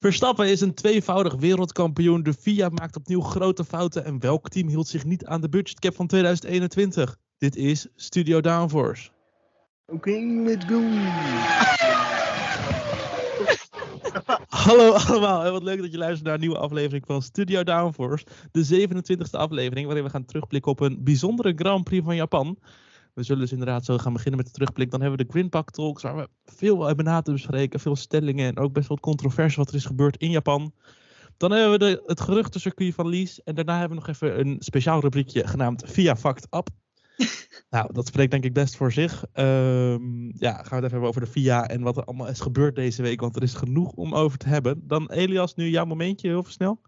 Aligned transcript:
Verstappen 0.00 0.48
is 0.48 0.60
een 0.60 0.74
tweevoudig 0.74 1.34
wereldkampioen. 1.34 2.22
De 2.22 2.34
FIA 2.34 2.68
maakt 2.68 2.96
opnieuw 2.96 3.20
grote 3.20 3.64
fouten. 3.64 4.04
En 4.04 4.20
welk 4.20 4.48
team 4.48 4.68
hield 4.68 4.88
zich 4.88 5.04
niet 5.04 5.24
aan 5.26 5.40
de 5.40 5.48
budgetcap 5.48 5.94
van 5.94 6.06
2021? 6.06 7.16
Dit 7.38 7.56
is 7.56 7.86
Studio 7.96 8.40
Downforce. 8.40 9.10
Oké, 9.86 10.10
let's 10.44 10.64
go. 10.64 10.80
Hallo 14.64 14.92
allemaal 14.92 15.44
en 15.44 15.52
wat 15.52 15.62
leuk 15.62 15.80
dat 15.80 15.90
je 15.90 15.98
luistert 15.98 16.24
naar 16.24 16.34
een 16.34 16.40
nieuwe 16.40 16.58
aflevering 16.58 17.06
van 17.06 17.22
Studio 17.22 17.64
Downforce. 17.64 18.26
De 18.50 18.88
27e 18.88 19.30
aflevering 19.30 19.86
waarin 19.86 20.04
we 20.04 20.10
gaan 20.10 20.24
terugblikken 20.24 20.70
op 20.70 20.80
een 20.80 21.04
bijzondere 21.04 21.52
Grand 21.56 21.84
Prix 21.84 22.04
van 22.04 22.16
Japan. 22.16 22.58
We 23.20 23.26
zullen 23.26 23.42
dus 23.42 23.52
inderdaad 23.52 23.84
zo 23.84 23.98
gaan 23.98 24.12
beginnen 24.12 24.36
met 24.36 24.46
de 24.46 24.52
terugblik. 24.52 24.90
Dan 24.90 25.00
hebben 25.00 25.18
we 25.18 25.24
de 25.24 25.30
Greenpack 25.30 25.70
Talks 25.70 26.02
waar 26.02 26.16
we 26.16 26.28
veel 26.44 26.86
hebben 26.86 27.04
na 27.04 27.22
te 27.22 27.32
bespreken. 27.32 27.80
Veel 27.80 27.96
stellingen 27.96 28.46
en 28.46 28.58
ook 28.58 28.72
best 28.72 28.88
wel 28.88 28.98
controverse 28.98 29.56
wat 29.56 29.68
er 29.68 29.74
is 29.74 29.84
gebeurd 29.84 30.16
in 30.16 30.30
Japan. 30.30 30.72
Dan 31.36 31.50
hebben 31.50 31.70
we 31.70 31.78
de, 31.78 32.02
het 32.06 32.20
geruchtencircuit 32.20 32.94
van 32.94 33.08
Lies. 33.08 33.42
En 33.42 33.54
daarna 33.54 33.78
hebben 33.78 33.98
we 33.98 34.04
nog 34.06 34.14
even 34.14 34.40
een 34.40 34.56
speciaal 34.58 35.00
rubriekje 35.00 35.46
genaamd 35.46 35.82
Via 35.86 36.16
Fact 36.16 36.46
Up. 36.50 36.68
nou, 37.70 37.92
dat 37.92 38.06
spreekt 38.06 38.30
denk 38.30 38.44
ik 38.44 38.52
best 38.52 38.76
voor 38.76 38.92
zich. 38.92 39.24
Ehm, 39.32 40.24
ja, 40.38 40.52
gaan 40.52 40.68
we 40.68 40.74
het 40.74 40.84
even 40.84 40.90
hebben 40.90 41.08
over 41.08 41.20
de 41.20 41.30
VIA 41.30 41.68
en 41.68 41.82
wat 41.82 41.96
er 41.96 42.04
allemaal 42.04 42.28
is 42.28 42.40
gebeurd 42.40 42.74
deze 42.74 43.02
week. 43.02 43.20
Want 43.20 43.36
er 43.36 43.42
is 43.42 43.54
genoeg 43.54 43.92
om 43.92 44.14
over 44.14 44.38
te 44.38 44.48
hebben. 44.48 44.86
Dan 44.86 45.10
Elias, 45.10 45.54
nu 45.54 45.68
jouw 45.68 45.84
momentje, 45.84 46.28
heel 46.28 46.42
veel 46.42 46.52
snel. 46.52 46.80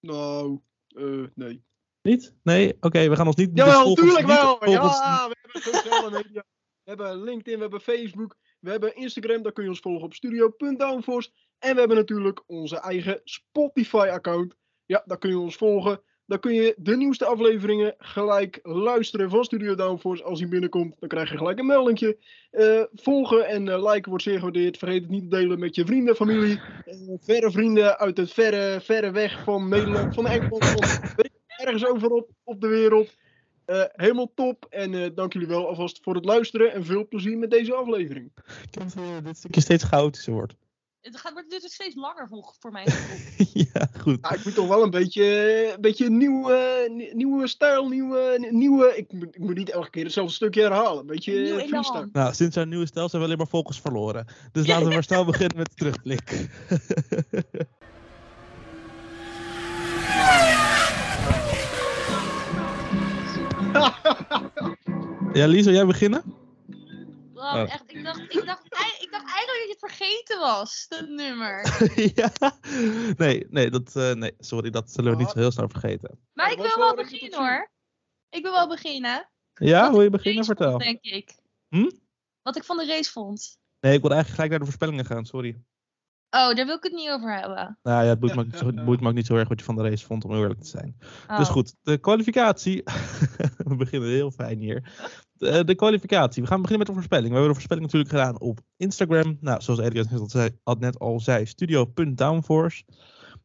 Nou, 0.00 0.60
eh, 0.86 1.24
nee. 1.34 1.62
Niet? 2.02 2.34
Nee? 2.42 2.76
Oké, 2.80 3.08
we 3.08 3.16
gaan 3.16 3.26
ons 3.26 3.36
niet... 3.36 3.50
Jawel, 3.54 3.84
dus 3.84 3.94
tuurlijk 3.94 4.26
niet 4.26 4.36
wel. 4.36 4.56
volgens- 4.60 4.98
Ja, 4.98 5.28
we 5.28 5.36
hebben 5.42 5.62
sociale 5.74 6.10
media. 6.10 6.44
We 6.84 6.90
hebben 6.90 7.22
LinkedIn, 7.22 7.54
we 7.54 7.60
hebben 7.60 7.80
Facebook, 7.80 8.36
we 8.60 8.70
hebben 8.70 8.96
Instagram. 8.96 9.42
Daar 9.42 9.52
kun 9.52 9.62
je 9.62 9.68
ons 9.68 9.80
volgen 9.80 10.04
op 10.04 10.14
studio.downforce. 10.14 11.30
En 11.58 11.72
we 11.72 11.78
hebben 11.78 11.96
natuurlijk 11.96 12.42
onze 12.46 12.76
eigen 12.80 13.20
Spotify-account. 13.24 14.56
Ja, 14.86 15.02
daar 15.06 15.18
kun 15.18 15.30
je 15.30 15.38
ons 15.38 15.56
volgen. 15.56 16.00
Dan 16.26 16.40
kun 16.40 16.54
je 16.54 16.74
de 16.76 16.96
nieuwste 16.96 17.24
afleveringen 17.26 17.94
gelijk 17.98 18.58
luisteren 18.62 19.30
van 19.30 19.44
Studio 19.44 19.74
Downforce. 19.74 20.22
Als 20.24 20.40
hij 20.40 20.48
binnenkomt, 20.48 20.96
dan 21.00 21.08
krijg 21.08 21.30
je 21.30 21.36
gelijk 21.36 21.58
een 21.58 21.66
meldingje. 21.66 22.18
Eh, 22.50 22.82
volgen 22.92 23.46
en 23.48 23.68
eh, 23.68 23.90
liken 23.92 24.08
wordt 24.08 24.24
zeer 24.24 24.36
gewaardeerd. 24.38 24.78
Vergeet 24.78 25.00
het 25.02 25.10
niet 25.10 25.30
te 25.30 25.36
delen 25.36 25.58
met 25.58 25.74
je 25.74 25.84
vrienden, 25.86 26.16
familie. 26.16 26.60
eh, 26.84 26.94
verre 27.20 27.50
vrienden 27.50 27.98
uit 27.98 28.16
het 28.16 28.32
verre, 28.32 28.80
verre 28.80 29.10
weg 29.10 29.42
van 29.44 29.68
Nederland, 29.68 30.14
van 30.14 30.26
Engeland. 30.26 30.64
Van, 30.64 31.08
ergens 31.60 31.86
overop 31.86 32.30
op 32.44 32.60
de 32.60 32.66
wereld. 32.68 33.14
Eh, 33.64 33.82
helemaal 33.92 34.32
top. 34.34 34.66
En 34.70 34.94
eh, 34.94 35.10
dank 35.14 35.32
jullie 35.32 35.48
wel 35.48 35.68
alvast 35.68 35.98
voor 36.02 36.14
het 36.14 36.24
luisteren. 36.24 36.72
En 36.72 36.84
veel 36.84 37.08
plezier 37.08 37.38
met 37.38 37.50
deze 37.50 37.74
aflevering. 37.74 38.30
Ik 38.62 38.74
heb 38.74 38.82
dat 38.84 38.94
eh, 39.04 39.24
dit 39.24 39.36
stukje 39.36 39.60
steeds 39.60 39.84
chaotischer 39.84 40.32
wordt. 40.32 40.54
Het 41.00 41.16
gaat, 41.16 41.32
wordt 41.32 41.50
dus 41.50 41.72
steeds 41.74 41.94
langer 41.94 42.28
voor, 42.28 42.54
voor 42.58 42.72
mij. 42.72 42.84
ja, 43.72 43.88
goed. 43.98 44.18
Ja, 44.22 44.32
ik 44.34 44.44
moet 44.44 44.54
toch 44.54 44.68
wel 44.68 44.82
een 44.82 44.90
beetje, 44.90 45.24
een 45.74 45.80
beetje 45.80 46.10
nieuwe, 46.10 46.88
nie- 46.92 47.14
nieuwe 47.14 47.46
stijl, 47.46 47.88
nieuwe, 47.88 48.48
nieuwe... 48.50 48.96
Ik, 48.96 49.12
moet- 49.12 49.34
ik 49.34 49.38
moet 49.40 49.56
niet 49.56 49.70
elke 49.70 49.90
keer 49.90 50.04
hetzelfde 50.04 50.34
stukje 50.34 50.60
herhalen. 50.62 51.00
Een 51.00 51.06
beetje 51.06 51.32
Nieuw 51.32 51.44
elan. 51.58 51.68
freestyle. 51.68 52.08
Nou, 52.12 52.34
sinds 52.34 52.54
zijn 52.54 52.68
nieuwe 52.68 52.86
stijl 52.86 53.08
zijn 53.08 53.20
we 53.20 53.26
alleen 53.26 53.38
maar 53.38 53.48
volgers 53.48 53.80
verloren. 53.80 54.26
Dus 54.52 54.66
laten 54.66 54.86
we 54.88 54.92
maar 54.94 55.02
snel 55.02 55.24
beginnen 55.24 55.56
met 55.56 55.68
de 55.68 55.74
terugblik. 55.74 56.30
ja, 65.32 65.46
Lies, 65.46 65.64
wil 65.64 65.74
jij 65.74 65.86
beginnen? 65.86 66.22
Bram, 67.32 67.56
Oh. 67.56 67.72
echt, 67.72 67.82
ik, 67.86 68.04
dacht, 68.04 68.20
ik, 68.20 68.44
dacht, 68.46 68.64
ik 69.00 69.08
dacht 69.10 69.32
eigenlijk 69.32 69.46
dat 69.46 69.66
je 69.66 69.76
het 69.78 69.78
vergeten 69.78 70.38
was, 70.38 70.86
dat 70.88 71.08
nummer. 71.08 71.82
ja. 72.20 72.32
Nee, 73.16 73.46
nee, 73.48 73.70
dat, 73.70 73.96
eh, 73.96 74.12
nee, 74.12 74.34
sorry, 74.38 74.70
dat 74.70 74.90
zullen 74.90 75.12
we 75.12 75.18
niet 75.18 75.28
zo 75.30 75.38
heel 75.38 75.50
snel 75.50 75.68
vergeten. 75.68 76.18
Maar 76.32 76.52
ik 76.52 76.58
wil 76.58 76.76
wel 76.76 76.94
beginnen 76.94 77.38
hoor. 77.38 77.70
Ik 78.30 78.42
wil 78.42 78.52
wel 78.52 78.68
beginnen. 78.68 79.30
Ja, 79.54 79.90
wil 79.90 80.02
je 80.02 80.10
beginnen? 80.10 80.44
Vertel. 80.44 80.70
vond, 80.70 80.82
denk 80.82 81.02
ik. 81.02 81.34
Hm? 81.68 81.90
Wat 82.42 82.56
ik 82.56 82.64
van 82.64 82.76
de 82.76 82.86
race 82.86 83.10
vond. 83.10 83.58
Nee, 83.80 83.94
ik 83.94 84.00
wil 84.00 84.10
eigenlijk 84.10 84.34
gelijk 84.34 84.50
naar 84.50 84.58
de 84.58 84.64
voorspellingen 84.64 85.04
gaan, 85.04 85.24
sorry. 85.24 85.62
Oh, 86.30 86.54
daar 86.54 86.66
wil 86.66 86.76
ik 86.76 86.82
het 86.82 86.92
niet 86.92 87.10
over 87.10 87.38
hebben. 87.38 87.78
Nou 87.82 88.04
ja, 88.04 88.08
het 88.08 88.20
boeit 88.20 88.34
me, 88.34 88.40
ook 88.40 88.46
niet 88.46 88.56
zo, 88.56 88.66
het 88.66 88.84
boeit 88.84 89.00
me 89.00 89.08
ook 89.08 89.14
niet 89.14 89.26
zo 89.26 89.36
erg 89.36 89.48
wat 89.48 89.58
je 89.58 89.64
van 89.64 89.76
de 89.76 89.82
race 89.82 90.06
vond, 90.06 90.24
om 90.24 90.30
heel 90.30 90.40
eerlijk 90.40 90.60
te 90.60 90.68
zijn. 90.68 90.96
Oh. 91.28 91.38
Dus 91.38 91.48
goed, 91.48 91.74
de 91.82 91.98
kwalificatie. 91.98 92.82
we 93.68 93.76
beginnen 93.76 94.08
heel 94.08 94.30
fijn 94.30 94.58
hier. 94.58 94.92
De, 95.32 95.64
de 95.64 95.74
kwalificatie. 95.74 96.42
We 96.42 96.48
gaan 96.48 96.62
beginnen 96.62 96.78
met 96.78 96.86
de 96.86 96.92
voorspelling. 96.92 97.28
We 97.28 97.32
hebben 97.32 97.48
de 97.48 97.60
voorspelling 97.60 97.86
natuurlijk 97.86 98.10
gedaan 98.10 98.40
op 98.40 98.60
Instagram. 98.76 99.38
Nou, 99.40 99.60
zoals 99.60 99.80
Elias 99.80 100.08
net 100.08 100.20
al 100.20 100.28
zei, 100.28 100.50
had 100.62 100.78
net 100.78 100.98
al 100.98 101.20
zei, 101.20 101.46
studio.downforce. 101.46 102.84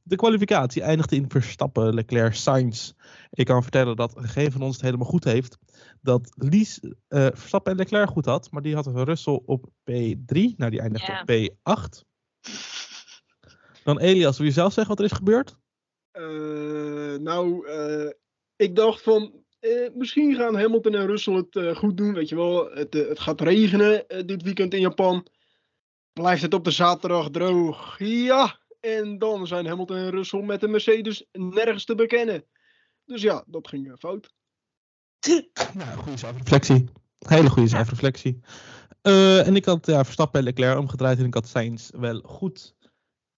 De 0.03 0.15
kwalificatie 0.15 0.81
eindigde 0.81 1.15
in 1.15 1.29
Verstappen, 1.29 1.93
Leclerc, 1.93 2.33
Sainz. 2.33 2.91
Ik 3.29 3.45
kan 3.45 3.61
vertellen 3.61 3.95
dat 3.95 4.13
geen 4.17 4.51
van 4.51 4.61
ons 4.61 4.75
het 4.75 4.85
helemaal 4.85 5.07
goed 5.07 5.23
heeft. 5.23 5.57
Dat 6.01 6.33
Lies 6.35 6.79
eh, 7.07 7.27
Verstappen 7.33 7.71
en 7.71 7.77
Leclerc 7.77 8.09
goed 8.09 8.25
had, 8.25 8.51
maar 8.51 8.61
die 8.61 8.75
had 8.75 8.87
Russell 8.87 9.41
op 9.45 9.65
P3. 9.65 10.55
Nou, 10.55 10.71
die 10.71 10.79
eindigde 10.79 11.11
op 11.11 11.31
P8. 11.31 12.13
Dan 13.85 13.99
Elias, 13.99 14.37
wil 14.37 14.47
je 14.47 14.53
zelf 14.53 14.73
zeggen 14.73 14.95
wat 14.95 14.99
er 15.05 15.11
is 15.11 15.17
gebeurd? 15.17 15.55
Eh, 16.11 17.15
nou, 17.19 17.67
eh, 17.67 18.11
ik 18.55 18.75
dacht 18.75 19.01
van... 19.01 19.43
eh, 19.59 19.89
misschien 19.93 20.35
gaan 20.35 20.55
Hamilton 20.55 20.95
en 20.95 21.05
Russell 21.05 21.33
het 21.33 21.55
eh, 21.55 21.75
goed 21.75 21.97
doen. 21.97 22.13
Weet 22.13 22.29
je 22.29 22.35
wel, 22.35 22.71
het, 22.71 22.93
het 22.93 23.19
gaat 23.19 23.41
regenen 23.41 24.05
dit 24.25 24.41
weekend 24.41 24.73
in 24.73 24.79
Japan. 24.79 25.27
Blijft 26.13 26.41
het 26.41 26.53
op 26.53 26.63
de 26.63 26.71
zaterdag 26.71 27.29
droog? 27.29 27.95
Ja, 27.99 28.59
en 28.79 29.17
dan 29.17 29.47
zijn 29.47 29.65
Hamilton 29.65 29.97
en 29.97 30.09
Russell 30.09 30.41
met 30.41 30.61
de 30.61 30.67
Mercedes 30.67 31.25
nergens 31.31 31.85
te 31.85 31.95
bekennen. 31.95 32.45
Dus 33.05 33.21
ja, 33.21 33.43
dat 33.47 33.67
ging 33.67 33.95
fout. 33.99 34.33
Nou, 35.73 35.97
goede 35.97 36.17
zelfreflectie. 36.17 36.85
Hele 37.27 37.49
goede 37.49 37.69
zelfreflectie. 37.69 38.39
Eh, 39.01 39.47
en 39.47 39.55
ik 39.55 39.65
had 39.65 39.85
ja, 39.85 40.03
Verstappen 40.03 40.39
en 40.39 40.45
Leclerc 40.45 40.77
omgedraaid 40.77 41.19
en 41.19 41.25
ik 41.25 41.33
had 41.33 41.47
Sainz 41.47 41.89
wel 41.89 42.19
goed. 42.19 42.74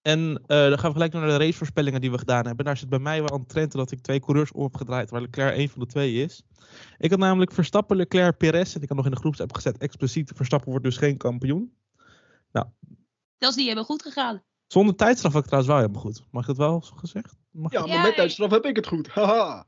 En 0.08 0.42
eh, 0.46 0.68
dan 0.68 0.78
gaan 0.78 0.88
we 0.88 0.92
gelijk 0.92 1.12
naar 1.12 1.26
de 1.26 1.36
racevoorspellingen 1.44 2.00
die 2.00 2.10
we 2.10 2.18
gedaan 2.18 2.46
hebben. 2.46 2.64
Daar 2.64 2.76
zit 2.76 2.88
bij 2.88 2.98
mij 2.98 3.22
wel 3.22 3.38
een 3.38 3.46
trend 3.46 3.72
dat 3.72 3.90
ik 3.90 4.00
twee 4.00 4.20
coureurs 4.20 4.52
om 4.52 4.62
heb 4.62 4.76
gedraaid, 4.76 5.10
waar 5.10 5.20
Leclerc 5.20 5.56
één 5.56 5.68
van 5.68 5.80
de 5.80 5.86
twee 5.86 6.22
is. 6.22 6.42
Ik 6.98 7.10
had 7.10 7.18
namelijk 7.18 7.52
Verstappen, 7.52 7.96
Leclerc, 7.96 8.36
Perez. 8.36 8.74
En 8.74 8.82
ik 8.82 8.88
had 8.88 8.96
nog 8.96 9.06
in 9.06 9.12
de 9.12 9.18
groepsapp 9.18 9.54
gezet 9.54 9.78
expliciet, 9.78 10.32
Verstappen 10.34 10.70
wordt 10.70 10.84
dus 10.84 10.96
geen 10.96 11.16
kampioen. 11.16 11.76
Zelfs 13.38 13.56
die 13.56 13.66
hebben 13.66 13.84
goed 13.84 14.02
gegaan. 14.02 14.42
Zonder 14.66 14.94
tijdstraf 14.94 15.32
had 15.32 15.42
ik 15.42 15.48
trouwens 15.48 15.74
wel 15.74 15.82
helemaal 15.82 16.02
goed. 16.04 16.24
Mag 16.30 16.42
ik 16.42 16.48
dat 16.48 16.56
wel 16.56 16.82
zo 16.82 16.94
gezegd? 16.94 17.34
Mag 17.50 17.72
Ja, 17.72 17.78
dat? 17.78 17.88
maar 17.88 17.96
Ja, 17.96 18.02
met 18.02 18.14
tijdstraf 18.14 18.50
heb 18.50 18.64
ik 18.64 18.76
het 18.76 18.86
goed. 18.86 19.08
Haha. 19.14 19.66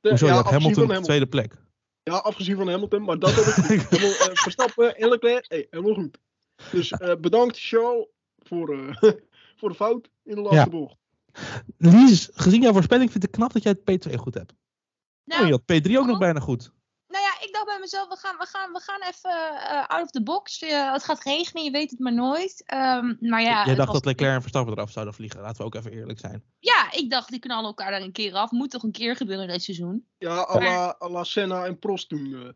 Hoezo? 0.00 0.26
ja, 0.26 0.32
je 0.32 0.38
had 0.38 0.46
afgezien 0.46 0.60
Hamilton 0.62 0.86
van 0.86 0.96
op 0.96 1.02
de 1.02 1.06
tweede 1.08 1.26
plek. 1.26 1.56
Ja, 2.02 2.16
afgezien 2.16 2.56
van 2.56 2.68
Hamilton, 2.68 3.02
maar 3.02 3.18
dat 3.18 3.34
heb 3.34 3.44
ik 3.44 3.52
goed. 3.52 3.88
helemaal, 3.90 4.28
eh, 4.28 4.34
Verstappen 4.34 4.96
en 4.96 5.08
Leclerc, 5.08 5.44
hey, 5.48 5.66
helemaal 5.70 5.94
goed. 5.94 6.18
Dus 6.70 6.90
eh, 6.90 7.16
bedankt 7.20 7.58
Charles 7.58 8.06
voor, 8.46 8.72
eh, 8.78 8.96
voor 9.58 9.68
de 9.68 9.74
fout 9.74 10.08
in 10.24 10.34
de 10.34 10.40
laatste 10.40 10.58
Ja. 10.60 10.68
bocht. 10.68 10.96
Lies, 11.76 12.28
gezien 12.34 12.62
jouw 12.62 12.72
voorspelling 12.72 13.10
vind 13.10 13.24
ik 13.24 13.30
knap 13.30 13.52
dat 13.52 13.62
jij 13.62 13.76
het 13.84 14.06
P2 14.08 14.14
goed 14.14 14.34
hebt. 14.34 14.52
Nou, 15.24 15.42
oh, 15.42 15.46
je 15.48 15.52
had 15.52 15.62
P3 15.88 15.96
ook 15.98 16.06
nog 16.06 16.18
bijna 16.18 16.40
goed. 16.40 16.72
nou 17.08 17.24
ja, 17.24 17.46
ik 17.46 17.52
dacht 17.52 17.66
bij 17.66 17.78
mezelf, 17.80 18.08
we 18.08 18.16
gaan, 18.16 18.36
we 18.38 18.46
gaan, 18.46 18.72
we 18.72 18.80
gaan 18.80 19.00
even 19.02 19.30
eh, 19.70 19.86
out 19.86 20.02
of 20.02 20.10
the 20.10 20.22
box. 20.22 20.60
Het 20.60 21.04
gaat 21.04 21.22
regenen, 21.22 21.64
je 21.64 21.70
weet 21.70 21.90
het 21.90 21.98
maar 21.98 22.14
nooit. 22.14 22.62
Ehm, 22.66 23.14
maar 23.20 23.42
ja, 23.42 23.64
jij 23.64 23.74
dacht 23.74 23.86
was- 23.88 23.96
dat 23.96 24.04
Leclerc 24.04 24.34
en 24.34 24.40
Verstappen 24.40 24.72
eraf 24.74 24.90
zouden 24.90 25.14
vliegen. 25.14 25.40
Laten 25.40 25.56
we 25.58 25.64
ook 25.64 25.74
even 25.74 25.92
eerlijk 25.92 26.18
zijn. 26.18 26.42
Ja, 26.58 26.92
ik 26.92 27.10
dacht, 27.10 27.28
die 27.30 27.38
knallen 27.38 27.64
elkaar 27.64 27.90
daar 27.90 28.00
een 28.02 28.12
keer 28.12 28.32
af. 28.34 28.50
Moet 28.50 28.70
toch 28.70 28.82
een 28.82 28.92
keer 28.92 29.16
gebeuren 29.16 29.48
dit 29.48 29.62
seizoen? 29.62 30.06
Ja, 30.18 30.36
à 30.48 30.58
la, 30.60 30.96
à 31.02 31.08
la 31.10 31.24
Senna 31.24 31.64
en 31.64 31.78
Prost 31.78 32.08
toen. 32.08 32.24
eh. 32.34 32.40
Nou 32.40 32.52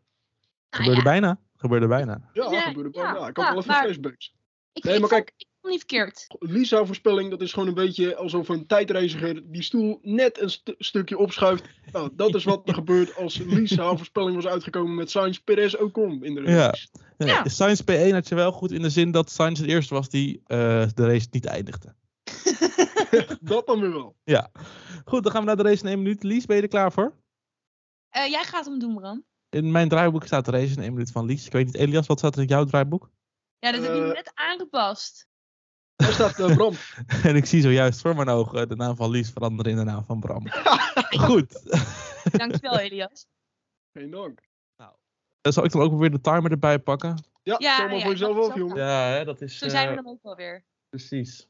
Gebeurde 0.69 0.97
ja, 0.97 1.03
bijna. 1.03 1.39
Gebeurde 1.55 1.87
bijna. 1.87 2.29
ja, 2.33 2.51
Ja, 2.51 2.61
gebeurde 2.61 2.89
ja, 2.99 3.03
bijna. 3.03 3.19
Ja, 3.19 3.27
ik 3.27 3.35
had 3.37 3.45
ja, 3.45 3.51
wel 3.51 3.59
even 3.61 3.71
maar- 3.71 3.83
flashbacks. 3.83 4.35
ik, 4.73 4.83
Nee, 4.83 4.93
ik 4.93 4.99
maar 4.99 5.09
vond- 5.09 5.23
kijk- 5.23 5.33
ik 5.37 5.47
niet 5.63 5.77
verkeerd. 5.79 6.25
Lisa 6.39 6.85
voorspelling, 6.85 7.29
dat 7.29 7.41
is 7.41 7.53
gewoon 7.53 7.67
een 7.67 7.73
beetje 7.73 8.15
alsof 8.15 8.49
een 8.49 8.67
tijdreiziger 8.67 9.51
die 9.51 9.61
stoel 9.61 9.99
net 10.01 10.41
een 10.41 10.49
st- 10.49 10.73
stukje 10.77 11.17
opschuift. 11.17 11.63
Nou, 11.91 12.09
dat 12.13 12.35
is 12.35 12.43
wat 12.43 12.67
er 12.67 12.73
gebeurt 12.73 13.15
als 13.15 13.37
Lisa 13.37 13.95
voorspelling 13.95 14.35
was 14.35 14.47
uitgekomen 14.47 14.95
met 14.95 15.11
Sainz 15.11 15.37
Perez 15.37 15.73
Ocon 15.73 16.23
in 16.23 16.35
de 16.35 16.41
Ja. 16.41 16.47
race. 16.65 16.87
Nee, 17.17 17.27
Ja. 17.29 17.47
Sainz 17.47 17.81
P1 17.81 18.11
had 18.13 18.27
je 18.27 18.35
wel 18.35 18.51
goed 18.51 18.71
in 18.71 18.81
de 18.81 18.89
zin 18.89 19.11
dat 19.11 19.29
Sainz 19.31 19.59
het 19.59 19.69
eerste 19.69 19.93
was 19.93 20.09
die 20.09 20.41
eh, 20.45 20.57
de 20.93 21.05
race 21.05 21.27
niet 21.31 21.45
eindigde. 21.45 21.95
Dat 23.41 23.65
dan 23.67 23.79
weer 23.79 23.91
wel. 23.93 24.15
Goed, 25.05 25.23
dan 25.23 25.31
gaan 25.31 25.41
we 25.41 25.47
naar 25.47 25.55
de 25.57 25.63
race 25.63 25.83
in 25.83 25.89
één 25.89 25.97
minuut. 26.01 26.23
Lies, 26.23 26.45
ben 26.45 26.55
je 26.55 26.61
er 26.61 26.67
klaar 26.67 26.91
voor? 26.91 27.15
Eh, 28.09 28.27
jij 28.29 28.43
gaat 28.43 28.65
hem 28.65 28.79
doen, 28.79 28.95
Bram. 28.95 29.25
In 29.49 29.71
mijn 29.71 29.89
draaiboek 29.89 30.25
staat 30.25 30.45
de 30.45 30.51
race 30.51 30.73
in 30.75 30.81
één 30.81 30.93
minuut 30.93 31.11
van 31.11 31.25
Lies. 31.25 31.45
Ik 31.45 31.51
weet 31.51 31.65
niet, 31.65 31.75
Elias, 31.75 32.07
wat 32.07 32.17
staat 32.17 32.35
er 32.35 32.41
in 32.41 32.47
jouw 32.47 32.63
draaiboek? 32.63 33.09
Ja, 33.59 33.71
dat 33.71 33.83
heb 33.83 33.93
je 33.95 34.01
Eh. 34.01 34.07
net 34.13 34.31
aangepast. 34.33 35.27
Daar 36.01 36.13
staat 36.13 36.39
eh, 36.39 36.55
Bram. 36.55 36.73
en 37.29 37.35
ik 37.35 37.45
zie 37.45 37.61
zojuist 37.61 38.01
voor 38.01 38.15
mijn 38.15 38.29
ogen 38.29 38.69
de 38.69 38.75
naam 38.75 38.95
van 38.95 39.09
Lies 39.09 39.29
veranderen 39.29 39.71
in 39.71 39.77
de 39.77 39.83
naam 39.83 40.05
van 40.05 40.19
Bram. 40.19 40.47
Goed. 41.27 41.61
Dankjewel, 42.31 42.79
Elias. 42.79 43.25
Geen 43.93 44.11
dank. 44.11 44.49
Dan 45.41 45.53
zal 45.53 45.63
ik 45.65 45.71
dan 45.71 45.81
ook 45.81 45.99
weer 45.99 46.11
de 46.11 46.21
timer 46.21 46.51
erbij 46.51 46.79
pakken. 46.79 47.23
Ja, 47.43 47.55
Ja, 47.59 47.73
stel 47.73 47.85
maar 47.87 47.95
ja, 47.95 48.01
voor 48.01 48.11
jezelf 48.11 48.45
zo 48.45 48.57
jongen. 48.57 48.77
Ja, 48.77 49.07
hè, 49.07 49.25
dat 49.25 49.41
is 49.41 49.57
Zo 49.57 49.69
zijn 49.69 49.89
we 49.89 49.97
eh, 49.97 50.03
dan 50.03 50.13
ook 50.13 50.23
wel 50.23 50.35
weer. 50.35 50.63
precies. 50.89 51.47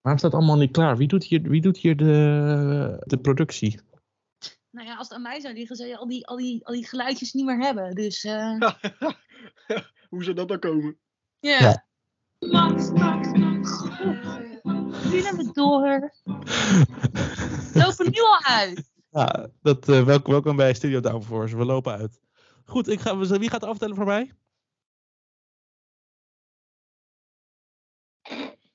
Waarom 0.00 0.20
staat 0.20 0.32
het 0.32 0.40
allemaal 0.40 0.58
niet 0.58 0.70
klaar? 0.72 0.96
Wie 0.96 1.08
doet 1.08 1.24
hier, 1.24 1.42
wie 1.42 1.60
doet 1.60 1.76
hier 1.78 1.96
de, 1.96 2.96
de 3.06 3.18
productie? 3.18 3.80
Nou 4.70 4.86
ja, 4.86 4.96
als 4.96 5.08
het 5.08 5.16
aan 5.16 5.22
mij 5.22 5.40
zou 5.40 5.54
liggen, 5.54 5.76
zou 5.76 5.88
je 5.88 5.96
al 5.98 6.06
die, 6.08 6.26
al 6.26 6.36
die, 6.36 6.66
al 6.66 6.74
die 6.74 6.86
geluidjes 6.88 7.32
niet 7.32 7.44
meer 7.44 7.58
hebben. 7.58 7.94
Dus 7.94 8.24
eh 8.24 8.58
Hoe 10.08 10.24
zou 10.24 10.34
dat 10.36 10.48
dan 10.48 10.58
komen? 10.58 10.98
ja. 11.40 11.58
Ja. 11.60 11.86
Max, 12.38 12.90
Max, 12.90 13.32
Max. 13.32 13.53
Naar 13.64 15.36
we 15.36 15.50
door. 15.52 16.12
Lopen 17.74 18.10
nu 18.10 18.20
al 18.20 18.42
uit. 18.42 18.90
Ja, 19.10 19.48
dat, 19.62 19.88
eh, 19.88 20.04
welkom, 20.04 20.32
welkom 20.32 20.56
bij 20.56 20.74
Studio 20.74 21.00
Downforce. 21.00 21.56
We 21.56 21.64
lopen 21.64 21.92
uit. 21.92 22.20
Goed, 22.64 22.88
ik 22.88 23.00
ga, 23.00 23.16
wie 23.16 23.50
gaat 23.50 23.64
aftellen 23.64 23.96
voor 23.96 24.04
mij? 24.04 24.32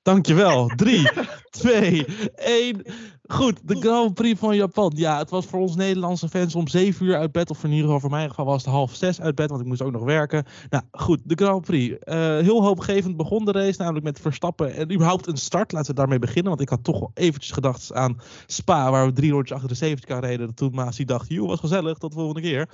Dankjewel. 0.02 0.68
3, 0.76 1.10
2, 1.50 2.06
1. 2.36 2.86
Goed, 3.32 3.60
de 3.64 3.76
Grand 3.76 4.14
Prix 4.14 4.40
van 4.40 4.56
Japan. 4.56 4.92
Ja, 4.96 5.18
het 5.18 5.30
was 5.30 5.46
voor 5.46 5.60
ons 5.60 5.76
Nederlandse 5.76 6.30
fans 6.30 6.56
om 6.56 6.68
7 6.68 7.06
uur 7.06 7.18
uit 7.18 7.32
bed. 7.32 7.50
Of 7.50 7.64
in 7.64 7.70
ieder 7.70 7.86
geval 7.86 8.00
voor 8.00 8.10
mijn 8.10 8.30
geval 8.30 8.46
was 8.46 8.64
het 8.66 8.74
half 8.74 8.96
6 8.96 9.22
uit 9.22 9.36
bed, 9.36 9.50
want 9.50 9.62
ik 9.62 9.68
moest 9.68 9.82
ook 9.82 9.92
nog 9.92 10.04
werken. 10.04 10.46
Nou 10.70 10.84
goed, 10.92 11.20
de 11.24 11.36
Grand 11.36 11.66
Prix. 11.66 11.98
Eh, 12.00 12.16
heel 12.18 12.64
hoopgevend 12.64 13.18
begon 13.18 13.46
de 13.46 13.52
race, 13.52 13.80
namelijk 13.80 14.06
met 14.06 14.20
Verstappen. 14.20 14.74
En 14.74 14.94
überhaupt 14.94 15.28
een 15.28 15.38
start. 15.38 15.72
Laten 15.72 15.90
we 15.90 15.98
daarmee 15.98 16.20
beginnen, 16.20 16.50
want 16.50 16.62
ik 16.62 16.70
had 16.70 16.84
toch 16.84 17.00
wel 17.00 17.12
eventjes 17.14 17.52
gedacht 17.52 17.94
aan 17.94 18.20
Spa, 18.46 18.92
waar 18.92 19.06
we 19.06 19.14
drie 19.14 19.32
rondjes 19.32 19.54
achter 19.54 19.70
de 19.70 19.76
70 19.76 20.10
car 20.10 20.24
reden. 20.24 20.54
Toen 20.54 20.72
Masi 20.74 21.06
dacht, 21.06 21.30
joh, 21.30 21.48
was 21.48 21.60
gezellig, 21.60 21.98
tot 21.98 22.12
de 22.12 22.18
volgende 22.18 22.42
keer. 22.42 22.70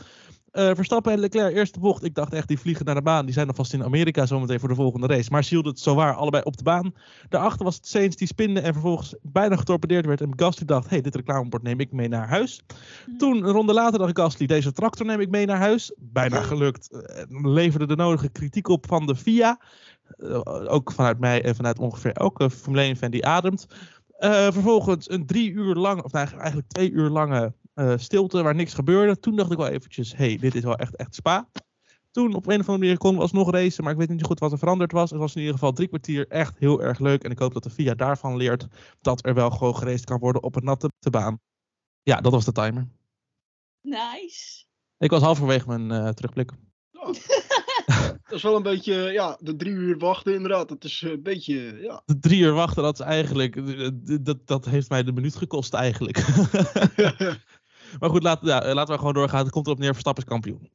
Eh, 0.56 0.72
Verstappen 0.74 1.12
en 1.12 1.20
Leclerc, 1.20 1.56
eerste 1.56 1.80
bocht. 1.80 2.04
Ik 2.04 2.16
dacht 2.16 2.34
echt, 2.34 2.48
die 2.48 2.60
vliegen 2.60 2.86
naar 2.86 2.96
de 2.96 3.02
baan. 3.02 3.26
Die 3.26 3.34
zijn 3.34 3.48
alvast 3.48 3.74
in 3.74 3.84
Amerika 3.84 4.26
zometeen 4.26 4.60
voor 4.60 4.70
de 4.70 4.76
volgende 4.76 5.08
race. 5.08 5.32
Maar 5.32 5.44
ze 5.44 5.50
hielden 5.50 5.72
het 5.72 5.82
zowaar 5.82 6.14
allebei 6.14 6.44
op 6.44 6.58
de 6.58 6.64
baan. 6.64 6.94
Daarachter 7.30 7.66
was 7.66 7.76
het 7.76 7.88
Sainz 7.88 8.16
die 8.16 8.28
spinde 8.28 8.60
en 8.60 8.74
vervolgens 8.74 9.16
bijna 9.22 9.56
getorpedeerd 9.56 10.06
werd. 10.06 10.22
En 10.22 10.34
Gasly 10.36 10.66
dacht, 10.66 10.90
hey, 10.90 11.02
dit 11.02 11.16
reclamebord 11.16 11.64
neem 11.64 11.80
ik 11.80 11.92
mee 11.92 12.08
naar 12.08 12.28
huis. 12.28 12.62
Toen, 13.18 13.38
een 13.38 13.52
ronde 13.52 13.74
later, 13.74 14.00
dacht 14.00 14.20
Gasly, 14.20 14.46
deze 14.46 14.72
tractor 14.72 15.06
neem 15.06 15.20
ik 15.20 15.30
mee 15.30 15.46
naar 15.46 15.58
huis. 15.58 15.94
Bijna 15.98 16.42
gelukt. 16.42 16.92
Eh, 16.92 17.24
leverde 17.30 17.88
de 17.88 17.96
nodige 17.96 18.30
kritiek 18.30 18.68
op 18.68 18.86
van 18.88 19.06
de 19.06 19.16
FIA. 19.16 19.60
Eh, 20.18 20.40
ook 20.74 20.92
vanuit 20.92 21.20
mij 21.20 21.44
en 21.44 21.56
vanuit 21.56 21.80
ongeveer 21.80 22.12
elke 22.12 22.50
Formule 22.50 22.96
1-fan 22.96 23.12
die 23.12 23.26
ademt. 23.26 23.68
Eh, 24.18 24.32
vervolgens 24.52 25.10
een 25.10 25.26
drie 25.26 25.52
uur 25.52 25.76
lang, 25.76 26.04
of 26.04 26.12
nou, 26.12 26.28
eigenlijk 26.38 26.68
twee 26.68 26.92
uur 26.92 27.10
lange 27.10 27.54
eh, 27.76 27.94
stilte 27.98 28.44
waar 28.44 28.56
niks 28.56 28.74
gebeurde. 28.74 29.20
Toen 29.20 29.36
dacht 29.36 29.52
ik 29.52 29.58
wel 29.58 29.68
eventjes, 29.68 30.16
hey, 30.16 30.38
dit 30.38 30.56
is 30.56 30.64
wel 30.64 30.76
echt, 30.76 30.96
echt 30.96 31.16
spa. 31.16 31.50
Toen 32.12 32.34
op 32.34 32.48
een 32.48 32.60
of 32.60 32.68
andere 32.68 32.78
manier 32.78 32.98
konden 32.98 33.18
we 33.18 33.24
alsnog 33.24 33.52
racen, 33.52 33.84
maar 33.84 33.94
ik 33.94 34.00
weet 34.00 34.10
niet 34.10 34.20
zo 34.20 34.26
goed 34.26 34.40
wat 34.40 34.52
er 34.52 34.58
veranderd 34.58 34.92
was. 34.92 35.10
Het 35.10 35.20
was 35.20 35.34
in 35.34 35.40
ieder 35.40 35.54
geval 35.54 35.72
drie 35.72 35.88
kwartier 35.88 36.28
echt 36.28 36.58
heel 36.58 36.82
erg 36.82 37.00
leuk. 37.00 37.24
En 37.24 37.32
ik 37.32 37.40
hoop 37.40 37.54
dat 37.54 37.64
de 37.64 37.70
FIA 37.70 37.94
daarvan 37.94 38.38
leert 38.38 38.68
dat 39.02 39.26
er 39.26 39.34
wel 39.34 39.50
gewoon 39.50 39.76
geraced 39.76 40.06
kan 40.06 40.20
worden 40.20 40.44
op 40.44 40.56
een 40.56 40.64
natte 40.64 40.90
baan. 41.10 41.40
Ja, 42.04 42.22
dat 42.22 42.32
was 42.32 42.46
de 42.46 42.52
timer. 42.52 42.88
Nice. 43.82 44.66
Ik 44.98 45.10
was 45.10 45.22
halverwege 45.22 45.68
mijn 45.68 45.92
eh, 45.92 46.10
terugblik. 46.10 46.52
Dat 48.26 48.38
is 48.38 48.44
wel 48.44 48.56
een 48.56 48.64
beetje, 48.64 48.94
ja, 48.94 49.38
de 49.40 49.56
drie 49.56 49.74
uur 49.74 49.98
wachten 49.98 50.34
inderdaad. 50.34 50.70
Dat 50.70 50.84
is 50.84 51.02
een 51.02 51.24
beetje, 51.24 51.78
ja. 51.82 52.02
De 52.06 52.20
drie 52.20 52.42
uur 52.42 52.54
wachten, 52.54 52.84
dat 52.84 53.00
is 53.00 53.06
eigenlijk, 53.06 53.56
eh, 53.56 53.90
dat, 54.22 54.48
dat 54.48 54.66
heeft 54.66 54.90
mij 54.90 55.04
de 55.04 55.12
minuut 55.12 55.36
gekost 55.36 55.74
eigenlijk. 55.74 56.18
maar 58.00 58.10
goed, 58.10 58.24
laten, 58.24 58.48
ja, 58.48 58.74
laten 58.74 58.94
we 58.94 59.00
gewoon 59.00 59.14
doorgaan. 59.14 59.44
Het 59.44 59.52
komt 59.52 59.66
erop 59.66 59.80
neer, 59.80 59.92
Verstappen 59.92 60.24
is 60.24 60.30
kampioen. 60.30 60.72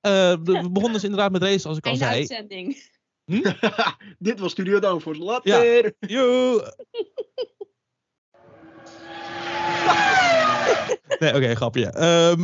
Eh, 0.00 0.36
we 0.42 0.70
begonnen 0.72 0.92
dus 0.92 1.04
inderdaad 1.04 1.32
met 1.32 1.42
race, 1.42 1.68
als 1.68 1.76
ik 1.76 1.86
al 1.86 1.96
zei. 1.96 2.10
uitzending. 2.10 2.94
Dit 4.18 4.40
was 4.40 4.50
Studio 4.50 4.78
Downforce. 4.78 5.22
Later! 5.22 5.94
Joe! 6.14 6.74
nee, 11.18 11.34
oké, 11.34 11.54
grapje. 11.54 11.86
Ehm, 11.86 12.40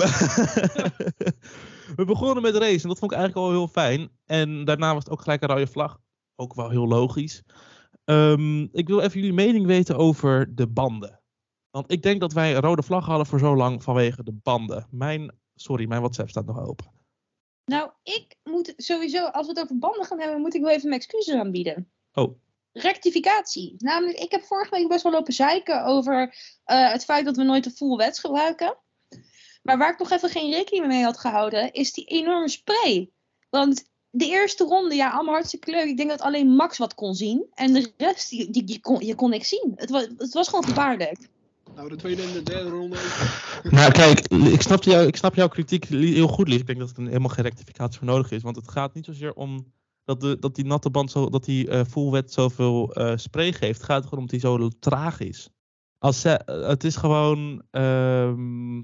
we 1.97 2.05
begonnen 2.05 2.43
met 2.43 2.55
race 2.57 2.83
en 2.83 2.89
dat 2.89 2.99
vond 2.99 3.13
ik 3.13 3.19
eigenlijk 3.19 3.37
al 3.47 3.51
heel 3.51 3.69
fijn. 3.69 4.11
En 4.27 4.65
daarna 4.65 4.95
was 4.95 5.05
het 5.05 5.13
ook 5.13 5.23
gelijk 5.23 5.43
een 5.43 5.49
rode 5.49 5.67
vlag. 5.67 5.99
Ook 6.37 6.55
wel 6.55 6.71
heel 6.71 6.89
logisch. 6.89 7.43
Ehm, 8.05 8.63
ik 8.63 8.89
wil 8.89 9.01
even 9.01 9.21
jullie 9.21 9.35
mening 9.35 9.67
weten 9.67 9.97
over 9.97 10.55
de 10.55 10.67
banden. 10.67 11.22
Want 11.73 11.93
ik 11.93 12.03
denk 12.03 12.21
dat 12.21 12.33
wij 12.33 12.55
een 12.55 12.61
rode 12.61 12.83
vlag 12.83 13.07
hadden 13.07 13.27
voor 13.27 13.39
zo 13.39 13.57
lang 13.57 13.83
vanwege 13.83 14.23
de 14.23 14.33
banden. 14.43 14.87
Mijn, 14.91 15.35
sorry, 15.55 15.87
mijn 15.87 16.01
WhatsApp 16.01 16.29
staat 16.29 16.47
nog 16.47 16.61
open. 16.61 16.91
Nou, 17.65 17.91
ik 18.03 18.37
moet 18.43 18.73
sowieso, 18.77 19.25
als 19.25 19.47
we 19.47 19.53
het 19.53 19.63
over 19.63 19.79
banden 19.79 20.05
gaan 20.05 20.21
hebben, 20.21 20.41
moet 20.41 20.55
ik 20.55 20.61
wel 20.61 20.71
even 20.71 20.89
mijn 20.89 21.01
excuses 21.01 21.35
aanbieden. 21.35 21.91
Oh. 22.13 22.39
Rectificatie. 22.73 23.75
Namelijk, 23.79 24.19
ik 24.19 24.31
heb 24.31 24.43
vorige 24.43 24.77
week 24.77 24.89
best 24.89 25.03
wel 25.03 25.13
lopen 25.13 25.33
zeiken 25.33 25.85
over 25.85 26.35
eh, 26.65 26.93
het 26.93 27.05
feit 27.05 27.25
dat 27.25 27.37
we 27.37 27.43
nooit 27.43 27.65
de 27.65 27.71
full 27.71 27.97
wets 27.97 28.21
gebruiken. 28.21 28.77
Maar 29.63 29.79
waar 29.79 29.93
ik 29.93 29.99
nog 29.99 30.11
even 30.11 30.29
geen 30.29 30.51
rekening 30.51 30.87
mee 30.87 31.03
had 31.03 31.19
gehouden, 31.19 31.73
is 31.73 31.93
die 31.93 32.05
enorme 32.05 32.49
spray. 32.49 33.11
Want 33.51 33.91
de 34.11 34.27
eerste 34.27 34.65
ronde, 34.65 34.95
ja, 34.95 35.11
allemaal 35.11 35.35
hartstikke 35.35 35.71
leuk. 35.71 35.89
Ik 35.89 35.97
denk 35.97 36.09
dat 36.09 36.21
alleen 36.21 36.49
Max 36.49 36.79
wat 36.79 36.95
kon 36.95 37.15
zien. 37.15 37.47
En 37.55 37.73
de 37.73 37.93
rest, 37.97 38.31
die, 38.31 38.51
die, 38.51 38.65
die 38.65 38.81
kon, 38.81 39.07
je 39.07 39.15
kon 39.15 39.31
niks 39.31 39.49
zien. 39.49 39.73
Het 39.75 39.91
was, 39.91 40.07
het 40.19 40.33
was 40.33 40.49
gewoon 40.49 40.65
gevaarlijk. 40.65 41.31
Nou, 41.75 41.89
de 41.89 41.97
tweede 41.97 42.23
en 42.23 42.33
de 42.33 42.43
derde 42.43 42.71
ronde. 42.71 42.97
Nou, 43.71 43.93
kijk, 43.93 44.29
ik 44.29 44.63
snap, 44.63 44.83
jou, 44.83 45.07
ik 45.07 45.17
snap 45.17 45.35
jouw 45.35 45.49
kritiek 45.49 45.85
heel 45.85 46.29
goed, 46.29 46.49
Lies. 46.49 46.61
Ik 46.61 46.67
denk 46.67 46.79
dat 46.79 46.97
er 46.97 47.07
helemaal 47.07 47.29
geen 47.29 47.45
rectificatie 47.45 47.99
voor 47.99 48.09
nodig 48.09 48.31
is. 48.31 48.43
Want 48.43 48.57
het 48.57 48.71
gaat 48.71 48.95
niet 48.95 49.05
zozeer 49.05 49.33
om 49.33 49.73
dat, 50.05 50.21
de, 50.21 50.39
dat 50.39 50.55
die 50.55 50.65
natte 50.65 50.91
band, 50.91 51.11
zo, 51.11 51.31
dat 51.31 51.45
die 51.45 51.69
eh 51.69 51.85
full 51.85 52.11
wet 52.11 52.33
zoveel 52.33 52.95
eh 52.95 53.17
spray 53.17 53.53
geeft. 53.53 53.77
Het 53.77 53.87
gaat 53.91 54.05
erom 54.05 54.21
dat 54.21 54.31
hij 54.31 54.41
zo 54.41 54.69
traag 54.69 55.21
is. 55.21 55.51
Als 55.99 56.25
eh, 56.25 56.35
het 56.47 56.85
is 56.85 56.97
gewoon. 56.97 57.63
ehm, 57.71 58.83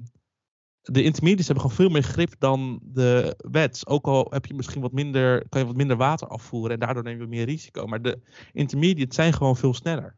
de 0.82 1.02
intermediates 1.02 1.46
hebben 1.46 1.64
gewoon 1.64 1.76
veel 1.76 1.88
meer 1.88 2.02
grip 2.02 2.34
dan 2.38 2.80
de 2.82 3.34
wets. 3.50 3.86
Ook 3.86 4.06
al 4.06 4.26
heb 4.30 4.46
je 4.46 4.54
misschien 4.54 4.80
wat 4.80 4.92
minder, 4.92 5.48
kan 5.48 5.60
je 5.60 5.66
wat 5.66 5.76
minder 5.76 5.96
water 5.96 6.28
afvoeren 6.28 6.70
en 6.72 6.78
daardoor 6.78 7.02
neem 7.02 7.20
je 7.20 7.26
meer 7.26 7.44
risico. 7.44 7.86
Maar 7.86 8.02
de 8.02 8.20
intermediates 8.52 9.16
zijn 9.16 9.32
gewoon 9.32 9.56
veel 9.56 9.74
sneller. 9.74 10.16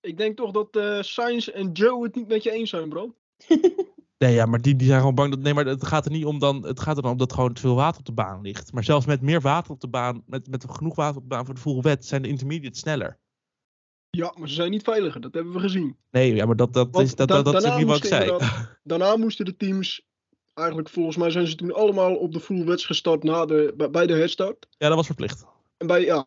Ik 0.00 0.16
denk 0.16 0.36
toch 0.36 0.50
dat 0.50 0.76
eh 0.76 1.02
Sainz 1.02 1.48
en 1.48 1.72
Joe 1.72 2.02
het 2.04 2.14
niet 2.14 2.28
met 2.28 2.42
je 2.42 2.50
eens 2.50 2.70
zijn, 2.70 2.88
bro. 2.88 3.14
Nee, 4.18 4.34
ja, 4.34 4.46
maar 4.46 4.60
die, 4.60 4.76
die 4.76 4.86
zijn 4.86 4.98
gewoon 4.98 5.14
bang. 5.14 5.30
Dat, 5.30 5.40
nee, 5.40 5.54
maar 5.54 5.66
het 5.66 5.86
gaat 5.86 6.04
er 6.04 6.10
niet 6.10 6.24
om 6.24 6.38
dan. 6.38 6.66
Het 6.66 6.80
gaat 6.80 6.96
er 6.96 7.02
dan 7.02 7.12
om 7.12 7.18
dat 7.18 7.32
gewoon 7.32 7.52
te 7.52 7.60
veel 7.60 7.74
water 7.74 8.00
op 8.00 8.06
de 8.06 8.12
baan 8.12 8.40
ligt. 8.40 8.72
Maar 8.72 8.84
zelfs 8.84 9.06
met 9.06 9.20
meer 9.20 9.40
water 9.40 9.72
op 9.72 9.80
de 9.80 9.88
baan, 9.88 10.22
met, 10.26 10.48
met 10.48 10.64
genoeg 10.68 10.94
water 10.94 11.16
op 11.16 11.22
de 11.22 11.28
baan 11.28 11.44
voor 11.44 11.54
de 11.54 11.60
full 11.60 11.80
wet, 11.80 12.06
zijn 12.06 12.22
de 12.22 12.28
intermediates 12.28 12.80
sneller. 12.80 13.18
Ja, 14.10 14.34
maar 14.38 14.48
ze 14.48 14.54
zijn 14.54 14.70
niet 14.70 14.82
veiliger. 14.82 15.20
Dat 15.20 15.34
hebben 15.34 15.52
we 15.52 15.58
gezien. 15.58 15.96
Nee, 16.10 16.34
ja, 16.34 16.46
maar 16.46 16.56
dat, 16.56 16.72
dat, 16.72 16.88
Want 16.90 17.06
is, 17.06 17.14
dat, 17.14 17.28
da- 17.28 17.34
dat, 17.34 17.44
dat 17.44 17.54
is 17.54 17.62
daarna 17.62 17.78
niet 17.78 17.86
wat 17.86 17.96
ik 17.96 18.04
zei. 18.04 18.38
Daarna 18.82 19.16
moesten 19.16 19.44
de 19.44 19.56
teams, 19.56 20.06
eigenlijk 20.54 20.88
volgens 20.88 21.16
mij 21.16 21.30
zijn 21.30 21.46
ze 21.46 21.54
toen 21.54 21.74
allemaal 21.74 22.16
op 22.16 22.32
de 22.32 22.40
full 22.40 22.64
wets 22.64 22.86
gestart 22.86 23.22
na 23.22 23.46
de, 23.46 23.74
bij, 23.76 23.90
bij 23.90 24.06
de 24.06 24.14
herstart. 24.14 24.66
Ja, 24.70 24.86
dat 24.88 24.96
was 24.96 25.06
verplicht. 25.06 25.44
En 25.76 25.86
bij, 25.86 26.04
ja, 26.04 26.26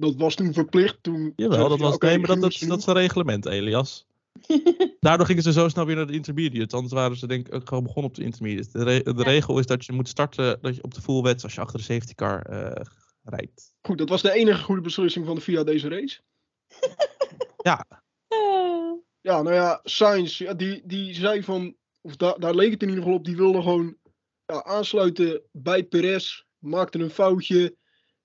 dat 0.00 0.14
was 0.16 0.34
toen 0.34 0.52
verplicht. 0.52 0.98
Toen 1.00 1.32
Jawel, 1.36 1.68
dat 1.68 1.78
was. 1.78 1.98
nee, 1.98 2.18
maar 2.18 2.40
dat, 2.40 2.50
is 2.52 2.60
een 2.60 2.92
reglement, 2.94 3.46
Elias. 3.46 4.06
Daardoor 5.00 5.26
gingen 5.26 5.42
ze 5.42 5.52
zo 5.52 5.68
snel 5.68 5.86
weer 5.86 5.96
naar 5.96 6.06
de 6.06 6.12
intermediate. 6.12 6.74
Anders 6.76 6.94
waren 6.94 7.16
ze 7.16 7.26
denk 7.26 7.46
ik 7.48 7.54
ook 7.54 7.68
gewoon 7.68 7.82
begonnen 7.84 8.10
op 8.10 8.16
de 8.16 8.24
intermediate. 8.24 8.78
De, 8.78 8.84
re- 8.84 9.02
de 9.02 9.14
Ja. 9.16 9.22
regel 9.22 9.58
is 9.58 9.66
dat 9.66 9.84
je 9.84 9.92
moet 9.92 10.08
starten 10.08 10.58
dat 10.60 10.76
je 10.76 10.82
op 10.82 10.94
de 10.94 11.00
full 11.00 11.22
wet 11.22 11.42
als 11.42 11.54
je 11.54 11.60
achter 11.60 11.78
de 11.78 11.84
safety 11.84 12.14
car 12.14 12.42
eh, 12.42 12.84
rijdt. 13.22 13.72
Goed, 13.82 13.98
dat 13.98 14.08
was 14.08 14.22
de 14.22 14.32
enige 14.32 14.62
goede 14.62 14.80
beslissing 14.80 15.26
van 15.26 15.34
de 15.34 15.40
FIA 15.40 15.64
deze 15.64 15.88
race. 15.88 16.20
Eh, 17.62 18.92
Ja, 19.20 19.42
nou 19.42 19.54
ja, 19.54 19.80
Sainz, 19.82 20.38
ja, 20.38 20.54
die, 20.54 20.82
die 20.84 21.14
zei 21.14 21.42
van, 21.42 21.74
of 22.00 22.16
da 22.16 22.32
daar 22.38 22.54
leek 22.54 22.70
het 22.70 22.82
in 22.82 22.88
ieder 22.88 23.02
geval 23.04 23.18
op, 23.18 23.24
die 23.24 23.36
wilde 23.36 23.62
gewoon 23.62 23.96
ja, 24.46 24.64
aansluiten 24.64 25.42
bij 25.52 25.84
Perez, 25.84 26.42
maakte 26.58 26.98
een 26.98 27.10
foutje. 27.10 27.76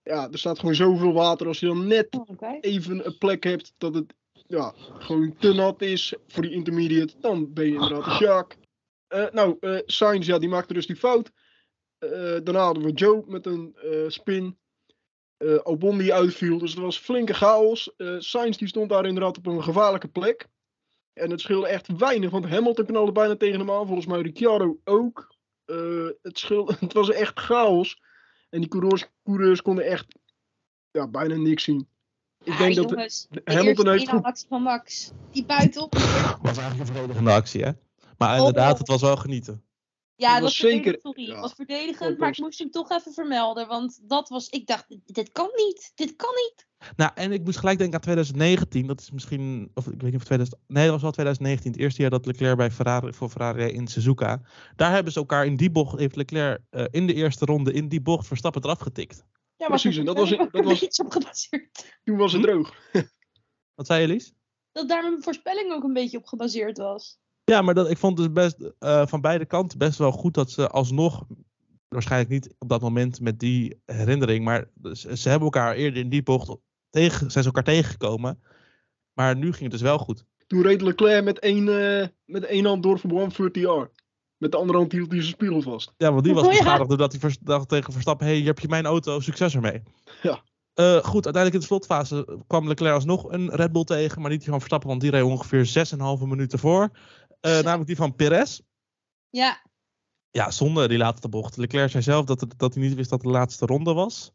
Ja, 0.05 0.31
er 0.31 0.37
staat 0.37 0.59
gewoon 0.59 0.75
zoveel 0.75 1.13
water. 1.13 1.47
Als 1.47 1.59
je 1.59 1.65
dan 1.65 1.87
net 1.87 2.07
oh, 2.11 2.57
even 2.61 3.05
een 3.05 3.17
plek 3.17 3.43
hebt 3.43 3.73
dat 3.77 3.93
het 3.95 4.13
ja, 4.47 4.73
gewoon 4.75 5.35
te 5.39 5.53
nat 5.53 5.81
is 5.81 6.13
voor 6.27 6.43
die 6.43 6.51
intermediate, 6.51 7.13
dan 7.19 7.53
ben 7.53 7.65
je 7.65 7.73
inderdaad 7.73 8.05
een 8.05 8.11
shark. 8.11 8.57
Eh, 9.07 9.25
nou, 9.31 9.57
eh 9.59 9.79
Sainz, 9.85 10.27
ja, 10.27 10.39
die 10.39 10.49
maakte 10.49 10.73
dus 10.73 10.87
die 10.87 10.95
fout. 10.95 11.31
Eh, 11.97 12.09
daarna 12.43 12.63
hadden 12.63 12.83
we 12.83 12.91
Joe 12.91 13.23
met 13.27 13.45
een 13.45 13.75
spin. 14.07 14.57
Albon 15.63 15.97
die 15.97 16.13
uitviel, 16.13 16.57
dus 16.57 16.71
het 16.71 16.79
was 16.79 16.97
flinke 16.97 17.33
chaos. 17.33 17.91
Sainz 18.17 18.57
die 18.57 18.67
stond 18.67 18.89
daar 18.89 19.05
inderdaad 19.05 19.37
op 19.37 19.45
een 19.45 19.63
gevaarlijke 19.63 20.07
plek. 20.07 20.47
En 21.13 21.31
het 21.31 21.41
scheelde 21.41 21.67
echt 21.67 21.97
weinig, 21.97 22.29
want 22.29 22.45
Hamilton 22.45 22.85
knalde 22.85 23.11
bijna 23.11 23.35
tegen 23.35 23.59
hem 23.59 23.71
aan. 23.71 23.85
Volgens 23.85 24.07
mij 24.07 24.21
Ricciardo 24.21 24.79
ook. 24.83 25.35
Het, 26.21 26.39
scheelde, 26.39 26.75
het 26.79 26.93
was 26.93 27.09
echt 27.09 27.39
chaos. 27.39 28.01
En 28.55 28.61
die 28.61 28.69
coureurs, 28.69 29.05
coureurs 29.23 29.61
konden 29.61 29.85
echt 29.85 30.05
ja, 30.91 31.07
bijna 31.07 31.35
niks 31.35 31.63
zien. 31.63 31.87
Ik 32.43 32.53
Ja, 32.53 32.57
denk 32.57 32.75
dat 32.75 32.89
jongens, 32.89 33.27
Hamilton 33.43 33.89
heeft 33.89 34.09
goed 34.09 34.23
actie 34.23 34.47
van 34.47 34.61
Max. 34.61 35.11
Die 35.31 35.45
buitenop. 35.45 35.93
was 35.93 36.57
eigenlijk 36.57 36.79
een 36.79 36.85
verdedigende 36.85 37.31
actie, 37.31 37.63
hè? 37.63 37.71
Maar 38.17 38.37
inderdaad, 38.37 38.77
het 38.77 38.87
was 38.87 39.01
wel 39.01 39.15
genieten. 39.17 39.63
Ja, 40.15 40.33
Dat 40.33 40.41
was 40.41 40.61
was 40.61 40.71
zeker-. 40.71 40.97
Sorry, 41.01 41.27
ja, 41.27 41.39
was 41.39 41.53
verdedigend, 41.53 42.17
maar 42.17 42.29
ik 42.29 42.37
moest 42.37 42.59
hem 42.59 42.71
toch 42.71 42.91
even 42.91 43.13
vermelden. 43.13 43.67
Want 43.67 43.99
dat 44.09 44.29
was, 44.29 44.49
ik 44.49 44.67
dacht, 44.67 44.85
dit 45.05 45.31
kan 45.31 45.49
niet. 45.55 45.91
Dit 45.95 46.15
kan 46.15 46.33
niet. 46.33 46.67
Nou, 46.95 47.11
en 47.15 47.31
ik 47.31 47.43
moest 47.43 47.57
gelijk 47.57 47.77
denken 47.77 47.95
aan 47.95 48.01
2019. 48.01 48.87
Dat 48.87 48.99
is 49.01 49.11
misschien, 49.11 49.71
of 49.73 49.85
ik 49.87 50.01
weet 50.01 50.11
niet 50.11 50.15
of 50.15 50.23
2000, 50.23 50.59
nee, 50.67 50.83
dat 50.83 50.91
was 50.93 51.01
wel 51.01 51.11
2019. 51.11 51.71
Het 51.71 51.81
eerste 51.81 52.01
jaar 52.01 52.09
dat 52.11 52.25
Leclerc 52.25 52.57
bij 52.57 52.71
Ferrari, 52.71 53.13
voor 53.13 53.29
Ferrari 53.29 53.63
in 53.63 53.87
Suzuka. 53.87 54.41
Daar 54.75 54.91
hebben 54.91 55.11
ze 55.13 55.19
elkaar 55.19 55.45
in 55.45 55.55
die 55.55 55.71
bocht, 55.71 55.99
heeft 55.99 56.15
Leclerc 56.15 56.59
eh, 56.69 56.85
in 56.91 57.07
de 57.07 57.13
eerste 57.13 57.45
ronde 57.45 57.73
in 57.73 57.87
die 57.89 58.01
bocht 58.01 58.27
Verstappen 58.27 58.63
eraf 58.63 58.79
getikt. 58.79 59.25
Ja, 59.57 59.67
Precies, 59.67 59.97
en 59.97 60.05
dat 60.05 60.17
was- 60.17 60.29
daar 60.29 60.49
dat 60.51 60.63
was- 60.63 60.81
iets 60.83 60.99
op 60.99 61.11
gebaseerd. 61.11 61.99
Toen 62.03 62.17
was 62.17 62.31
het 62.33 62.41
Hm? 62.41 62.47
droog. 62.47 62.73
Wat 63.75 63.85
zei 63.87 64.01
je, 64.01 64.07
Lies? 64.07 64.33
Dat 64.71 64.89
daar 64.89 65.01
mijn 65.03 65.23
voorspelling 65.23 65.71
ook 65.73 65.83
een 65.83 65.93
beetje 65.93 66.17
op 66.17 66.25
gebaseerd 66.25 66.77
was. 66.77 67.17
Ja, 67.43 67.61
maar 67.61 67.73
dat, 67.73 67.89
ik 67.89 67.97
vond 67.97 68.17
dus 68.17 68.31
best 68.31 68.71
eh, 68.79 69.07
van 69.07 69.21
beide 69.21 69.45
kanten 69.45 69.77
best 69.77 69.97
wel 69.97 70.11
goed 70.11 70.33
dat 70.33 70.51
ze 70.51 70.69
alsnog, 70.69 71.25
waarschijnlijk 71.87 72.31
niet 72.31 72.55
op 72.59 72.69
dat 72.69 72.81
moment 72.81 73.19
met 73.19 73.39
die 73.39 73.81
herinnering, 73.85 74.45
maar 74.45 74.69
ze, 74.93 75.17
ze 75.17 75.29
hebben 75.29 75.45
elkaar 75.45 75.75
eerder 75.75 75.99
in 76.03 76.09
die 76.09 76.23
bocht 76.23 76.55
tegen, 76.95 77.31
zijn 77.31 77.43
ze 77.43 77.49
elkaar 77.49 77.73
tegengekomen. 77.73 78.43
Maar 79.13 79.35
nu 79.35 79.51
ging 79.51 79.61
het 79.61 79.71
dus 79.71 79.81
wel 79.81 79.97
goed. 79.97 80.25
Toen 80.47 80.61
reed 80.61 80.81
Leclerc 80.81 81.23
met 81.23 81.39
één, 81.39 81.99
eh, 82.01 82.07
met 82.25 82.45
één 82.45 82.65
hand 82.65 82.83
door 82.83 82.99
voor 82.99 83.09
140R. 83.11 83.91
Met 84.37 84.51
de 84.51 84.57
andere 84.57 84.77
hand 84.77 84.91
hield 84.91 85.11
hij 85.11 85.19
zijn 85.21 85.33
spiegel 85.33 85.61
vast. 85.61 85.93
Ja, 85.97 86.11
want 86.11 86.23
die 86.23 86.33
was 86.33 86.43
ja. 86.43 86.49
beschadigd 86.49 86.89
doordat 86.89 87.11
hij 87.11 87.19
vers- 87.21 87.37
dacht 87.39 87.69
tegen 87.69 87.93
Verstappen, 87.93 88.25
hey, 88.27 88.35
hier 88.35 88.45
heb 88.45 88.59
je 88.59 88.67
mijn 88.67 88.85
auto, 88.85 89.19
succes 89.19 89.55
ermee. 89.55 89.81
Ja. 90.21 90.43
Eh, 90.73 90.97
goed, 90.97 91.25
uiteindelijk 91.25 91.53
in 91.53 91.59
de 91.59 91.65
slotfase 91.65 92.39
kwam 92.47 92.67
Leclerc 92.67 92.93
alsnog 92.93 93.31
een 93.31 93.49
Red 93.55 93.71
Bull 93.71 93.83
tegen, 93.83 94.21
maar 94.21 94.29
niet 94.29 94.39
die 94.39 94.49
van 94.49 94.57
Verstappen, 94.57 94.89
want 94.89 95.01
die 95.01 95.11
reed 95.11 95.23
ongeveer 95.23 95.65
6,5 95.65 96.25
minuten 96.25 96.59
voor. 96.59 96.89
Eh, 97.39 97.51
namelijk 97.59 97.87
die 97.87 97.95
van 97.95 98.15
Perez. 98.15 98.59
Ja, 99.29 99.61
Ja, 100.31 100.51
zonder 100.51 100.87
die 100.87 100.97
laatste 100.97 101.29
bocht. 101.29 101.57
Leclerc 101.57 101.89
zei 101.89 102.03
zelf 102.03 102.25
dat, 102.25 102.45
dat 102.57 102.73
hij 102.73 102.83
niet 102.83 102.95
wist 102.95 103.09
dat 103.09 103.21
het 103.21 103.27
de 103.31 103.37
laatste 103.37 103.65
ronde 103.65 103.93
was. 103.93 104.31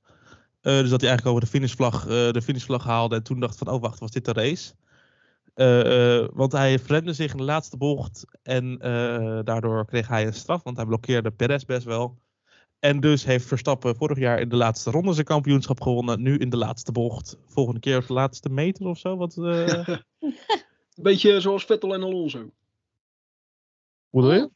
Eh, 0.60 0.78
dus 0.78 0.90
dat 0.90 1.00
hij 1.00 1.10
eigenlijk 1.10 1.26
over 1.26 1.40
de 1.40 1.58
finishvlag, 1.58 2.06
eh, 2.06 2.30
de 2.30 2.42
finishvlag 2.42 2.84
haalde 2.84 3.14
en 3.14 3.22
toen 3.22 3.40
dacht 3.40 3.58
van, 3.58 3.68
oh 3.68 3.80
wacht, 3.80 3.98
was 3.98 4.10
dit 4.10 4.24
de 4.24 4.32
race? 4.32 4.74
Eh, 5.54 6.20
eh, 6.20 6.28
want 6.32 6.52
hij 6.52 6.78
remde 6.86 7.12
zich 7.12 7.30
in 7.30 7.36
de 7.36 7.42
laatste 7.42 7.76
bocht 7.76 8.24
en 8.42 8.78
eh, 8.78 9.40
daardoor 9.44 9.86
kreeg 9.86 10.08
hij 10.08 10.26
een 10.26 10.34
straf, 10.34 10.62
want 10.62 10.76
hij 10.76 10.86
blokkeerde 10.86 11.30
Perez 11.30 11.64
best 11.64 11.84
wel. 11.84 12.18
En 12.78 13.00
dus 13.00 13.24
heeft 13.24 13.46
Verstappen 13.46 13.96
vorig 13.96 14.18
jaar 14.18 14.40
in 14.40 14.48
de 14.48 14.56
laatste 14.56 14.90
ronde 14.90 15.12
zijn 15.12 15.26
kampioenschap 15.26 15.80
gewonnen. 15.80 16.22
Nu 16.22 16.36
in 16.36 16.50
de 16.50 16.56
laatste 16.56 16.92
bocht. 16.92 17.38
Volgende 17.46 17.80
keer 17.80 17.96
op 17.96 18.06
de 18.06 18.12
laatste 18.12 18.48
meter 18.48 18.86
of 18.86 18.98
zo. 18.98 19.16
Wat, 19.16 19.36
eh 19.36 19.88
Een 20.96 21.02
beetje 21.02 21.40
zoals 21.40 21.64
Vettel 21.64 21.94
en 21.94 22.02
Alonso. 22.02 22.50
hoe 24.08 24.32
je? 24.32 24.50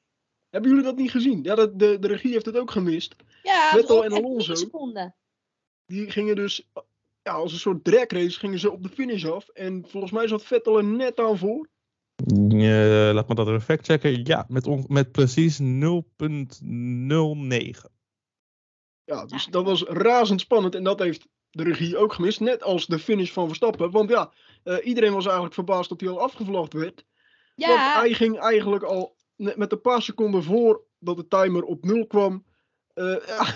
Hebben 0.50 0.70
jullie 0.70 0.84
dat 0.84 0.96
niet 0.96 1.10
gezien? 1.10 1.42
Ja, 1.42 1.54
de, 1.54 1.76
de, 1.76 1.98
de 1.98 2.08
regie 2.08 2.32
heeft 2.32 2.46
het 2.46 2.56
ook 2.56 2.70
gemist. 2.70 3.16
ja 3.42 3.70
Vettel 3.70 4.04
en 4.04 4.12
Alonso. 4.12 4.54
Die 5.86 6.10
gingen 6.10 6.36
dus 6.36 6.68
ja, 7.22 7.32
als 7.32 7.52
een 7.52 7.58
soort 7.58 7.84
dragrace 7.84 8.38
gingen 8.38 8.58
ze 8.58 8.70
op 8.70 8.82
de 8.82 8.88
finish 8.88 9.24
af. 9.24 9.48
En 9.48 9.84
volgens 9.88 10.12
mij 10.12 10.28
zat 10.28 10.42
Vettel 10.44 10.76
er 10.78 10.84
net 10.84 11.20
aan 11.20 11.38
voor. 11.38 11.68
Eh, 12.48 13.10
laat 13.12 13.28
me 13.28 13.34
dat 13.34 13.48
even 13.48 13.60
fact 13.62 13.86
checken. 13.86 14.24
Ja, 14.24 14.44
met, 14.48 14.66
on- 14.66 14.84
met 14.88 15.12
precies 15.12 15.58
0,09. 15.60 15.66
Ja, 19.04 19.26
dus 19.26 19.46
dat 19.46 19.64
was 19.64 19.82
razend 19.82 20.40
spannend. 20.40 20.74
En 20.74 20.84
dat 20.84 20.98
heeft 20.98 21.26
de 21.50 21.62
regie 21.62 21.96
ook 21.96 22.12
gemist. 22.12 22.40
Net 22.40 22.62
als 22.62 22.86
de 22.86 22.98
finish 22.98 23.30
van 23.32 23.46
Verstappen. 23.46 23.90
Want 23.90 24.10
ja, 24.10 24.32
eh, 24.62 24.86
iedereen 24.86 25.12
was 25.12 25.24
eigenlijk 25.24 25.54
verbaasd 25.54 25.88
dat 25.88 26.00
hij 26.00 26.10
al 26.10 26.20
afgevlagd 26.20 26.72
werd. 26.72 27.04
Want 27.54 27.72
Ja, 27.72 28.00
hij 28.00 28.12
ging 28.12 28.38
eigenlijk 28.38 28.82
al 28.84 29.16
met 29.34 29.72
een 29.72 29.80
paar 29.80 30.02
seconden 30.02 30.42
voor 30.42 30.82
dat 30.98 31.16
de 31.16 31.28
timer 31.28 31.62
op 31.62 31.84
nul 31.84 32.06
kwam. 32.06 32.44
eh, 32.94 33.16
ja, 33.26 33.46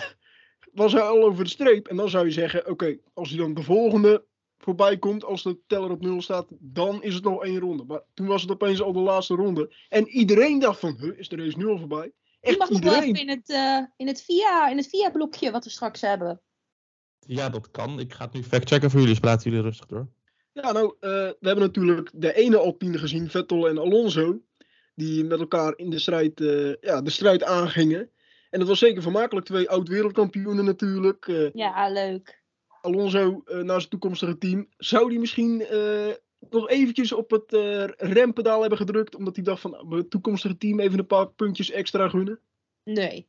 was 0.73 0.93
hij 0.93 1.03
al 1.03 1.23
over 1.23 1.45
de 1.45 1.51
streep. 1.51 1.89
En 1.89 1.97
dan 1.97 2.09
zou 2.09 2.25
je 2.25 2.33
zeggen: 2.33 2.69
oké, 2.69 2.99
als 3.15 3.29
hij 3.29 3.39
dan 3.39 3.55
de 3.55 3.63
volgende 3.63 4.25
voorbij 4.59 4.99
komt, 4.99 5.25
als 5.25 5.43
de 5.43 5.59
teller 5.67 5.91
op 5.91 6.01
nul 6.01 6.23
staat, 6.23 6.47
dan 6.51 7.03
is 7.03 7.15
het 7.15 7.25
nog 7.25 7.45
één 7.45 7.59
ronde. 7.59 7.85
Maar 7.85 8.03
toen 8.15 8.27
was 8.27 8.43
het 8.43 8.51
opeens 8.51 8.83
al 8.83 8.93
de 8.93 8.99
laatste 8.99 9.35
ronde. 9.35 9.75
En 9.89 10.09
iedereen 10.09 10.59
dacht: 10.59 10.81
van, 10.81 10.97
huh, 11.01 11.19
is 11.19 11.29
de 11.29 11.37
race 11.37 11.59
nul 11.59 11.79
voorbij? 11.79 12.13
die 12.41 12.51
Echt 12.51 12.59
mag 12.59 12.71
nog 12.71 12.83
wel 12.83 13.03
in 13.03 13.29
het, 13.29 13.51
eh, 13.51 13.83
in 13.97 14.07
het 14.07 14.23
via, 14.23 14.69
in 14.69 14.77
het 14.77 14.89
via 14.89 15.11
blokje 15.11 15.51
wat 15.51 15.65
we 15.65 15.71
straks 15.71 16.01
hebben. 16.01 16.41
Ja, 17.19 17.49
dat 17.49 17.71
kan. 17.71 18.01
Ik 18.01 18.13
ga 18.13 18.25
het 18.25 18.33
nu 18.33 18.43
fact 18.43 18.69
checken 18.69 18.91
voor 18.91 19.01
jullie. 19.01 19.15
Dus 19.15 19.23
praten 19.23 19.51
jullie 19.51 19.65
rustig 19.65 19.87
door. 19.87 20.09
Ja, 20.53 20.73
nou, 20.73 20.95
eh, 21.01 21.11
we 21.11 21.37
hebben 21.41 21.65
natuurlijk 21.65 22.11
de 22.15 22.35
ene 22.35 22.59
Alpine 22.59 22.99
gezien, 22.99 23.31
Vettel 23.31 23.69
en 23.69 23.79
Alonso. 23.79 24.41
Die 24.95 25.25
met 25.25 25.41
elkaar 25.41 25.73
in 25.77 25.91
de 25.91 25.99
strijd, 25.99 26.41
eh, 26.41 26.75
ja, 26.81 27.03
de 27.03 27.11
strijd 27.11 27.45
aangingen. 27.45 28.11
En 28.51 28.59
dat 28.59 28.69
was 28.69 28.79
zeker 28.79 29.03
vermakelijk. 29.03 29.47
Twee 29.47 29.71
oud-wereldkampioenen 29.71 30.65
natuurlijk. 30.65 31.29
Eh, 31.29 31.53
Ja, 31.53 31.89
leuk. 31.91 32.43
Alonso 32.81 33.43
eh, 33.45 33.57
naar 33.59 33.79
zijn 33.79 33.91
toekomstige 33.91 34.39
team. 34.39 34.69
Zou 34.77 35.09
die 35.09 35.19
misschien 35.19 35.61
eh, 35.67 36.13
nog 36.51 36.69
eventjes 36.69 37.13
op 37.13 37.31
het 37.31 37.53
rempedaal 37.97 38.61
hebben 38.61 38.79
gedrukt? 38.79 39.15
Omdat 39.15 39.35
hij 39.37 39.45
dacht 39.45 39.61
van, 39.61 39.71
nou, 39.71 39.87
mijn 39.89 40.09
toekomstige 40.09 40.57
team 40.59 40.81
even 40.81 40.99
een 40.99 41.07
paar 41.07 41.29
puntjes 41.29 41.71
extra 41.71 42.09
gunnen? 42.09 42.41
Nee. 42.85 43.29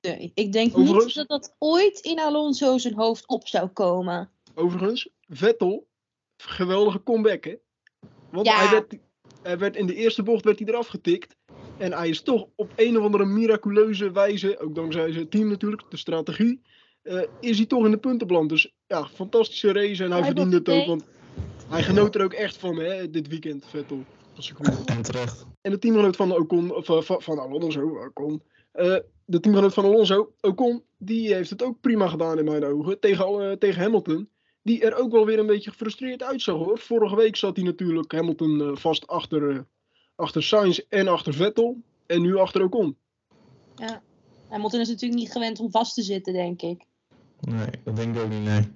Nee, 0.00 0.30
ik 0.34 0.52
denk 0.52 0.76
Overigens- 0.76 1.04
niet 1.16 1.28
dat 1.28 1.42
dat 1.42 1.56
ooit 1.58 2.00
in 2.00 2.18
Alonso 2.20 2.78
zijn 2.78 2.94
hoofd 2.94 3.26
op 3.28 3.46
zou 3.48 3.68
komen. 3.68 4.30
Overigens, 4.54 5.08
Vettel, 5.28 5.88
geweldige 6.36 7.02
comeback 7.02 7.44
hè. 7.44 7.56
Want 8.30 8.46
Ja. 8.46 8.56
hij, 8.58 8.70
werd, 8.70 8.90
hij 8.90 9.00
werd 9.42 9.76
in 9.76 9.86
de 9.86 9.94
eerste 9.94 10.22
bocht 10.22 10.44
werd 10.44 10.58
hij 10.58 10.68
eraf 10.68 10.86
getikt. 10.86 11.36
En 11.76 11.92
hij 11.92 12.08
is 12.08 12.22
toch 12.22 12.46
op 12.56 12.72
een 12.76 12.98
of 12.98 13.04
andere 13.04 13.24
miraculeuze 13.24 14.10
wijze, 14.10 14.58
ook 14.60 14.74
dankzij 14.74 15.12
zijn 15.12 15.28
team 15.28 15.48
natuurlijk, 15.48 15.82
de 15.88 15.96
strategie, 15.96 16.60
eh, 17.02 17.22
is 17.40 17.56
hij 17.56 17.66
toch 17.66 17.84
in 17.84 17.90
de 17.90 17.98
punten 17.98 18.26
beland. 18.26 18.48
Dus 18.48 18.72
ja, 18.86 19.06
fantastische 19.06 19.72
race 19.72 20.04
en 20.04 20.10
hij 20.10 20.20
Hij 20.20 20.26
verdiende 20.32 20.56
het 20.56 20.68
ook. 20.68 20.86
Want 20.86 21.04
hij 21.68 21.82
genoot 21.82 22.14
er 22.14 22.24
ook 22.24 22.32
echt 22.32 22.56
van 22.56 22.76
hè, 22.76 23.10
dit 23.10 23.28
weekend, 23.28 23.64
Vettel. 23.66 24.04
Als 24.36 24.50
ik 24.50 24.56
goed 24.56 24.84
En 24.84 25.02
terecht. 25.02 25.46
en 25.60 25.70
de 25.70 25.78
teamgenoot 25.78 26.16
van 26.16 26.32
Ocon, 26.36 26.74
of 26.74 26.88
eh, 26.88 27.00
van, 27.00 27.22
van 27.22 27.38
Alonso, 27.38 28.04
Ocon. 28.06 28.42
eh, 28.72 28.96
de 29.24 29.40
teamgenoot 29.40 29.74
van 29.74 29.84
Alonso, 29.84 30.32
Ocon, 30.40 30.82
die 30.98 31.34
heeft 31.34 31.50
het 31.50 31.62
ook 31.62 31.80
prima 31.80 32.08
gedaan 32.08 32.38
in 32.38 32.44
mijn 32.44 32.64
ogen. 32.64 33.00
Tegen, 33.00 33.58
tegen 33.58 33.82
Hamilton. 33.82 34.28
Die 34.68 34.82
er 34.82 34.96
ook 34.96 35.12
wel 35.12 35.26
weer 35.26 35.38
een 35.38 35.46
beetje 35.46 35.70
gefrustreerd 35.70 36.22
uitzag 36.22 36.56
hoor. 36.56 36.78
Vorige 36.78 37.16
week 37.16 37.36
zat 37.36 37.56
hij 37.56 37.64
natuurlijk 37.64 38.12
Hamilton 38.12 38.60
eh, 38.60 38.76
vast 38.76 39.06
achter, 39.06 39.50
eh, 39.50 39.58
achter 40.16 40.42
Sainz 40.42 40.78
en 40.88 41.08
achter 41.08 41.34
Vettel. 41.34 41.76
En 42.06 42.22
nu 42.22 42.36
achter 42.36 42.62
Ocon. 42.62 42.96
Hamilton 44.48 44.80
is 44.80 44.88
natuurlijk 44.88 45.20
niet 45.20 45.32
gewend 45.32 45.60
om 45.60 45.70
vast 45.70 45.94
te 45.94 46.02
zitten, 46.02 46.32
denk 46.32 46.62
ik. 46.62 46.84
Nee, 47.40 47.70
dat 47.84 47.96
denk 47.96 48.16
ik 48.16 48.22
ook 48.22 48.28
niet, 48.28 48.44
nee. 48.44 48.68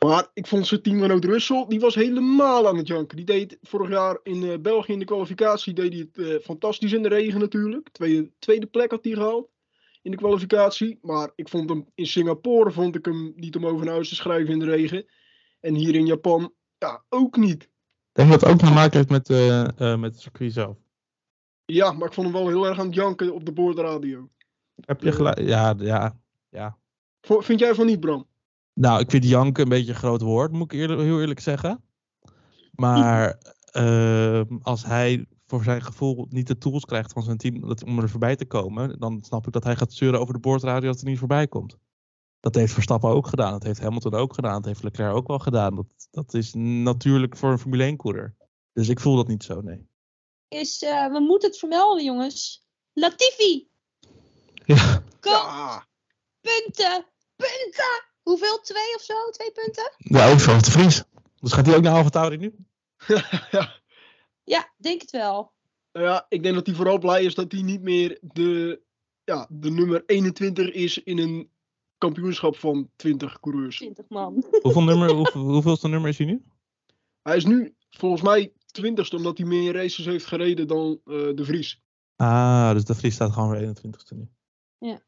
Maar 0.00 0.26
ik 0.34 0.46
vond 0.46 0.66
zijn 0.66 0.82
teamgenoot 0.82 1.24
Russell, 1.24 1.64
die 1.68 1.80
was 1.80 1.94
helemaal 1.94 2.68
aan 2.68 2.76
het 2.76 2.86
janken. 2.86 3.16
Die 3.16 3.26
deed 3.26 3.58
vorig 3.62 3.88
jaar 3.88 4.18
in 4.22 4.42
eh, 4.42 4.58
België 4.58 4.92
in 4.92 4.98
de 4.98 5.04
kwalificatie 5.04 5.72
deed 5.72 5.92
hij 5.92 6.26
het 6.26 6.42
fantastisch 6.42 6.92
in 6.92 7.02
de 7.02 7.08
regen 7.08 7.40
natuurlijk. 7.40 7.88
Tweede, 7.92 8.30
tweede 8.38 8.66
plek 8.66 8.90
had 8.90 9.04
hij 9.04 9.12
gehaald 9.12 9.48
in 10.02 10.10
de 10.10 10.16
kwalificatie. 10.16 10.98
Maar 11.00 11.32
ik 11.34 11.48
vond 11.48 11.68
hem 11.68 11.86
in 11.94 12.06
Singapore 12.06 12.70
vond 12.70 12.94
ik 12.94 13.04
hem 13.04 13.32
niet 13.36 13.56
om 13.56 13.66
over 13.66 13.84
naar 13.84 13.94
huis 13.94 14.08
te 14.08 14.14
schrijven 14.14 14.52
in 14.52 14.58
de 14.58 14.64
regen. 14.64 15.04
En 15.62 15.74
hier 15.74 15.94
in 15.94 16.06
Japan, 16.06 16.52
ja, 16.78 17.04
ook 17.08 17.36
niet. 17.36 17.62
Ik 17.62 17.68
denk 18.12 18.30
dat 18.30 18.40
het 18.40 18.50
ook 18.50 18.58
te 18.58 18.72
maken 18.72 18.96
heeft 18.96 19.08
met, 19.08 19.30
eh, 19.30 19.96
met 19.96 20.12
het 20.12 20.20
circuit 20.20 20.52
zelf. 20.52 20.76
Ja, 21.64 21.92
maar 21.92 22.08
ik 22.08 22.14
vond 22.14 22.26
hem 22.26 22.36
wel 22.36 22.48
heel 22.48 22.66
erg 22.66 22.78
aan 22.78 22.86
het 22.86 22.94
janken 22.94 23.34
op 23.34 23.44
de 23.44 23.52
boordradio. 23.52 24.30
Heb 24.74 25.02
je 25.02 25.12
gelijk? 25.12 25.38
Ja, 25.38 25.74
ja, 25.78 26.18
ja. 26.48 26.78
Vind 27.20 27.60
jij 27.60 27.74
van 27.74 27.86
niet, 27.86 28.00
Bram? 28.00 28.26
Nou, 28.74 29.00
ik 29.00 29.10
vind 29.10 29.24
janken 29.24 29.62
een 29.62 29.68
beetje 29.68 29.92
een 29.92 29.98
groot 29.98 30.20
woord, 30.20 30.52
moet 30.52 30.72
ik 30.72 30.78
eerlijk, 30.78 31.00
heel 31.00 31.20
eerlijk 31.20 31.40
zeggen. 31.40 31.84
Maar 32.72 33.38
ehm, 33.70 34.56
als 34.62 34.84
hij 34.84 35.26
voor 35.46 35.62
zijn 35.62 35.82
gevoel 35.82 36.26
niet 36.28 36.46
de 36.46 36.58
tools 36.58 36.84
krijgt 36.84 37.12
van 37.12 37.22
zijn 37.22 37.36
team 37.36 37.74
om 37.86 37.98
er 37.98 38.08
voorbij 38.08 38.36
te 38.36 38.46
komen, 38.46 38.98
dan 38.98 39.22
snap 39.22 39.46
ik 39.46 39.52
dat 39.52 39.64
hij 39.64 39.76
gaat 39.76 39.92
zeuren 39.92 40.20
over 40.20 40.34
de 40.34 40.40
boordradio 40.40 40.90
dat 40.90 41.00
hij 41.00 41.10
niet 41.10 41.18
voorbij 41.18 41.48
komt. 41.48 41.78
Dat 42.42 42.54
heeft 42.54 42.72
Verstappen 42.72 43.10
ook 43.10 43.26
gedaan, 43.26 43.52
dat 43.52 43.62
heeft 43.62 43.80
Hamilton 43.80 44.14
ook 44.14 44.34
gedaan, 44.34 44.54
dat 44.54 44.64
heeft 44.64 44.82
Leclerc 44.82 45.14
ook 45.14 45.26
wel 45.26 45.38
gedaan. 45.38 45.74
Dat, 45.74 45.86
dat 46.10 46.34
is 46.34 46.52
natuurlijk 46.54 47.36
voor 47.36 47.50
een 47.50 47.58
Formule 47.58 47.92
1-coureur. 47.92 48.36
Dus 48.72 48.88
ik 48.88 49.00
voel 49.00 49.16
dat 49.16 49.28
niet 49.28 49.44
zo, 49.44 49.60
nee. 49.60 49.86
Is, 50.48 50.82
eh, 50.82 51.12
we 51.12 51.20
moeten 51.20 51.48
het 51.48 51.58
vermelden, 51.58 52.04
jongens. 52.04 52.66
Latifi! 52.92 53.68
Ja, 54.54 55.02
Kom, 55.20 55.32
Ja, 55.32 55.86
punten! 56.40 57.06
Punten! 57.36 58.04
Hoeveel? 58.22 58.60
Twee 58.60 58.94
of 58.94 59.02
zo? 59.02 59.30
Twee 59.30 59.52
punten? 59.52 59.92
ja 59.96 60.30
ook 60.30 60.40
zoals 60.40 60.62
de 60.62 60.70
Vries. 60.70 61.02
Dus 61.40 61.52
gaat 61.52 61.66
hij 61.66 61.76
ook 61.76 61.82
naar 61.82 61.94
AlphaTauri 61.94 62.36
nu? 62.36 62.54
ja. 63.50 63.80
Ja, 64.44 64.72
denk 64.76 65.00
het 65.00 65.10
wel. 65.10 65.52
Nou 65.92 66.06
ja, 66.06 66.26
ik 66.28 66.42
denk 66.42 66.54
dat 66.54 66.66
hij 66.66 66.74
vooral 66.74 66.98
blij 66.98 67.24
is 67.24 67.34
dat 67.34 67.52
hij 67.52 67.62
niet 67.62 67.82
meer 67.82 68.18
de, 68.20 68.82
ja, 69.24 69.46
de 69.50 69.70
nummer 69.70 70.02
21 70.06 70.70
is 70.70 71.02
in 71.02 71.18
een 71.18 71.50
kampioenschap 72.02 72.56
van 72.56 72.90
20 72.96 73.40
coureurs. 73.40 73.76
20 73.76 74.04
man. 74.08 74.44
Hoeveel 74.62 74.82
nummer, 74.82 75.10
hoeveel, 75.20 75.40
hoeveelste 75.40 75.88
nummer 75.88 76.08
is 76.08 76.18
hij 76.18 76.26
nu? 76.26 76.42
Hij 77.22 77.36
is 77.36 77.44
nu 77.44 77.74
volgens 77.90 78.22
mij 78.22 78.52
20ste 78.80 79.16
omdat 79.16 79.38
hij 79.38 79.46
meer 79.46 79.72
races 79.72 80.04
heeft 80.04 80.26
gereden 80.26 80.66
dan 80.66 81.00
eh, 81.04 81.14
de 81.34 81.44
Vries. 81.44 81.80
Ah, 82.16 82.72
dus 82.72 82.84
de 82.84 82.94
Vries 82.94 83.14
staat 83.14 83.32
gewoon 83.32 83.50
weer 83.50 83.68
21ste 83.68 84.16
nu. 84.16 84.28
Ja. 84.78 85.00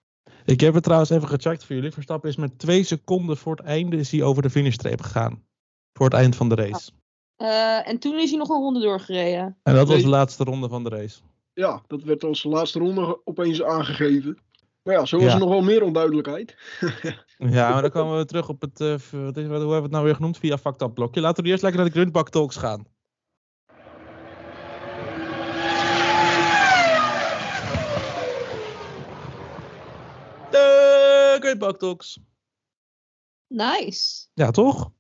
Ik 0.45 0.61
heb 0.61 0.75
het 0.75 0.83
trouwens 0.83 1.11
even 1.11 1.29
gecheckt 1.29 1.65
voor 1.65 1.77
jullie. 1.77 1.93
Verstappen 1.93 2.31
is 2.31 2.37
met 2.37 2.59
twee 2.59 2.83
seconden 2.83 3.37
voor 3.37 3.57
het 3.57 3.67
einde 3.67 3.97
is 3.97 4.11
hij 4.11 4.23
over 4.23 4.43
de 4.43 4.51
finishstreep 4.51 5.01
gegaan. 5.01 5.47
Voor 5.93 6.07
het 6.07 6.15
eind 6.15 6.37
van 6.37 6.49
de 6.49 6.55
race. 6.55 6.91
Eh, 7.37 7.89
en 7.89 7.99
toen 7.99 8.19
is 8.19 8.31
hij 8.31 8.39
nog 8.39 8.49
een 8.49 8.61
ronde 8.61 8.81
doorgereden. 8.81 9.59
En 9.63 9.75
dat 9.75 9.89
was 9.89 10.03
de 10.03 10.09
laatste 10.09 10.45
ronde 10.45 10.69
van 10.69 10.85
de 10.85 10.91
race. 10.91 11.21
Ja, 11.53 11.83
dat 11.87 12.03
werd 12.03 12.25
als 12.25 12.45
laatste 12.45 12.79
ronde 12.79 13.21
opeens 13.25 13.63
aangegeven. 13.63 14.39
Maar 14.85 14.95
ja, 14.95 15.05
zo 15.05 15.17
was 15.17 15.27
Ja. 15.27 15.33
er 15.33 15.39
nog 15.39 15.49
wel 15.49 15.63
meer 15.63 15.83
onduidelijkheid. 15.83 16.57
Ja, 17.39 17.71
maar 17.71 17.83
dan 17.83 17.91
komen 17.91 18.17
we 18.19 18.25
terug 18.25 18.49
op 18.49 18.61
het, 18.61 18.81
eh, 18.81 18.89
wat 19.11 19.37
is, 19.37 19.47
wat, 19.47 19.47
hoe 19.47 19.47
hebben 19.47 19.69
we 19.69 19.83
het 19.83 19.91
nou 19.91 20.05
weer 20.05 20.15
genoemd? 20.15 20.39
Via 20.39 20.59
Facta 20.59 20.87
blokje. 20.89 21.21
Laten 21.21 21.43
we 21.45 21.49
eerst 21.51 21.63
lekker 21.63 21.81
naar 21.81 21.91
de 21.91 21.97
Grundbak 21.97 22.31
Talks 22.31 22.57
gaan. 22.57 22.87
De 30.51 31.37
Grundbak 31.41 31.79
Talks. 31.79 32.19
Nice. 33.47 34.27
Ja, 34.35 34.51
toch? 34.51 34.91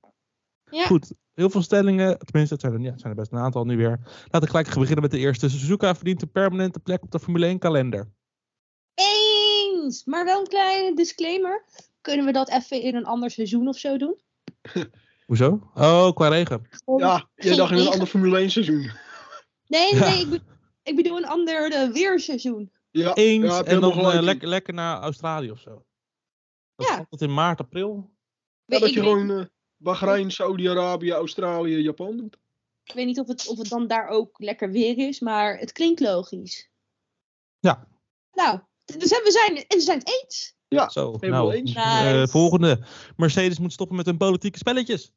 Ja. 0.70 0.86
Goed. 0.86 1.12
Heel 1.34 1.50
veel 1.50 1.62
stellingen, 1.62 2.18
tenminste, 2.18 2.54
het 2.54 2.62
zijn 2.62 2.74
er, 2.74 2.80
ja, 2.80 2.90
het 2.90 3.00
zijn 3.00 3.12
er 3.12 3.18
best 3.18 3.32
een 3.32 3.38
aantal 3.38 3.64
nu 3.64 3.76
weer. 3.76 3.98
Laten 4.22 4.40
we 4.40 4.46
gelijk 4.46 4.74
beginnen 4.74 5.02
met 5.02 5.10
de 5.10 5.18
eerste. 5.18 5.48
Suzuka 5.48 5.94
verdient 5.94 6.22
een 6.22 6.30
permanente 6.30 6.78
plek 6.80 7.02
op 7.02 7.10
de 7.10 7.18
Formule 7.20 7.46
1 7.46 7.58
kalender. 7.58 8.12
Maar 10.04 10.24
wel 10.24 10.40
een 10.40 10.46
kleine 10.46 10.96
disclaimer. 10.96 11.64
Kunnen 12.00 12.26
we 12.26 12.32
dat 12.32 12.50
even 12.50 12.80
in 12.80 12.94
een 12.94 13.04
ander 13.06 13.30
seizoen 13.30 13.68
of 13.68 13.78
zo 13.78 13.96
doen? 13.96 14.20
Hoezo? 15.26 15.70
Oh, 15.74 16.12
qua 16.14 16.28
regen. 16.28 16.68
Ja, 16.96 17.28
jij 17.34 17.48
geen 17.48 17.56
dacht 17.56 17.70
in 17.72 17.78
een 17.78 17.88
ander 17.88 18.06
Formule 18.06 18.38
1 18.38 18.50
seizoen. 18.50 18.90
Nee, 19.66 19.92
nee, 19.92 20.00
Ja. 20.00 20.06
Ik, 20.20 20.28
be- 20.30 20.42
ik 20.82 20.96
bedoel 20.96 21.16
een 21.16 21.26
ander 21.26 21.72
eh, 21.72 21.88
weerseizoen. 21.90 22.72
Ja, 22.90 23.14
Eens 23.14 23.44
ja, 23.44 23.58
je 23.58 23.64
en 23.64 23.80
dan 23.80 23.92
eh, 24.12 24.22
lekker, 24.22 24.48
lekker 24.48 24.74
naar 24.74 25.00
Australië 25.00 25.50
of 25.50 25.60
zo. 25.60 25.84
Dat 26.76 26.86
Ja. 26.88 26.96
altijd 26.96 27.20
in 27.20 27.34
maart, 27.34 27.60
april. 27.60 28.10
Ja, 28.64 28.78
dat 28.78 28.88
je 28.88 28.94
weet, 29.00 29.04
gewoon 29.04 29.30
eh 29.30 29.44
Bahrein, 29.76 30.30
Saudi-Arabië, 30.30 31.10
Australië, 31.12 31.76
Japan 31.76 32.16
doet. 32.16 32.36
ik 32.84 32.94
weet 32.94 33.06
niet 33.06 33.20
of 33.20 33.26
het, 33.28 33.48
of 33.48 33.58
het 33.58 33.68
dan 33.68 33.86
daar 33.86 34.08
ook 34.08 34.38
lekker 34.38 34.70
weer 34.70 34.98
is, 34.98 35.20
maar 35.20 35.58
het 35.58 35.72
klinkt 35.72 36.00
logisch. 36.00 36.70
Ja. 37.58 37.88
Nou, 38.32 38.60
dus 38.84 39.08
we 39.10 39.30
zijn, 39.30 39.56
en 39.56 39.76
we 39.76 39.80
zijn 39.82 39.98
het 39.98 40.22
eens. 40.22 40.54
Ja, 40.68 40.88
Zo, 40.88 41.16
helemaal 41.20 41.46
nou, 41.46 41.54
eens. 41.54 41.74
eh, 41.74 42.26
volgende. 42.26 42.80
Mercedes 43.16 43.58
moet 43.58 43.72
stoppen 43.72 43.96
met 43.96 44.06
hun 44.06 44.16
politieke 44.16 44.58
spelletjes. 44.58 45.12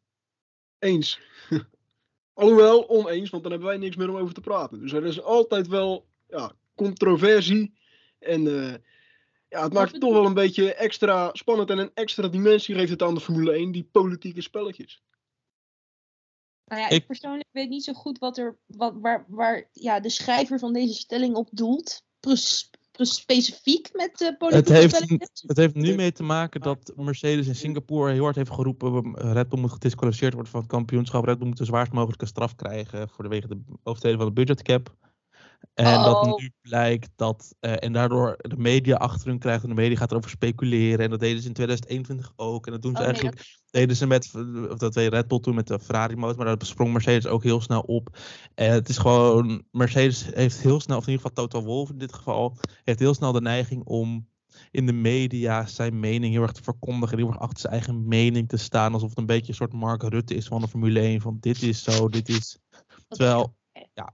Eens. 0.79 1.19
Alhoewel, 2.33 2.89
oneens, 2.89 3.29
want 3.29 3.43
dan 3.43 3.51
hebben 3.51 3.69
wij 3.69 3.77
niks 3.77 3.95
meer 3.95 4.09
om 4.09 4.15
over 4.17 4.33
te 4.33 4.41
praten. 4.41 4.79
Dus 4.79 4.91
er 4.91 5.05
is 5.05 5.21
altijd 5.21 5.67
wel 5.67 6.07
ja, 6.27 6.51
controversie. 6.75 7.74
En 8.19 8.47
eh, 8.47 8.75
ja, 9.50 9.63
het 9.63 9.74
maakt 9.74 9.91
het 9.91 10.01
toch 10.01 10.13
wel 10.13 10.25
een 10.25 10.33
beetje 10.33 10.74
extra 10.74 11.29
spannend 11.33 11.69
en 11.69 11.77
een 11.77 11.91
extra 11.93 12.27
dimensie 12.27 12.75
geeft 12.75 12.89
het 12.91 13.01
aan 13.01 13.13
de 13.13 13.21
Formule 13.21 13.51
1, 13.51 13.71
die 13.71 13.89
politieke 13.91 14.41
spelletjes. 14.41 15.01
Nou 16.65 16.81
ja, 16.81 16.88
ik, 16.89 16.93
Ik- 17.01 17.05
persoonlijk 17.07 17.50
weet 17.51 17.69
niet 17.69 17.83
zo 17.83 17.93
goed 17.93 18.19
wat 18.19 18.38
er, 18.38 18.57
wat, 18.65 18.93
waar, 18.95 19.25
waar 19.27 19.69
ja, 19.74 20.00
de 20.00 20.09
schrijver 20.09 20.59
van 20.59 20.74
deze 20.74 20.93
stelling 20.93 21.36
op 21.36 21.50
doelt. 21.51 22.05
Pres- 22.19 22.69
specifiek 23.05 23.89
met 23.93 24.17
de 24.17 24.25
Het 24.25 24.37
politieke 24.37 24.73
heeft, 24.73 24.95
spelletjes. 24.95 25.43
het 25.47 25.57
heeft 25.57 25.75
nu 25.75 25.95
mee 25.95 26.11
te 26.11 26.23
maken 26.23 26.61
dat 26.61 26.93
Mercedes 26.95 27.47
in 27.47 27.55
Singapore 27.55 28.11
heel 28.11 28.23
hard 28.23 28.35
heeft 28.35 28.51
geroepen. 28.51 29.15
Red 29.15 29.49
Bull 29.49 29.59
moet 29.59 29.71
gedisqualificeerd 29.71 30.33
worden 30.33 30.51
van 30.51 30.61
het 30.61 30.69
kampioenschap. 30.69 31.25
Red 31.25 31.37
Bull 31.37 31.47
moet 31.47 31.57
de 31.57 31.65
zwaarst 31.65 31.91
mogelijke 31.91 32.25
straf 32.25 32.55
krijgen 32.55 33.09
voor 33.09 33.23
de 33.23 33.29
wegen 33.29 33.49
de 33.49 33.59
overtreding 33.83 34.21
van 34.21 34.33
de 34.33 34.41
budgetcap. 34.41 34.95
En 35.73 36.03
dat 36.03 36.25
Oh. 36.25 36.37
nu 36.37 36.51
blijkt 36.61 37.09
dat, 37.15 37.55
eh, 37.59 37.73
en 37.79 37.93
daardoor 37.93 38.35
de 38.37 38.57
media 38.57 38.95
achter 38.95 39.27
hun 39.27 39.39
krijgt 39.39 39.63
en 39.63 39.69
de 39.69 39.75
media 39.75 39.97
gaat 39.97 40.11
erover 40.11 40.29
speculeren. 40.29 40.99
En 40.99 41.09
dat 41.09 41.19
deden 41.19 41.41
ze 41.41 41.47
in 41.47 41.53
2021 41.53 42.33
ook. 42.35 42.65
En 42.65 42.71
dat 42.71 42.81
doen 42.81 42.95
ze 42.95 43.01
Oh, 43.01 43.03
nee, 43.03 43.13
eigenlijk, 43.13 43.59
deden 43.69 43.95
ze 43.95 44.07
met, 44.07 44.31
of 44.69 44.77
dat 44.77 44.93
deed 44.93 45.13
Red 45.13 45.27
Bull 45.27 45.39
toen 45.39 45.55
met 45.55 45.67
de 45.67 45.79
Ferrari 45.79 46.15
motor, 46.15 46.37
maar 46.37 46.57
dat 46.57 46.67
sprong 46.67 46.93
Mercedes 46.93 47.27
ook 47.27 47.43
heel 47.43 47.61
snel 47.61 47.81
op. 47.81 48.17
En 48.55 48.71
het 48.71 48.89
is 48.89 48.97
gewoon, 48.97 49.63
Mercedes 49.71 50.25
heeft 50.33 50.61
heel 50.61 50.79
snel, 50.79 50.97
of 50.97 51.07
in 51.07 51.11
ieder 51.11 51.27
geval 51.27 51.47
Toto 51.47 51.65
Wolff 51.65 51.91
in 51.91 51.97
dit 51.97 52.13
geval, 52.13 52.58
heeft 52.84 52.99
heel 52.99 53.13
snel 53.13 53.32
de 53.32 53.41
neiging 53.41 53.84
om 53.84 54.27
in 54.71 54.86
de 54.86 54.93
media 54.93 55.65
zijn 55.65 55.99
mening 55.99 56.34
heel 56.34 56.41
erg 56.41 56.51
te 56.51 56.63
verkondigen. 56.63 57.17
Heel 57.17 57.27
erg 57.27 57.39
achter 57.39 57.60
zijn 57.60 57.73
eigen 57.73 58.08
mening 58.08 58.49
te 58.49 58.58
staan. 58.58 58.93
Alsof 58.93 59.10
het 59.10 59.17
een 59.17 59.25
beetje 59.25 59.47
een 59.47 59.55
soort 59.55 59.73
Mark 59.73 60.03
Rutte 60.03 60.36
is 60.36 60.47
van 60.47 60.62
de 60.62 60.67
Formule 60.67 60.99
1. 60.99 61.21
Van 61.21 61.38
dit 61.39 61.62
is 61.62 61.84
zo, 61.84 62.10
dit 62.10 62.29
is... 62.29 62.58
Terwijl, 63.08 63.55
Oké. 63.73 63.88
Nou, 63.93 64.10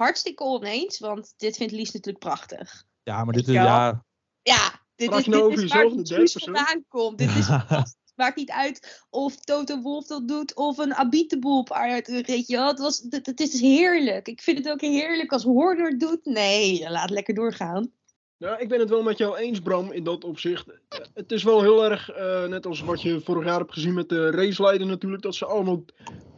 hartstikke 0.00 0.44
oneens, 0.44 0.98
want 0.98 1.34
dit 1.36 1.56
vindt 1.56 1.72
Lies 1.72 1.92
natuurlijk 1.92 2.24
prachtig. 2.24 2.84
ja, 3.02 3.24
maar 3.24 3.34
dit 3.34 3.48
is, 3.48 3.54
ja... 3.54 4.04
Ja, 4.42 4.80
dit 4.94 5.14
is, 5.14 5.26
nou 5.26 5.54
dit 5.54 5.64
is 5.64 5.72
waar 5.72 5.84
het 5.84 6.32
vandaan 6.32 6.84
komt. 6.88 7.18
Dit 7.18 7.36
is. 7.36 7.48
Maakt 8.14 8.36
niet 8.36 8.50
uit 8.50 9.04
of 9.10 9.36
Toto 9.36 9.80
Wolf 9.80 10.06
dat 10.06 10.28
doet 10.28 10.54
of 10.54 10.78
een 10.78 10.94
Abiteboel 10.94 11.58
op 11.58 11.72
Aard. 11.72 12.26
Weet 12.26 12.46
je 12.46 12.56
wel, 12.56 12.66
het, 12.66 12.78
was, 12.78 13.06
het, 13.08 13.26
het 13.26 13.40
is 13.40 13.60
heerlijk. 13.60 14.28
Ik 14.28 14.40
vind 14.40 14.58
het 14.58 14.68
ook 14.68 14.80
heerlijk 14.80 15.32
als 15.32 15.44
Horner 15.44 15.90
het 15.90 16.00
doet. 16.00 16.24
Nee, 16.24 16.90
laat 16.90 17.10
lekker 17.10 17.34
doorgaan. 17.34 17.92
Ja, 18.36 18.58
ik 18.58 18.68
ben 18.68 18.80
het 18.80 18.88
wel 18.88 19.02
met 19.02 19.18
jou 19.18 19.36
eens, 19.36 19.60
Bram, 19.60 19.92
in 19.92 20.04
dat 20.04 20.24
opzicht. 20.24 20.66
Het 21.14 21.32
is 21.32 21.42
wel 21.42 21.60
heel 21.60 21.84
erg, 21.84 22.10
eh, 22.10 22.46
net 22.46 22.66
als 22.66 22.80
wat 22.80 23.02
je 23.02 23.20
vorig 23.20 23.44
jaar 23.44 23.58
hebt 23.58 23.72
gezien 23.72 23.94
met 23.94 24.08
de 24.08 24.30
raceleider 24.30 24.86
natuurlijk, 24.86 25.22
dat 25.22 25.34
ze 25.34 25.46
allemaal 25.46 25.84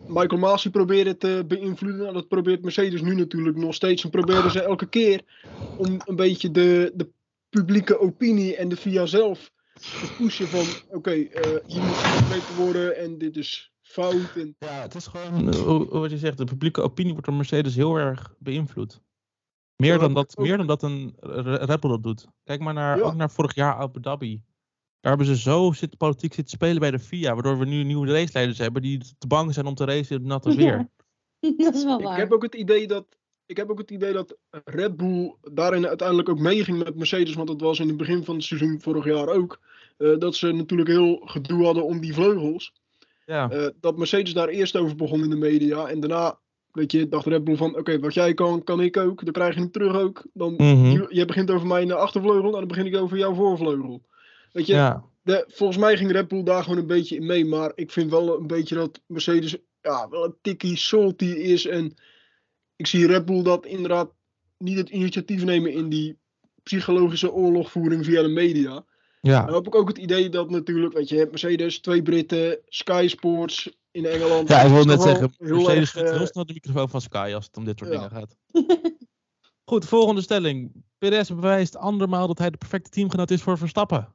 Michael 0.06 0.40
Masi 0.40 0.70
proberen 0.70 1.18
te 1.18 1.44
beïnvloeden. 1.48 2.00
Nou, 2.00 2.12
dat 2.12 2.28
probeert 2.28 2.62
Mercedes 2.62 3.00
nu 3.00 3.14
natuurlijk 3.14 3.56
nog 3.56 3.74
steeds. 3.74 4.04
En 4.04 4.10
proberen 4.10 4.50
ze 4.50 4.62
elke 4.62 4.86
keer 4.86 5.22
om 5.76 6.00
een 6.06 6.16
beetje 6.16 6.50
de, 6.50 6.92
de 6.94 7.10
publieke 7.48 7.98
opinie 7.98 8.56
en 8.56 8.68
de 8.68 8.76
VIA 8.76 9.06
zelf 9.06 9.52
te 10.00 10.08
pushen 10.16 10.48
van, 10.48 10.66
oké, 10.88 11.10
eh, 11.10 11.56
hier 11.66 11.82
moet 11.82 11.96
gekweekt 11.96 12.56
worden 12.56 12.96
en 12.96 13.18
dit 13.18 13.36
is 13.36 13.72
fout. 13.80 14.36
En, 14.36 14.56
Ja, 14.58 14.82
het 14.82 14.94
is 14.94 15.06
gewoon, 15.06 15.54
hoe- 15.54 15.88
wat 15.88 16.10
je 16.10 16.18
zegt, 16.18 16.38
de 16.38 16.44
publieke 16.44 16.80
opinie 16.80 17.12
wordt 17.12 17.26
door 17.26 17.36
Mercedes 17.36 17.74
heel 17.74 17.96
erg 17.96 18.34
beïnvloed. 18.38 19.00
Meer, 19.76 19.92
Ja, 19.92 19.98
dan, 19.98 20.14
dat 20.14 20.36
ook. 20.38 20.44
meer 20.46 20.56
dan 20.56 20.66
dat 20.66 20.82
een 20.82 21.14
Re- 21.20 21.64
Red 21.64 21.80
Bull 21.80 21.90
dat 21.90 22.02
doet. 22.02 22.26
Kijk 22.44 22.60
maar 22.60 22.74
naar, 22.74 22.96
Ja. 22.98 23.02
ook 23.04 23.14
naar 23.14 23.30
vorig 23.30 23.54
jaar 23.54 23.74
Abu 23.74 24.00
Dhabi. 24.00 24.42
Daar 25.02 25.16
hebben 25.16 25.26
ze 25.36 25.36
zo 25.42 25.72
zitten, 25.72 25.98
politiek 25.98 26.34
zitten 26.34 26.52
spelen 26.56 26.80
bij 26.80 26.90
de 26.90 26.98
FIA, 26.98 27.34
waardoor 27.34 27.58
we 27.58 27.64
nu 27.64 27.82
nieuwe 27.84 28.12
raceleiders 28.12 28.58
hebben 28.58 28.82
die 28.82 28.98
te 29.18 29.26
bang 29.26 29.54
zijn 29.54 29.66
om 29.66 29.74
te 29.74 29.84
racen 29.84 30.08
in 30.16 30.16
het 30.16 30.24
natte 30.26 30.54
weer. 30.54 30.88
dat 31.56 31.74
is 31.74 31.84
wel 31.84 31.98
ik 31.98 32.04
waar. 32.04 32.18
heb 32.18 32.32
ook 32.32 32.42
het 32.42 32.54
idee 32.54 32.86
dat. 32.86 33.06
Ik 33.46 33.56
heb 33.56 33.70
ook 33.70 33.78
het 33.78 33.90
idee 33.90 34.12
dat 34.12 34.36
Red 34.64 34.96
Bull 34.96 35.34
daarin 35.52 35.86
uiteindelijk 35.86 36.28
ook 36.28 36.38
meeging 36.38 36.84
met 36.84 36.96
Mercedes. 36.96 37.34
Want 37.34 37.48
dat 37.48 37.60
was 37.60 37.78
in 37.80 37.88
het 37.88 37.96
begin 37.96 38.24
van 38.24 38.34
het 38.34 38.44
seizoen 38.44 38.80
vorig 38.80 39.04
jaar 39.04 39.28
ook. 39.28 39.60
eh, 39.96 40.18
dat 40.18 40.34
ze 40.34 40.52
natuurlijk 40.52 40.88
heel 40.88 41.20
gedoe 41.24 41.64
hadden 41.64 41.84
om 41.84 42.00
die 42.00 42.14
vleugels. 42.14 42.72
Ja, 43.26 43.50
Eh, 43.50 43.66
dat 43.80 43.96
Mercedes 43.96 44.32
daar 44.34 44.48
eerst 44.48 44.76
over 44.76 44.96
begon 44.96 45.22
in 45.22 45.30
de 45.30 45.36
media. 45.36 45.86
En 45.86 46.00
daarna, 46.00 46.38
weet 46.72 46.92
je, 46.92 47.08
dacht 47.08 47.26
Red 47.26 47.44
Bull 47.44 47.56
van... 47.56 47.76
Oké, 47.76 47.98
wat 48.00 48.14
jij 48.14 48.34
kan, 48.34 48.62
kan 48.64 48.80
ik 48.80 48.96
ook. 48.96 49.24
Dan 49.24 49.32
krijg 49.32 49.54
je 49.54 49.60
hem 49.60 49.70
terug 49.70 49.96
ook. 49.96 50.26
Dan, 50.32 50.52
Mhm. 50.54 50.84
je, 50.90 51.06
jij 51.08 51.24
begint 51.24 51.50
over 51.50 51.66
mijn 51.66 51.92
achtervleugel. 51.92 52.44
En 52.44 52.50
dan 52.52 52.66
begin 52.68 52.86
ik 52.86 52.96
over 52.96 53.18
jouw 53.18 53.34
voorvleugel. 53.34 54.02
Weet 54.52 54.66
je, 54.66 54.72
ja. 54.72 55.04
de, 55.22 55.44
volgens 55.48 55.78
mij 55.78 55.96
ging 55.96 56.10
Red 56.10 56.28
Bull 56.28 56.42
daar 56.42 56.62
gewoon 56.62 56.78
een 56.78 56.86
beetje 56.86 57.16
in 57.16 57.26
mee. 57.26 57.44
Maar 57.44 57.72
ik 57.74 57.90
vind 57.90 58.10
wel 58.10 58.38
een 58.38 58.46
beetje 58.46 58.74
dat 58.74 59.00
Mercedes 59.06 59.56
ja, 59.80 60.08
wel 60.08 60.24
een 60.24 60.36
tikkie 60.42 60.76
salty 60.76 61.24
is. 61.24 61.66
En 61.66 61.94
ik 62.76 62.86
zie 62.86 63.06
Red 63.06 63.24
Bull 63.24 63.42
dat 63.42 63.66
inderdaad 63.66 64.12
niet 64.58 64.76
het 64.76 64.88
initiatief 64.88 65.44
nemen 65.44 65.72
in 65.72 65.88
die 65.88 66.18
psychologische 66.62 67.32
oorlogvoering 67.32 68.04
via 68.04 68.22
de 68.22 68.28
media. 68.28 68.84
ja. 69.20 69.44
Dan 69.44 69.54
heb 69.54 69.66
ik 69.66 69.74
ook 69.74 69.88
het 69.88 69.98
idee 69.98 70.28
dat 70.28 70.50
natuurlijk, 70.50 70.94
weet 70.94 71.08
je, 71.08 71.16
hebt 71.16 71.30
Mercedes, 71.30 71.80
twee 71.80 72.02
Britten, 72.02 72.58
Sky 72.66 73.06
Sports 73.08 73.76
in 73.90 74.04
Engeland. 74.04 74.48
Ja, 74.48 74.60
ik 74.60 74.72
wil 74.72 74.84
net 74.84 75.02
zeggen, 75.02 75.34
Mercedes 75.38 75.76
erg, 75.76 75.88
schiet 75.88 76.02
heel 76.02 76.20
eh, 76.20 76.26
snel 76.26 76.46
de 76.46 76.52
microfoon 76.52 76.88
van 76.88 77.00
Sky 77.00 77.32
als 77.34 77.46
het 77.46 77.56
om 77.56 77.64
dit 77.64 77.78
soort 77.78 77.92
ja. 77.92 77.96
dingen 77.96 78.10
gaat. 78.10 78.36
Goed, 79.64 79.84
volgende 79.84 80.20
stelling. 80.20 80.84
Perez 80.98 81.28
bewijst 81.28 81.76
andermaal 81.76 82.26
dat 82.26 82.38
hij 82.38 82.50
de 82.50 82.56
perfecte 82.56 82.90
teamgenoot 82.90 83.30
is 83.30 83.42
voor 83.42 83.58
Verstappen. 83.58 84.14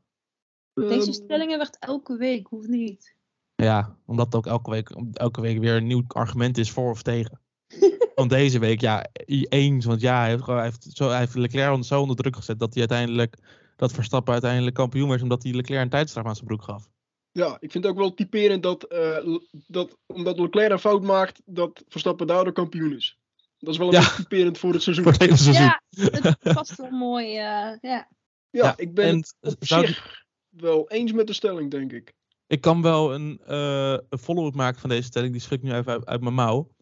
Deze 0.86 1.02
ehm, 1.02 1.12
stelling 1.12 1.50
hebben 1.50 1.68
we 1.68 1.74
echt 1.74 1.78
elke 1.80 2.18
week, 2.18 2.48
hoeft 2.48 2.68
niet. 2.68 3.16
Ja, 3.56 3.98
omdat 4.06 4.26
het 4.26 4.36
ook 4.36 4.46
elke 4.46 4.70
week, 4.70 4.90
elke 5.14 5.42
week 5.42 5.60
weer 5.60 5.76
een 5.76 5.88
nieuw 5.88 6.04
argument 6.08 6.58
is 6.58 6.72
voor 6.72 6.90
of 6.90 7.02
tegen. 7.02 7.40
Want 8.16 8.30
deze 8.30 8.60
week, 8.60 8.82
ja, 8.82 9.06
i- 9.28 9.46
eens. 9.50 9.86
Want 9.86 10.02
ja, 10.02 10.20
hij 10.20 10.30
heeft, 10.30 10.44
gewoon, 10.44 10.60
hij 10.60 10.68
heeft, 10.68 10.88
zo, 10.94 11.10
hij 11.10 11.20
heeft 11.20 11.36
Leclerc 11.36 11.84
zo 11.84 12.02
onder 12.02 12.16
druk 12.16 12.36
gezet 12.36 12.60
dat 12.60 12.70
hij 12.74 12.80
uiteindelijk, 12.80 13.38
dat 13.76 13.92
Verstappen 13.92 14.34
uiteindelijk 14.34 14.76
kampioen 14.76 15.10
werd, 15.10 15.22
omdat 15.22 15.44
hij 15.44 15.54
Leclerc 15.54 15.82
een 15.84 15.90
tijdstraf 15.90 16.26
aan 16.26 16.36
zijn 16.36 16.48
broek 16.48 16.64
gaf. 16.64 16.90
Ja, 17.32 17.58
ik 17.60 17.72
vind 17.72 17.84
het 17.84 17.94
ook 17.94 18.00
wel 18.00 18.14
typerend 18.14 18.64
dat, 18.64 18.84
eh, 18.84 19.38
dat 19.68 19.98
omdat 20.06 20.40
Leclerc 20.40 20.72
een 20.72 20.80
fout 20.80 21.04
maakt, 21.04 21.42
dat 21.46 21.84
Verstappen 21.88 22.28
daardoor 22.28 22.54
kampioen 22.54 22.96
is. 22.96 23.18
Dat 23.60 23.74
is 23.74 23.78
wel 23.80 23.88
een 23.88 23.94
Ja. 23.94 24.00
beetje 24.00 24.16
typerend 24.16 24.58
voor 24.58 24.74
het 24.74 24.82
seizoen. 24.82 25.04
Voor 25.04 25.14
het 25.14 25.40
seizoen. 25.40 25.54
Ja, 25.54 25.82
het 25.90 26.38
past 26.54 26.76
wel 26.76 26.90
mooi. 26.92 27.26
eh, 27.28 27.34
ja. 27.38 27.78
Ja, 27.82 28.08
Ja, 28.50 28.74
ik 28.78 28.94
ben 28.94 29.06
en 29.08 29.18
het 29.18 29.36
op 29.60 29.66
zou 29.66 29.86
zich 29.88 30.26
wel 30.62 30.90
eens 30.90 31.12
met 31.12 31.28
de 31.28 31.34
stelling, 31.34 31.72
denk 31.72 31.92
ik. 31.92 32.14
Ik 32.48 32.62
kan 32.62 32.82
wel 32.82 33.14
een, 33.14 33.40
eh 33.46 33.98
een 34.10 34.20
follow-up 34.20 34.56
maken 34.56 34.80
van 34.80 34.90
deze 34.90 35.04
stelling. 35.04 35.32
Die 35.32 35.42
schrik 35.42 35.62
ik 35.62 35.66
nu 35.66 35.74
even 35.74 35.92
uit, 35.92 36.06
uit 36.06 36.22
mijn 36.22 36.34
mouw. 36.34 36.76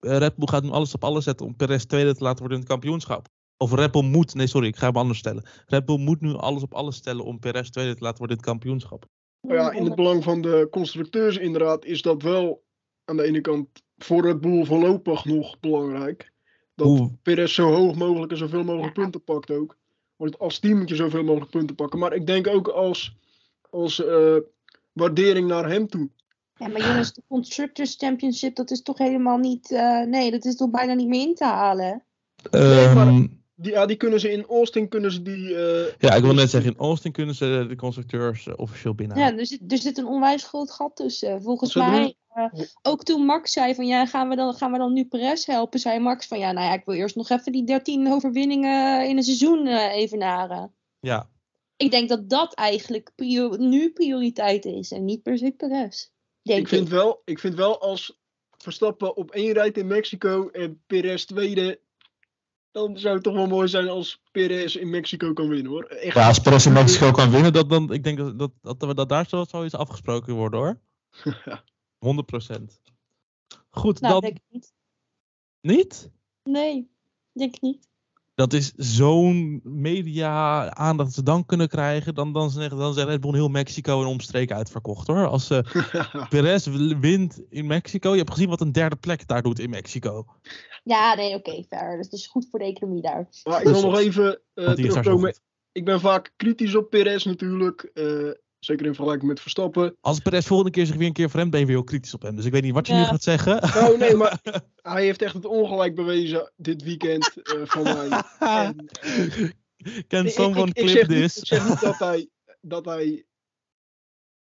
Eh, 0.00 0.16
Red 0.16 0.36
Bull 0.36 0.48
gaat 0.48 0.62
nu 0.62 0.70
alles 0.70 0.94
op 0.94 1.04
alles 1.04 1.24
zetten 1.24 1.46
om 1.46 1.56
Perez 1.56 1.84
tweede 1.84 2.14
te 2.14 2.22
laten 2.22 2.38
worden 2.38 2.56
in 2.56 2.62
het 2.62 2.72
kampioenschap. 2.72 3.28
Of 3.56 3.72
Red 3.72 3.90
Bull 3.90 4.02
moet, 4.02 4.34
nee 4.34 4.46
sorry, 4.46 4.66
ik 4.66 4.76
ga 4.76 4.86
hem 4.86 4.96
anders 4.96 5.18
stellen. 5.18 5.48
Red 5.66 5.84
Bull 5.84 5.98
moet 5.98 6.20
nu 6.20 6.34
alles 6.34 6.62
op 6.62 6.74
alles 6.74 6.96
stellen 6.96 7.24
om 7.24 7.38
Perez 7.38 7.68
tweede 7.68 7.94
te 7.94 8.02
laten 8.02 8.18
worden 8.18 8.36
in 8.36 8.42
het 8.42 8.50
kampioenschap. 8.50 9.06
Maar 9.40 9.56
ja, 9.56 9.70
in 9.70 9.84
het 9.84 9.94
belang 9.94 10.24
van 10.24 10.42
de 10.42 10.68
constructeurs 10.70 11.36
inderdaad 11.36 11.84
is 11.84 12.02
dat 12.02 12.22
wel 12.22 12.64
aan 13.04 13.16
de 13.16 13.22
ene 13.22 13.40
kant 13.40 13.68
voor 13.96 14.22
Red 14.22 14.40
Bull 14.40 14.64
voorlopig 14.64 15.24
nog 15.24 15.60
belangrijk. 15.60 16.32
Dat 16.74 16.86
Hoe, 16.86 17.18
Perez 17.22 17.54
zo 17.54 17.72
hoog 17.72 17.94
mogelijk 17.94 18.32
en 18.32 18.38
zoveel 18.38 18.64
mogelijk 18.64 18.94
punten 18.94 19.24
pakt 19.24 19.50
ook. 19.50 19.76
Want 20.16 20.38
als 20.38 20.58
team 20.58 20.78
moet 20.78 20.88
je 20.88 20.96
zoveel 20.96 21.24
mogelijk 21.24 21.50
punten 21.50 21.74
pakken. 21.76 21.98
Maar 21.98 22.12
ik 22.12 22.26
denk 22.26 22.46
ook 22.46 22.68
als, 22.68 23.16
als 23.70 24.04
eh, 24.04 24.36
waardering 24.92 25.48
naar 25.48 25.68
hem 25.68 25.88
toe. 25.88 26.08
Ja, 26.56 26.68
maar 26.68 26.80
jongens, 26.86 27.12
de 27.12 27.22
Constructors 27.28 27.94
Championship, 27.98 28.54
dat 28.54 28.70
is 28.70 28.82
toch 28.82 28.98
helemaal 28.98 29.38
niet... 29.38 29.70
eh, 29.70 30.00
nee, 30.00 30.30
dat 30.30 30.44
is 30.44 30.56
toch 30.56 30.70
bijna 30.70 30.94
niet 30.94 31.08
meer 31.08 31.28
in 31.28 31.34
te 31.34 31.44
halen? 31.44 32.02
Nee, 32.50 32.94
maar- 32.94 33.06
ehm, 33.06 33.26
Die, 33.56 33.72
ja, 33.72 33.86
die 33.86 33.96
kunnen 33.96 34.20
ze 34.20 34.30
in 34.32 34.44
Austin 34.46 34.88
kunnen 34.88 35.12
ze 35.12 35.22
die. 35.22 35.54
eh, 35.56 35.92
ja, 35.98 36.14
ik 36.14 36.22
wil 36.22 36.34
net 36.34 36.50
zeggen, 36.50 36.70
in 36.72 36.78
Austin 36.78 37.12
kunnen 37.12 37.34
ze 37.34 37.64
de 37.68 37.76
constructeurs 37.76 38.46
eh, 38.46 38.54
officieel 38.56 38.94
binnenhalen. 38.94 39.32
Ja, 39.34 39.40
er 39.40 39.46
zit, 39.46 39.72
er 39.72 39.78
zit 39.78 39.98
een 39.98 40.06
onwijs 40.06 40.44
groot 40.44 40.70
gat 40.70 40.96
tussen. 40.96 41.42
Volgens 41.42 41.74
mij, 41.74 42.14
eh, 42.34 42.60
ook 42.82 43.02
toen 43.04 43.24
Max 43.24 43.52
zei 43.52 43.74
van 43.74 43.86
ja, 43.86 44.06
gaan 44.06 44.28
we, 44.28 44.36
dan, 44.36 44.54
gaan 44.54 44.72
we 44.72 44.78
dan 44.78 44.92
nu 44.92 45.04
Perez 45.04 45.46
helpen, 45.46 45.78
zei 45.80 45.98
Max 45.98 46.26
van 46.26 46.38
ja, 46.38 46.52
nou 46.52 46.66
ja, 46.66 46.72
ik 46.72 46.84
wil 46.84 46.94
eerst 46.94 47.16
nog 47.16 47.30
even 47.30 47.52
die 47.52 47.64
13 47.64 48.12
overwinningen 48.12 49.08
in 49.08 49.16
een 49.16 49.22
seizoen 49.22 49.66
eh 49.66 49.96
evenaren. 49.96 50.72
Ja, 51.00 51.28
Ik 51.76 51.90
denk 51.90 52.08
dat 52.08 52.28
dat 52.30 52.54
eigenlijk 52.54 53.10
prior- 53.14 53.58
nu 53.60 53.90
prioriteit 53.92 54.64
is 54.64 54.92
en 54.92 55.04
niet 55.04 55.22
per 55.22 55.38
se 55.38 55.50
Perez. 55.56 56.08
Denk 56.42 56.60
ik, 56.60 56.68
vind 56.68 56.88
wel, 56.88 57.22
ik 57.24 57.38
vind 57.38 57.54
wel 57.54 57.80
als 57.80 58.18
Verstappen 58.58 59.16
op 59.16 59.30
één 59.30 59.52
rijdt 59.52 59.76
in 59.78 59.86
Mexico 59.86 60.48
en 60.48 60.82
Perez 60.86 61.24
tweede. 61.24 61.80
Dan 62.74 62.98
zou 62.98 63.14
het 63.14 63.22
toch 63.22 63.34
wel 63.34 63.46
mooi 63.46 63.68
zijn 63.68 63.88
als 63.88 64.20
Perez 64.32 64.74
in 64.74 64.90
Mexico 64.90 65.32
kan 65.32 65.48
winnen 65.48 65.72
hoor. 65.72 65.84
Echt. 65.84 66.14
Ja, 66.14 66.26
als 66.26 66.38
Perez 66.38 66.66
in 66.66 66.72
Mexico 66.72 67.10
kan 67.10 67.30
winnen, 67.30 67.52
dat, 67.52 67.70
dan, 67.70 67.92
ik 67.92 68.04
denk 68.04 68.18
dat, 68.18 68.38
dat, 68.38 68.50
dat, 68.62 68.84
we- 68.84 68.94
dat 68.94 69.08
daar 69.08 69.26
zo 69.28 69.44
zoiets 69.48 69.74
afgesproken 69.74 70.34
worden 70.34 70.60
hoor. 70.60 70.78
Ja. 71.44 71.64
100%. 71.98 72.62
Goed, 73.70 74.00
Nou, 74.00 74.12
dan 74.12 74.20
denk 74.20 74.36
ik 74.36 74.42
niet. 74.50 74.72
niet? 75.60 76.10
Nee, 76.42 76.90
denk 77.32 77.54
ik 77.54 77.60
niet. 77.60 77.88
Dat 78.34 78.52
is 78.52 78.72
zo'n 78.76 79.60
media-aandacht 79.64 81.08
dat 81.08 81.12
ze 81.14 81.22
dan 81.22 81.46
kunnen 81.46 81.68
krijgen. 81.68 82.14
Dan, 82.14 82.32
dan, 82.32 82.50
zeggen, 82.50 82.78
dan 82.78 82.94
zijn 82.94 83.06
Red 83.06 83.20
Bull 83.20 83.32
heel 83.34 83.48
Mexico 83.48 84.00
en 84.00 84.06
omstreken 84.06 84.56
uitverkocht 84.56 85.06
hoor. 85.06 85.26
Als 85.26 85.50
eh 85.50 85.62
Perez 86.28 86.66
wint 87.00 87.40
in 87.48 87.66
Mexico, 87.66 88.10
je 88.10 88.18
hebt 88.18 88.30
gezien 88.32 88.48
wat 88.48 88.60
een 88.60 88.72
derde 88.72 88.96
plek 88.96 89.26
daar 89.26 89.42
doet 89.42 89.58
in 89.58 89.70
Mexico. 89.70 90.26
Ja, 90.84 91.14
nee, 91.14 91.34
oké, 91.34 91.62
fair. 91.68 91.96
Dus 91.96 92.04
het 92.04 92.14
is 92.14 92.26
goed 92.26 92.46
voor 92.50 92.58
de 92.58 92.64
economie 92.64 93.02
daar. 93.02 93.28
maar 93.44 93.60
ik 93.62 93.68
wil 93.68 93.80
nog 93.82 93.98
even 93.98 94.40
eh, 94.54 94.64
zo 94.64 94.74
terugkomen. 94.74 95.34
Ik 95.72 95.84
ben 95.84 96.00
vaak 96.00 96.32
kritisch 96.36 96.74
op 96.74 96.90
Perez 96.90 97.24
natuurlijk. 97.24 97.82
eh, 97.94 98.30
zeker 98.58 98.86
in 98.86 98.94
vergelijking 98.94 99.30
met 99.30 99.40
Verstappen. 99.40 99.96
Als 100.00 100.18
Perez 100.20 100.46
volgende 100.46 100.72
keer 100.72 100.86
zich 100.86 100.96
weer 100.96 101.06
een 101.06 101.12
keer 101.12 101.30
vreemd, 101.30 101.50
ben 101.50 101.60
je 101.60 101.66
weer 101.66 101.74
heel 101.76 101.84
kritisch 101.84 102.14
op 102.14 102.22
hem. 102.22 102.36
Dus 102.36 102.44
ik 102.44 102.52
weet 102.52 102.62
niet 102.62 102.72
wat 102.74 102.86
je 102.86 102.92
Ja. 102.92 102.98
nu 103.00 103.04
gaat 103.06 103.22
zeggen. 103.22 103.60
Nou 103.74 103.98
nee, 103.98 104.14
maar 104.22 104.40
hij 104.82 105.02
heeft 105.04 105.22
echt 105.22 105.34
het 105.34 105.44
ongelijk 105.44 105.94
bewezen 105.94 106.52
dit 106.56 106.82
weekend 106.82 107.42
eh, 107.42 107.60
van 107.64 107.82
mij. 107.82 108.08
En, 108.38 108.86
Can 110.08 110.26
ik- 110.26 110.32
someone 110.32 110.70
ik, 110.70 110.76
ik, 110.76 110.84
clip 110.84 110.88
zeg 110.96 111.08
niet, 111.08 111.18
this? 111.18 111.36
ik 111.38 111.46
zeg 111.46 111.68
niet 111.68 111.80
dat 111.80 111.98
hij, 111.98 112.28
dat 112.60 112.84
hij 112.84 113.24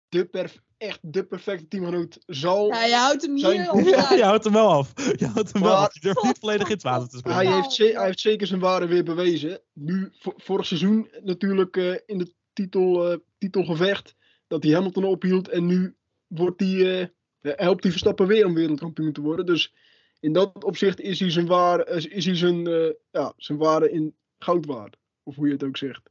de 0.08 0.24
perf- 0.24 0.62
echt 0.78 0.98
de 1.02 1.24
perfecte 1.24 1.68
teamgenoot 1.68 2.18
zal. 2.26 2.68
Ja, 2.68 2.84
je 2.84 2.94
houdt 2.94 3.22
hem 3.22 3.38
Zijn 3.38 3.70
hier. 3.72 3.88
Ja, 3.88 4.14
je 4.16 4.22
houdt 4.22 4.44
hem 4.44 4.52
wel 4.52 4.68
af. 4.68 4.92
Je 5.16 5.26
houdt 5.26 5.52
hem 5.52 5.62
wel 5.62 5.74
af. 5.74 5.94
Je 5.94 6.00
durft 6.00 6.22
niet 6.22 6.38
volledig 6.38 6.66
in 6.66 6.72
het 6.72 6.82
water 6.82 7.08
te 7.08 7.16
springen. 7.16 7.46
Hij 7.46 7.54
heeft, 7.54 7.76
hij 7.76 8.04
heeft 8.06 8.20
zeker 8.20 8.46
zijn 8.46 8.60
waarde 8.60 8.86
weer 8.86 9.04
bewezen. 9.04 9.60
Nu, 9.72 10.12
vo- 10.18 10.34
vorig 10.36 10.66
seizoen 10.66 11.10
natuurlijk 11.22 11.76
eh, 11.76 11.94
in 12.06 12.18
de 12.18 12.32
titel, 12.52 13.10
eh, 13.10 13.18
titelgevecht. 13.38 14.14
Dat 14.46 14.62
hij 14.62 14.72
Hamilton 14.72 15.04
ophield. 15.04 15.48
En 15.48 15.66
nu 15.66 15.96
wordt 16.26 16.60
hij, 16.60 17.00
eh, 17.00 17.52
helpt 17.56 17.82
hij 17.82 17.90
Verstappen 17.90 18.26
weer 18.26 18.46
om 18.46 18.54
wereldkampioen 18.54 19.12
te 19.12 19.20
worden. 19.20 19.46
Dus 19.46 19.74
in 20.20 20.32
dat 20.32 20.64
opzicht 20.64 21.00
is 21.00 21.20
hij 21.20 21.30
zijn, 21.30 21.46
waar, 21.46 21.88
is 21.88 22.24
hij 22.24 22.36
zijn, 22.36 22.66
eh, 22.66 22.90
ja, 23.10 23.32
zijn 23.36 23.58
waarde 23.58 23.90
in 23.90 24.14
goud 24.38 24.66
waard. 24.66 24.96
Of 25.22 25.34
hoe 25.36 25.46
je 25.46 25.52
het 25.52 25.64
ook 25.64 25.76
zegt. 25.76 26.02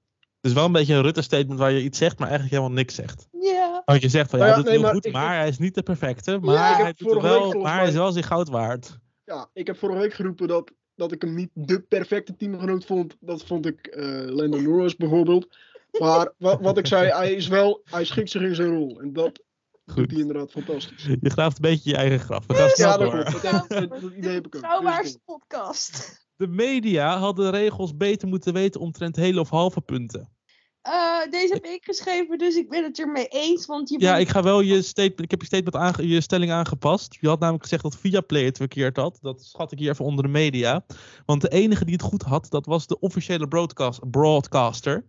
Het 0.41 0.51
is 0.51 0.57
wel 0.57 0.65
een 0.65 0.71
beetje 0.71 0.93
een 0.93 1.01
Rutte-statement 1.01 1.59
waar 1.59 1.71
je 1.71 1.83
iets 1.83 1.97
zegt, 1.97 2.19
maar 2.19 2.27
eigenlijk 2.27 2.57
helemaal 2.57 2.77
niks 2.77 2.95
zegt. 2.95 3.27
Ja. 3.31 3.52
Want 3.85 4.01
je 4.01 4.09
zegt 4.09 4.29
van 4.29 4.39
ja, 4.39 4.45
Nou 4.45 4.57
ja, 4.57 4.63
dat 4.63 4.65
is 4.65 4.71
nee, 4.71 4.73
heel 4.73 4.81
maar 4.81 4.93
goed, 4.95 5.05
ik- 5.05 5.13
maar 5.13 5.37
hij 5.37 5.47
is 5.47 5.57
niet 5.57 5.75
de 5.75 5.83
perfecte. 5.83 6.37
Maar, 6.41 6.77
hij, 6.77 6.93
doet 6.93 7.11
er 7.11 7.21
wel, 7.21 7.51
maar 7.61 7.77
hij 7.79 7.87
is 7.87 7.93
wel 7.93 8.11
zijn 8.11 8.23
goud 8.23 8.49
waard. 8.49 8.97
Ja, 9.23 9.49
ik 9.53 9.67
heb 9.67 9.77
vorige 9.77 9.99
week 9.99 10.13
geroepen 10.13 10.47
dat, 10.47 10.71
dat 10.95 11.11
ik 11.11 11.21
hem 11.21 11.33
niet 11.35 11.49
de 11.53 11.81
perfecte 11.81 12.35
teamgenoot 12.35 12.85
vond. 12.85 13.15
Dat 13.19 13.43
vond 13.43 13.65
ik 13.65 13.87
eh 13.87 14.03
Lando 14.25 14.61
Norris 14.61 14.95
bijvoorbeeld. 14.95 15.57
Maar 15.99 16.33
wat, 16.37 16.61
wat 16.61 16.77
ik 16.77 16.87
zei, 16.87 17.11
hij 17.11 17.33
is 17.33 17.47
wel, 17.47 17.81
hij 17.83 18.03
schikt 18.05 18.29
zich 18.29 18.41
in 18.41 18.55
zijn 18.55 18.69
rol. 18.69 18.99
En 19.01 19.13
dat 19.13 19.43
Goed. 19.85 19.95
doet 19.95 20.11
hij 20.11 20.19
inderdaad 20.19 20.51
fantastisch. 20.51 21.03
Je 21.21 21.29
graaft 21.29 21.55
een 21.55 21.69
beetje 21.69 21.89
je 21.89 21.95
eigen 21.95 22.19
graf. 22.19 22.45
We 22.47 22.53
gaan 22.53 22.69
snel 22.69 22.89
Ja, 22.89 22.97
dat. 22.97 23.41
Dat, 23.69 23.89
dat 24.01 24.11
idee 24.17 24.33
heb 24.33 24.45
ik 24.45 24.55
ook. 24.55 25.01
Dus 25.01 25.17
podcast. 25.25 26.21
De 26.35 26.47
media 26.47 27.17
hadden 27.17 27.51
de 27.51 27.57
regels 27.57 27.97
beter 27.97 28.27
moeten 28.27 28.53
weten 28.53 28.81
omtrent 28.81 29.15
hele 29.15 29.39
of 29.39 29.49
halve 29.49 29.81
punten. 29.81 30.32
Eh, 30.83 31.31
deze 31.31 31.53
heb 31.53 31.65
ik 31.65 31.83
geschreven, 31.85 32.37
dus 32.37 32.55
ik 32.55 32.69
ben 32.69 32.83
het 32.83 32.99
ermee 32.99 33.27
eens. 33.27 33.65
Want 33.65 33.89
je 33.89 33.99
Ja, 33.99 34.11
bent- 34.11 34.21
ik 34.27 34.33
ga 34.33 34.43
wel 34.43 34.59
je 34.61 34.81
statement. 34.81 35.19
Ik 35.21 35.31
heb 35.31 35.39
je 35.41 35.45
statement 35.47 35.75
aange, 35.75 36.07
je 36.07 36.21
stelling 36.21 36.51
aangepast. 36.51 37.17
Je 37.21 37.27
had 37.27 37.39
namelijk 37.39 37.63
gezegd 37.63 37.83
dat 37.83 37.97
Viaplay 37.97 38.43
het 38.45 38.57
verkeerd 38.57 38.97
had. 38.97 39.17
Dat 39.21 39.43
schat 39.43 39.71
ik 39.71 39.79
hier 39.79 39.89
even 39.89 40.05
onder 40.05 40.23
de 40.23 40.29
media. 40.31 40.85
Want 41.25 41.41
de 41.41 41.49
enige 41.49 41.85
die 41.85 41.93
het 41.93 42.03
goed 42.03 42.21
had, 42.21 42.49
dat 42.49 42.65
was 42.65 42.87
de 42.87 42.99
officiële 42.99 43.47
broadcast, 43.47 44.09
broadcaster. 44.09 45.05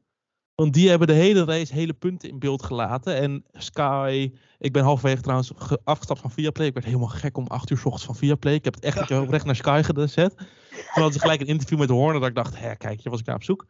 Want 0.54 0.74
die 0.74 0.88
hebben 0.88 1.06
de 1.06 1.12
hele 1.12 1.44
race 1.44 1.72
hele 1.74 1.92
punten 1.92 2.28
in 2.28 2.38
beeld 2.38 2.62
gelaten. 2.62 3.16
En 3.16 3.44
Sky, 3.52 4.32
ik 4.58 4.72
ben 4.72 4.82
halverwege 4.84 5.22
trouwens 5.22 5.52
ge- 5.56 5.80
afgestapt 5.84 6.20
van 6.20 6.30
Viaplay. 6.30 6.66
Ik 6.66 6.74
werd 6.74 6.86
helemaal 6.86 7.08
gek 7.08 7.36
om 7.36 7.46
8 7.46 7.70
uur 7.70 7.76
's 7.78 7.84
ochtends 7.84 8.04
van 8.04 8.16
Viaplay. 8.16 8.54
Ik 8.54 8.64
heb 8.64 8.74
het 8.74 8.84
echt 8.84 9.10
recht 9.30 9.44
naar 9.44 9.56
Sky 9.56 9.80
gezet. 9.84 10.36
Toen 10.36 10.46
hadden 10.86 11.12
ze 11.12 11.20
gelijk 11.20 11.40
een 11.40 11.46
interview 11.46 11.78
met 11.78 11.88
Horner. 11.88 12.20
Dat 12.20 12.28
ik 12.28 12.34
dacht, 12.34 12.58
hè, 12.58 12.76
kijk, 12.76 13.00
hier 13.02 13.10
was 13.10 13.20
ik 13.20 13.26
naar 13.26 13.34
op 13.36 13.42
zoek. 13.42 13.66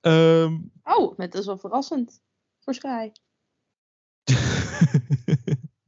Ehm, 0.00 0.58
Oh, 0.96 1.16
dat 1.16 1.34
is 1.34 1.46
wel 1.46 1.58
verrassend. 1.58 2.22
Voor 2.60 2.74
Sky. 2.74 3.10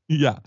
ja, 0.07 0.43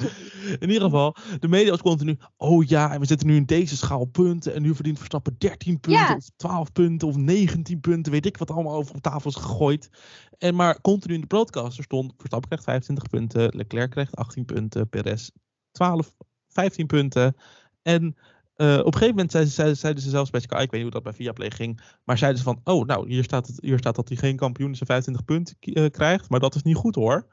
in 0.59 0.67
ieder 0.67 0.81
geval, 0.81 1.15
de 1.39 1.47
media 1.47 1.69
was 1.69 1.81
continu. 1.81 2.17
Oh 2.37 2.63
ja, 2.63 2.93
en 2.93 2.99
we 2.99 3.05
zitten 3.05 3.27
nu 3.27 3.35
in 3.35 3.45
deze 3.45 3.77
schaal 3.77 4.05
punten. 4.05 4.53
En 4.53 4.61
nu 4.61 4.75
verdient 4.75 4.97
Verstappen 4.97 5.35
13 5.37 5.79
punten, 5.79 6.01
Ja. 6.01 6.15
of 6.15 6.29
12 6.35 6.71
punten, 6.71 7.07
of 7.07 7.15
19 7.15 7.79
punten. 7.79 8.11
Weet 8.11 8.25
ik 8.25 8.37
wat 8.37 8.51
allemaal 8.51 8.75
over 8.75 8.95
op 8.95 9.01
tafel 9.01 9.29
is 9.29 9.35
gegooid. 9.35 9.89
En 10.37 10.55
maar 10.55 10.81
continu 10.81 11.13
in 11.13 11.21
de 11.21 11.27
broadcaster 11.27 11.83
stond: 11.83 12.13
Verstappen 12.17 12.49
krijgt 12.49 12.65
25 12.65 13.09
punten, 13.09 13.55
Leclerc 13.55 13.91
krijgt 13.91 14.15
18 14.15 14.45
punten, 14.45 14.89
Perez 14.89 15.29
12, 15.71 16.15
15 16.47 16.87
punten. 16.87 17.35
En 17.81 18.15
eh, 18.59 18.77
op 18.79 18.85
een 18.85 18.93
gegeven 18.93 19.09
moment 19.09 19.31
zeiden, 19.31 19.53
zeiden, 19.53 19.77
zeiden 19.77 20.03
ze 20.03 20.09
zelfs 20.09 20.29
bij 20.29 20.39
Sky, 20.41 20.53
ik 20.53 20.59
weet 20.59 20.71
niet 20.71 20.81
hoe 20.81 20.91
dat 20.91 21.03
bij 21.03 21.13
Viaplay 21.13 21.51
ging, 21.51 21.81
maar 22.03 22.17
zeiden 22.17 22.39
ze 22.39 22.45
van, 22.45 22.61
oh 22.63 22.85
nou, 22.85 23.07
hier 23.07 23.23
staat, 23.23 23.47
het, 23.47 23.57
hier 23.61 23.77
staat 23.77 23.95
dat 23.95 24.07
hij 24.07 24.17
geen 24.17 24.35
kampioen 24.35 24.71
is 24.71 24.79
en 24.79 24.85
25 24.85 25.25
punten 25.25 25.55
eh, 25.59 25.85
krijgt, 25.91 26.29
maar 26.29 26.39
dat 26.39 26.55
is 26.55 26.63
niet 26.63 26.75
goed 26.75 26.95
hoor. 26.95 27.27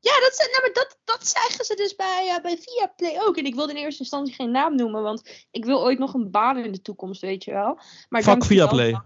Ja, 0.00 0.20
dat, 0.20 0.34
zijn- 0.34 0.50
nou, 0.50 0.60
maar 0.62 0.72
dat, 0.72 0.98
dat 1.04 1.26
zeggen 1.26 1.64
ze 1.64 1.74
dus 1.74 1.94
bij, 1.94 2.32
uh, 2.36 2.42
bij 2.42 2.58
Viaplay 2.60 3.16
ook. 3.26 3.36
En 3.36 3.44
ik 3.44 3.54
wilde 3.54 3.72
in 3.72 3.78
eerste 3.78 4.00
instantie 4.02 4.34
geen 4.34 4.50
naam 4.50 4.76
noemen, 4.76 5.02
want 5.02 5.46
ik 5.50 5.64
wil 5.64 5.82
ooit 5.82 5.98
nog 5.98 6.14
een 6.14 6.30
baan 6.30 6.58
in 6.58 6.72
de 6.72 6.82
toekomst, 6.82 7.20
weet 7.20 7.44
je 7.44 7.50
wel. 7.52 7.78
Maar 8.08 8.22
Fuck. 8.22 8.44
Viaplay. 8.44 9.00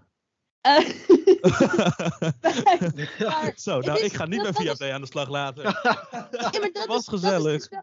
Eh, 0.60 0.78
maar- 3.28 3.52
Zo, 3.56 3.80
nou, 3.80 3.98
ik 4.00 4.12
ga 4.12 4.24
niet 4.26 4.42
dat- 4.42 4.42
bij 4.42 4.42
dat 4.42 4.54
is- 4.54 4.56
Viaplay 4.66 4.92
aan 4.92 5.00
de 5.00 5.06
slag 5.06 5.28
laten. 5.28 5.62
Ja, 5.62 5.98
maar 6.30 6.70
dat 6.72 6.86
was 6.86 6.98
is, 6.98 7.04
Dat 7.04 7.20
gezellig. 7.20 7.52
is, 7.54 7.60
dus 7.60 7.68
wel, 7.68 7.82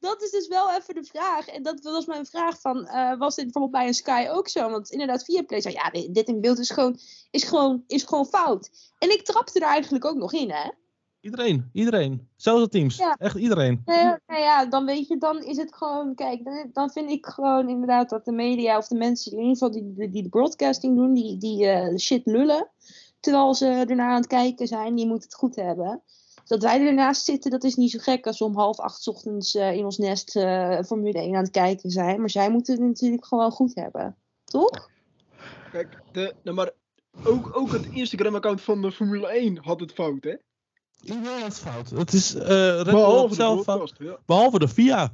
dat 0.00 0.22
is 0.22 0.30
dus 0.30 0.48
wel 0.48 0.74
even 0.74 0.94
de 0.94 1.04
vraag. 1.04 1.46
En 1.46 1.62
dat 1.62 1.80
was 1.82 2.06
mijn 2.06 2.26
vraag 2.26 2.60
van, 2.60 2.86
eh, 2.86 3.18
was 3.18 3.34
dit 3.34 3.44
bijvoorbeeld 3.44 3.72
bij 3.72 3.86
een 3.86 3.94
Sky 3.94 4.26
ook 4.30 4.48
zo? 4.48 4.70
Want 4.70 4.90
inderdaad, 4.90 5.24
Viaplay 5.24 5.60
zei, 5.60 5.74
ja, 5.74 5.90
dit, 5.90 6.28
in 6.28 6.40
beeld 6.40 6.58
is 6.58 6.70
gewoon, 6.70 6.98
is, 7.30 7.44
gewoon, 7.44 7.84
is 7.86 8.02
gewoon 8.02 8.26
fout. 8.26 8.70
En 8.98 9.10
ik 9.10 9.22
trapte 9.22 9.60
er 9.60 9.66
eigenlijk 9.66 10.04
ook 10.04 10.16
nog 10.16 10.32
in, 10.32 10.50
hè. 10.50 10.70
Iedereen, 11.20 11.70
iedereen. 11.72 12.28
Zelfs 12.36 12.62
de 12.62 12.68
teams. 12.68 12.96
Ja. 12.96 13.16
Echt 13.18 13.36
iedereen. 13.36 13.82
Nou 13.84 13.98
ja, 13.98 14.20
nou 14.26 14.40
ja, 14.40 14.66
dan 14.66 14.84
weet 14.84 15.08
je, 15.08 15.18
dan 15.18 15.42
is 15.42 15.56
het 15.56 15.74
gewoon, 15.74 16.14
kijk, 16.14 16.44
dan, 16.44 16.70
dan 16.72 16.90
vind 16.90 17.10
ik 17.10 17.26
gewoon 17.26 17.68
inderdaad 17.68 18.10
dat 18.10 18.24
de 18.24 18.32
media 18.32 18.76
of 18.76 18.88
de 18.88 18.94
mensen 18.94 19.30
die 19.30 19.40
in 19.40 19.46
ieder 19.46 19.58
geval 19.58 19.82
die, 19.82 19.94
die, 19.94 20.10
die 20.10 20.22
de 20.22 20.28
broadcasting 20.28 20.96
doen, 20.96 21.14
die, 21.14 21.36
die 21.36 21.66
eh, 21.66 21.96
shit 21.96 22.26
lullen, 22.26 22.70
terwijl 23.20 23.54
ze 23.54 23.66
ernaar 23.66 24.10
aan 24.10 24.16
het 24.16 24.26
kijken 24.26 24.66
zijn, 24.66 24.94
die 24.94 25.06
moeten 25.06 25.28
het 25.28 25.38
goed 25.38 25.56
hebben. 25.56 26.02
Dat 26.50 26.62
wij 26.62 26.86
ernaast 26.86 27.24
zitten, 27.24 27.50
dat 27.50 27.64
is 27.64 27.74
niet 27.74 27.90
zo 27.90 27.98
gek 27.98 28.26
als 28.26 28.38
we 28.38 28.44
om 28.44 28.56
half 28.56 28.78
acht 28.78 29.02
's 29.02 29.06
ochtends 29.08 29.54
eh, 29.54 29.72
in 29.72 29.84
ons 29.84 29.98
nest 29.98 30.36
eh, 30.36 30.78
Formule 30.82 31.18
1 31.18 31.34
aan 31.36 31.42
het 31.42 31.50
kijken 31.50 31.90
zijn. 31.90 32.20
Maar 32.20 32.30
zij 32.30 32.50
moeten 32.50 32.74
het 32.74 32.82
natuurlijk 32.82 33.24
gewoon 33.26 33.50
goed 33.50 33.74
hebben. 33.74 34.16
Toch? 34.44 34.90
Kijk, 35.72 35.98
de, 36.12 36.34
nou, 36.42 36.56
maar 36.56 36.70
ook, 37.24 37.56
ook 37.56 37.72
het 37.72 37.86
Instagram-account 37.86 38.60
van 38.60 38.82
de 38.82 38.92
Formule 38.92 39.28
1 39.28 39.58
had 39.64 39.80
het 39.80 39.92
fout, 39.92 40.24
hè? 40.24 40.34
Iedereen 41.00 41.42
had 41.42 41.58
fout. 41.58 41.90
Het 41.90 42.12
is 42.12 42.34
eh 42.34 42.46
Red 42.80 42.84
Behalve 42.84 43.28
de 43.28 43.34
zelf 43.34 43.62
fout. 43.62 43.76
broadcast, 43.76 43.98
ja. 43.98 44.18
Behalve 44.26 44.58
de 44.58 44.68
FIA. 44.68 45.12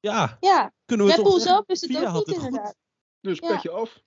Ja, 0.00 0.36
Ja, 0.40 0.72
kunnen 0.84 1.06
we 1.06 1.12
Red 1.12 1.22
Bull 1.22 1.40
zelf 1.40 1.66
is 1.66 1.80
het 1.80 1.96
ook 1.96 2.02
had 2.04 2.14
niet 2.14 2.26
het 2.26 2.36
goed. 2.36 2.44
inderdaad. 2.46 2.74
Dus 3.20 3.38
Ja. 3.38 3.48
petje 3.48 3.70
af. 3.70 4.02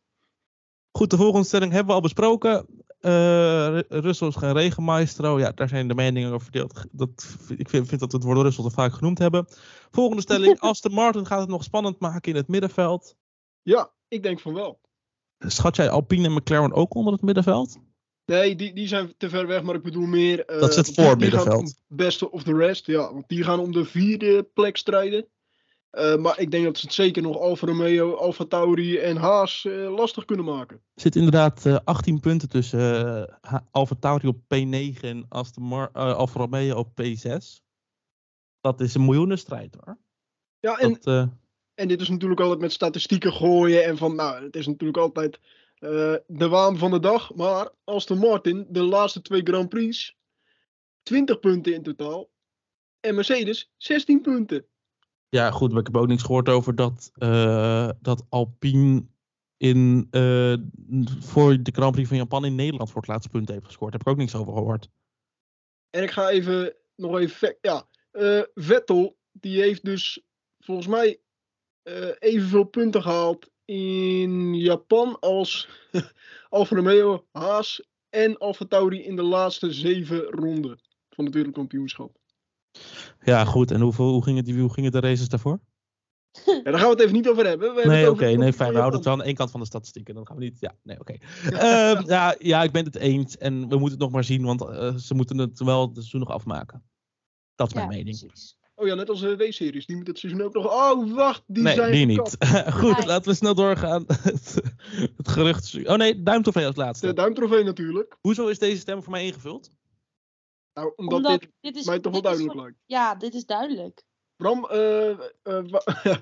Goed, 0.92 1.10
de 1.10 1.18
volgende 1.18 1.48
stelling 1.48 1.72
hebben 1.72 1.90
we 1.90 1.96
al 1.96 2.02
besproken. 2.02 2.66
Eh, 3.02 3.68
Ru- 3.68 4.00
Russell 4.00 4.28
is 4.28 4.36
geen 4.36 4.54
regenmaestro. 4.54 5.40
Ja, 5.40 5.52
daar 5.52 5.68
zijn 5.68 5.88
de 5.88 5.94
meningen 5.96 6.30
over 6.32 6.42
verdeeld. 6.42 6.86
Dat, 6.92 7.36
ik 7.58 7.70
vind, 7.70 7.88
vind 7.88 8.00
dat 8.00 8.12
we 8.12 8.18
het 8.18 8.26
woord 8.26 8.42
Russell 8.42 8.64
te 8.64 8.70
vaak 8.72 8.94
genoemd 8.94 9.18
hebben. 9.20 9.46
Volgende 9.92 10.22
stelling. 10.22 10.60
Aston 10.70 10.94
Martin 10.94 11.26
gaat 11.26 11.40
het 11.40 11.50
nog 11.50 11.64
spannend 11.64 12.00
maken 12.00 12.32
in 12.32 12.38
het 12.38 12.48
middenveld. 12.48 13.16
Ja, 13.62 13.92
ik 14.08 14.24
denk 14.24 14.40
van 14.40 14.54
wel. 14.54 14.80
Schat 15.38 15.76
jij 15.76 15.90
Alpine 15.90 16.26
en 16.28 16.34
McLaren 16.34 16.74
ook 16.74 16.94
onder 16.96 17.14
het 17.14 17.22
middenveld? 17.22 17.78
Nee, 18.26 18.56
die, 18.56 18.74
die 18.74 18.88
zijn 18.88 19.14
te 19.18 19.30
ver 19.30 19.48
weg, 19.48 19.62
maar 19.64 19.76
ik 19.76 19.84
bedoel 19.84 20.06
meer... 20.06 20.46
eh, 20.46 20.60
Dat 20.60 20.70
is 20.70 20.76
het 20.76 20.92
gaan 20.94 21.06
voormiddenveld. 21.06 21.60
om 21.64 21.98
Beste 21.98 22.32
of 22.32 22.44
the 22.44 22.56
rest, 22.56 22.86
ja. 22.86 23.14
Want 23.14 23.28
die 23.28 23.44
gaan 23.44 23.60
om 23.60 23.72
de 23.72 23.86
vierde 23.86 24.44
plek 24.54 24.78
strijden. 24.78 25.26
Eh, 25.92 26.16
maar 26.16 26.40
ik 26.40 26.52
denk 26.52 26.64
dat 26.64 26.78
ze 26.78 26.86
het 26.86 26.96
zeker 26.96 27.22
nog 27.22 27.38
Alfa 27.38 27.68
Romeo, 27.68 28.16
Alfa 28.16 28.46
Tauri 28.46 28.98
en 28.98 29.18
Haas 29.18 29.66
eh, 29.66 29.96
lastig 29.96 30.26
kunnen 30.26 30.46
maken. 30.46 30.76
Er 30.76 31.02
zit 31.02 31.16
inderdaad 31.16 31.66
eh, 31.66 31.78
18 31.84 32.20
punten 32.20 32.50
tussen 32.50 32.80
eh 33.42 33.60
Alfa 33.72 33.96
Tauri 34.00 34.28
op 34.28 34.38
P9 34.38 35.00
en 35.02 35.26
Aston 35.30 35.64
Mar 35.64 35.90
eh, 35.94 36.16
Alfa 36.16 36.40
Romeo 36.40 36.78
op 36.78 36.88
P6. 37.02 37.62
Dat 38.62 38.82
is 38.82 38.94
een 38.94 39.06
miljoenenstrijd 39.06 39.78
hoor. 39.80 39.98
Ja, 40.60 40.78
en, 40.78 40.90
Dat, 40.94 41.06
eh, 41.06 41.28
en 41.74 41.88
dit 41.88 42.02
is 42.02 42.10
natuurlijk 42.10 42.42
altijd 42.42 42.60
met 42.60 42.72
statistieken 42.72 43.34
gooien. 43.34 43.86
En 43.86 43.98
van, 43.98 44.16
nou, 44.16 44.44
het 44.44 44.56
is 44.56 44.68
natuurlijk 44.68 44.98
altijd 44.98 45.40
eh, 45.76 46.16
de 46.28 46.48
waan 46.48 46.78
van 46.78 46.92
de 46.92 47.00
dag. 47.00 47.34
Maar 47.36 47.70
Aston 47.84 48.18
Martin, 48.18 48.66
de 48.70 48.84
laatste 48.84 49.22
twee 49.22 49.42
Grand 49.44 49.70
Prix, 49.70 50.18
20 51.04 51.40
punten 51.40 51.74
in 51.74 51.84
totaal. 51.84 52.30
En 53.00 53.16
Mercedes, 53.16 53.72
16 53.78 54.22
punten. 54.22 54.66
Ja, 55.32 55.52
goed, 55.52 55.70
maar 55.72 55.80
ik 55.80 55.86
heb 55.86 55.98
ook 55.98 56.08
niks 56.08 56.24
gehoord 56.24 56.50
over 56.50 56.76
dat, 56.76 57.12
eh, 57.14 57.90
dat 58.02 58.26
Alpine 58.30 59.06
in, 59.58 60.08
eh, 60.12 60.54
voor 61.20 61.64
de 61.64 61.72
Grand 61.72 61.92
Prix 61.92 62.08
van 62.08 62.18
Japan 62.18 62.46
in 62.46 62.56
Nederland 62.56 62.92
voor 62.92 63.02
het 63.02 63.10
laatste 63.10 63.30
punt 63.30 63.50
heeft 63.50 63.66
gescoord. 63.66 63.92
Daar 63.92 64.00
heb 64.00 64.08
ik 64.08 64.14
ook 64.14 64.20
niks 64.20 64.36
over 64.36 64.54
gehoord. 64.54 64.90
En 65.90 66.04
ik 66.04 66.12
ga 66.12 66.30
even 66.30 66.76
nog 66.96 67.18
even. 67.18 67.36
ve- 67.36 67.58
Ja, 67.62 67.88
eh, 68.12 68.42
Vettel, 68.54 69.18
die 69.32 69.62
heeft 69.62 69.86
dus 69.86 70.24
volgens 70.60 70.88
mij 70.88 71.22
evenveel 72.20 72.64
punten 72.64 73.02
gehaald 73.02 73.50
in 73.66 74.54
Japan 74.56 75.20
als 75.20 75.70
Alfa 76.50 76.76
Romeo, 76.76 77.26
Haas 77.32 77.84
en 78.10 78.38
Alfa 78.38 78.66
Tauri 78.66 79.04
in 79.04 79.16
de 79.16 79.22
laatste 79.24 79.72
zeven 79.72 80.22
ronden 80.24 80.80
van 81.10 81.26
het 81.26 81.34
wereldkampioenschap. 81.34 82.21
Ja, 83.24 83.46
goed. 83.46 83.72
En 83.72 83.82
hoeveel, 83.82 84.10
hoe, 84.10 84.24
gingen 84.24 84.44
die, 84.44 84.60
hoe 84.60 84.74
gingen 84.74 84.92
de 84.92 85.00
races 85.00 85.30
daarvoor? 85.30 85.60
Ja, 86.46 86.62
daar 86.64 86.74
gaan 86.74 86.84
we 86.84 86.90
het 86.90 87.00
even 87.00 87.14
niet 87.14 87.30
over 87.30 87.46
hebben. 87.46 87.68
We 87.68 87.74
hebben 87.74 87.92
Nee, 87.94 88.04
het 88.04 88.12
oké. 88.14 88.26
over- 88.26 88.38
nee, 88.38 88.54
fijn. 88.54 88.72
We 88.72 88.78
houden 88.78 89.00
het 89.00 89.08
wel 89.10 89.18
aan 89.20 89.24
één 89.26 89.36
kant 89.36 89.52
van 89.52 89.60
de 89.60 89.66
statistieken. 89.66 90.16
Dan 90.16 90.28
gaan 90.28 90.38
we 90.38 90.44
niet. 90.44 90.58
Ja, 90.60 90.76
nee, 90.84 91.00
oké. 91.00 91.16
Ehm, 91.52 92.04
ja, 92.16 92.36
ja, 92.40 92.64
ik 92.64 92.72
ben 92.72 92.86
het 92.86 92.96
eens. 92.96 93.38
En 93.38 93.54
we 93.60 93.66
moeten 93.78 93.90
het 93.90 94.00
nog 94.00 94.12
maar 94.12 94.24
zien, 94.24 94.44
want 94.44 94.62
eh, 94.62 94.96
ze 94.96 95.14
moeten 95.14 95.38
het 95.38 95.60
wel 95.60 95.82
het 95.82 95.94
seizoen 95.94 96.20
nog 96.20 96.30
afmaken. 96.30 96.84
Dat 97.56 97.68
is 97.68 97.74
Ja, 97.74 97.80
mijn 97.86 97.98
mening. 97.98 98.18
precies. 98.26 98.58
Oh 98.76 98.88
ja, 98.88 98.94
net 98.96 99.10
als 99.10 99.20
de 99.20 99.36
W-series. 99.36 99.86
Die 99.86 99.96
moeten 99.96 100.14
het 100.14 100.22
seizoen 100.22 100.42
ook 100.44 100.54
nog. 100.54 100.66
Oh, 100.66 101.14
wacht, 101.14 101.44
die 101.48 101.64
nee, 101.64 101.74
zijn 101.76 101.92
die 101.92 102.06
niet. 102.06 102.38
Goed, 102.80 102.98
Nee. 102.98 103.06
laten 103.06 103.30
we 103.32 103.38
snel 103.38 103.56
doorgaan. 103.56 104.04
het, 104.08 104.62
het 105.18 105.28
gerucht. 105.28 105.88
Oh 105.88 105.96
nee, 105.96 106.24
duimtrofee 106.24 106.66
als 106.66 106.76
laatste. 106.76 107.06
De 107.08 107.14
duimtrofee 107.14 107.64
natuurlijk. 107.64 108.18
Hoezo 108.22 108.48
is 108.48 108.60
deze 108.60 108.80
stem 108.80 109.04
voor 109.04 109.12
mij 109.12 109.26
ingevuld? 109.26 109.70
Nou, 110.74 110.94
omdat, 110.96 111.18
Omdat 111.18 111.40
dit 111.40 111.52
dit 111.62 111.76
is, 111.76 111.86
mij 111.86 112.00
toch 112.00 112.12
wel 112.12 112.22
dit 112.22 112.32
is 112.32 112.38
duidelijk 112.38 112.66
lijkt. 112.66 112.84
Ja, 112.86 113.16
dit 113.16 113.34
is 113.34 113.46
duidelijk. 113.46 114.04
Bram, 114.36 114.66
eh, 114.66 115.10
eh, 115.10 115.18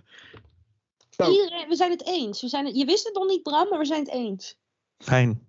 Nou. 1.19 1.31
Iedereen, 1.31 1.67
we 1.67 1.75
zijn 1.75 1.91
het 1.91 2.05
eens. 2.05 2.41
We 2.41 2.47
zijn 2.47 2.65
het, 2.65 2.75
je 2.75 2.85
wist 2.85 3.05
het 3.05 3.13
nog 3.13 3.27
niet, 3.27 3.43
Bram, 3.43 3.69
maar 3.69 3.79
we 3.79 3.85
zijn 3.85 3.99
het 3.99 4.09
eens. 4.13 4.57
Fijn. 4.97 5.47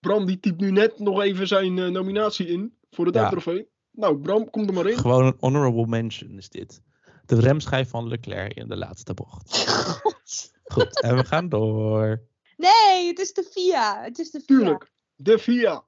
Bram 0.00 0.26
die 0.26 0.40
typt 0.40 0.60
nu 0.60 0.70
net 0.70 0.98
nog 0.98 1.20
even 1.22 1.46
zijn 1.46 1.78
eh, 1.78 1.88
nominatie 1.88 2.46
in 2.46 2.76
voor 2.90 3.04
de 3.04 3.12
Ja. 3.12 3.18
duimtrofee. 3.18 3.68
Nou, 3.90 4.18
Bram, 4.18 4.50
kom 4.50 4.66
er 4.66 4.72
maar 4.72 4.86
in. 4.86 4.98
Gewoon 4.98 5.24
een 5.26 5.36
honorable 5.40 5.86
mention 5.86 6.36
is 6.38 6.48
dit. 6.48 6.82
De 7.26 7.40
remschijf 7.40 7.88
van 7.88 8.08
Leclerc 8.08 8.54
in 8.54 8.68
de 8.68 8.76
laatste 8.76 9.14
bocht. 9.14 9.64
Goed, 10.72 11.02
en 11.02 11.16
we 11.16 11.24
gaan 11.24 11.48
door. 11.48 12.22
Nee, 12.56 13.06
het 13.06 13.18
is 13.18 13.32
de 13.32 13.42
FIA. 13.42 14.02
Het 14.02 14.18
is 14.18 14.30
de 14.30 14.40
FIA. 14.40 14.56
Tuurlijk. 14.56 14.92
De 15.14 15.38
VIA. 15.38 15.84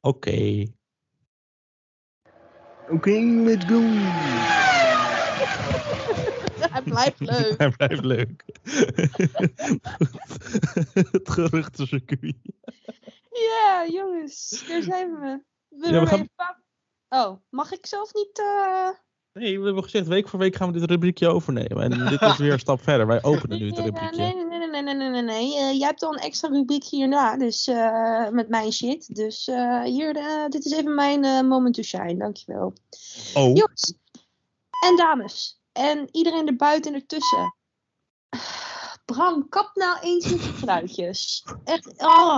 Oké. 0.00 0.66
Oké, 2.88 3.10
let's 3.10 3.64
go. 3.64 3.80
Hij 6.70 6.82
blijft 6.82 7.20
leuk. 7.20 7.54
Hij 7.58 7.70
blijft 7.70 8.04
leuk. 8.04 8.44
het 11.12 11.30
geruchtencircuit. 11.30 12.36
Ja, 13.30 13.86
jongens, 13.90 14.64
daar 14.68 14.82
zijn 14.82 15.20
we. 15.20 15.42
we, 15.68 15.88
Ja, 15.92 16.00
we 16.00 16.06
gaan- 16.06 16.18
even- 16.20 16.64
Oh, 17.08 17.36
mag 17.50 17.72
ik 17.72 17.86
zelf 17.86 18.14
niet... 18.14 18.38
eh, 18.38 18.88
Nee, 19.38 19.58
we 19.58 19.64
hebben 19.64 19.82
gezegd, 19.82 20.06
week 20.06 20.28
voor 20.28 20.38
week 20.38 20.56
gaan 20.56 20.72
we 20.72 20.78
dit 20.78 20.90
rubriekje 20.90 21.28
overnemen. 21.28 21.82
En 21.82 22.08
dit 22.08 22.22
is 22.22 22.36
weer 22.36 22.52
een 22.52 22.58
stap 22.58 22.82
verder. 22.82 23.06
Wij 23.06 23.22
openen 23.22 23.58
nu 23.58 23.66
het 23.66 23.78
rubriekje. 23.84 24.16
Nee, 24.16 24.34
nee, 24.34 24.44
nee, 24.44 24.68
nee, 24.68 24.82
nee, 24.82 24.94
nee, 24.94 25.08
nee, 25.08 25.22
nee. 25.22 25.58
Eh, 25.58 25.78
jij 25.78 25.86
hebt 25.86 26.02
al 26.02 26.12
een 26.12 26.18
extra 26.18 26.48
rubriek 26.48 26.84
hierna, 26.84 27.36
dus 27.36 27.66
eh, 27.66 28.28
met 28.28 28.48
mijn 28.48 28.72
shit. 28.72 29.14
Dus 29.14 29.48
eh, 29.48 29.82
hier, 29.82 30.12
dit 30.48 30.64
is 30.64 30.72
even 30.72 30.94
mijn 30.94 31.46
moment 31.46 31.74
to 31.74 31.82
shine, 31.82 32.16
dankjewel. 32.16 32.72
Oh, 33.34 33.56
Jongens 33.56 33.94
en 34.88 34.96
dames 34.96 35.60
en 35.72 36.08
iedereen 36.12 36.46
erbuiten 36.46 36.94
en 36.94 37.00
ertussen. 37.00 37.54
Bram, 39.04 39.48
kap 39.48 39.70
nou 39.74 39.98
eens 40.00 40.30
met 40.30 40.42
die 40.42 40.52
geluidjes. 40.52 41.44
Echt, 41.64 41.94
oh. 41.96 42.36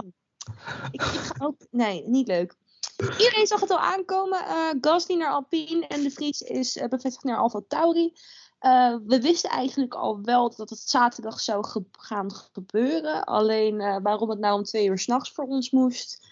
Ik, 0.90 1.02
ik 1.02 1.20
ga 1.20 1.34
ook, 1.38 1.56
nee, 1.70 2.02
niet 2.06 2.28
leuk. 2.28 2.56
Iedereen 2.98 3.46
zag 3.46 3.61
het 3.61 3.70
al 3.70 3.78
aankomen. 3.78 4.38
eh 4.46 4.70
Gasly 4.80 5.16
naar 5.16 5.30
Alpine 5.32 5.87
en 5.87 6.02
de 6.02 6.11
Vries 6.11 6.40
is 6.40 6.76
eh, 6.76 6.88
bevestigd 6.88 7.24
naar 7.24 7.38
Alfa 7.38 7.61
Tauri. 7.68 8.12
Eh, 8.58 8.96
we 9.06 9.20
wisten 9.20 9.50
eigenlijk 9.50 9.94
al 9.94 10.20
wel 10.22 10.54
dat 10.56 10.70
het 10.70 10.78
zaterdag 10.78 11.40
zou 11.40 11.66
ge- 11.66 11.84
gaan 11.92 12.32
gebeuren. 12.52 13.24
Alleen 13.24 14.02
waarom 14.02 14.30
het 14.30 14.38
nou 14.38 14.54
om 14.58 14.64
twee 14.64 14.87
uur 14.87 14.98
s'nachts 14.98 15.32
voor 15.32 15.44
ons 15.44 15.70
moest. 15.70 16.26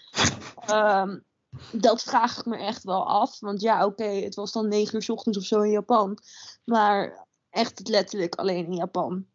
ehm, 0.65 1.19
dat 1.71 2.01
vraag 2.03 2.37
ik 2.39 2.45
me 2.45 2.57
echt 2.57 2.83
wel 2.83 3.07
af. 3.07 3.39
Want 3.39 3.61
ja, 3.61 3.85
oké, 3.85 4.03
het 4.03 4.35
was 4.35 4.51
dan 4.51 4.67
negen 4.67 4.95
uur 4.95 5.01
's 5.01 5.09
ochtends 5.09 5.37
of 5.37 5.43
zo 5.43 5.61
in 5.61 5.71
Japan. 5.71 6.17
Maar 6.63 7.27
echt 7.49 7.87
letterlijk 7.87 8.35
alleen 8.35 8.65
in 8.65 8.75
Japan. 8.75 9.25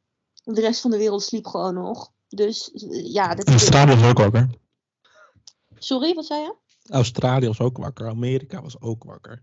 De 0.44 0.60
rest 0.60 0.80
van 0.80 0.90
de 0.90 0.96
wereld 0.98 1.22
sliep 1.22 1.46
gewoon 1.46 1.74
nog. 1.74 2.10
Dus 2.28 2.70
ja, 2.92 3.34
dit 3.34 3.48
Australië 3.48 3.94
was 4.00 4.10
ook 4.10 4.18
wakker. 4.18 4.48
Sorry, 5.78 6.14
wat 6.14 6.24
zei 6.26 6.40
je? 6.40 6.54
Australië 6.90 7.46
was 7.46 7.60
ook 7.60 7.76
wakker. 7.76 8.08
Amerika 8.08 8.62
was 8.62 8.80
ook 8.80 9.04
wakker. 9.04 9.42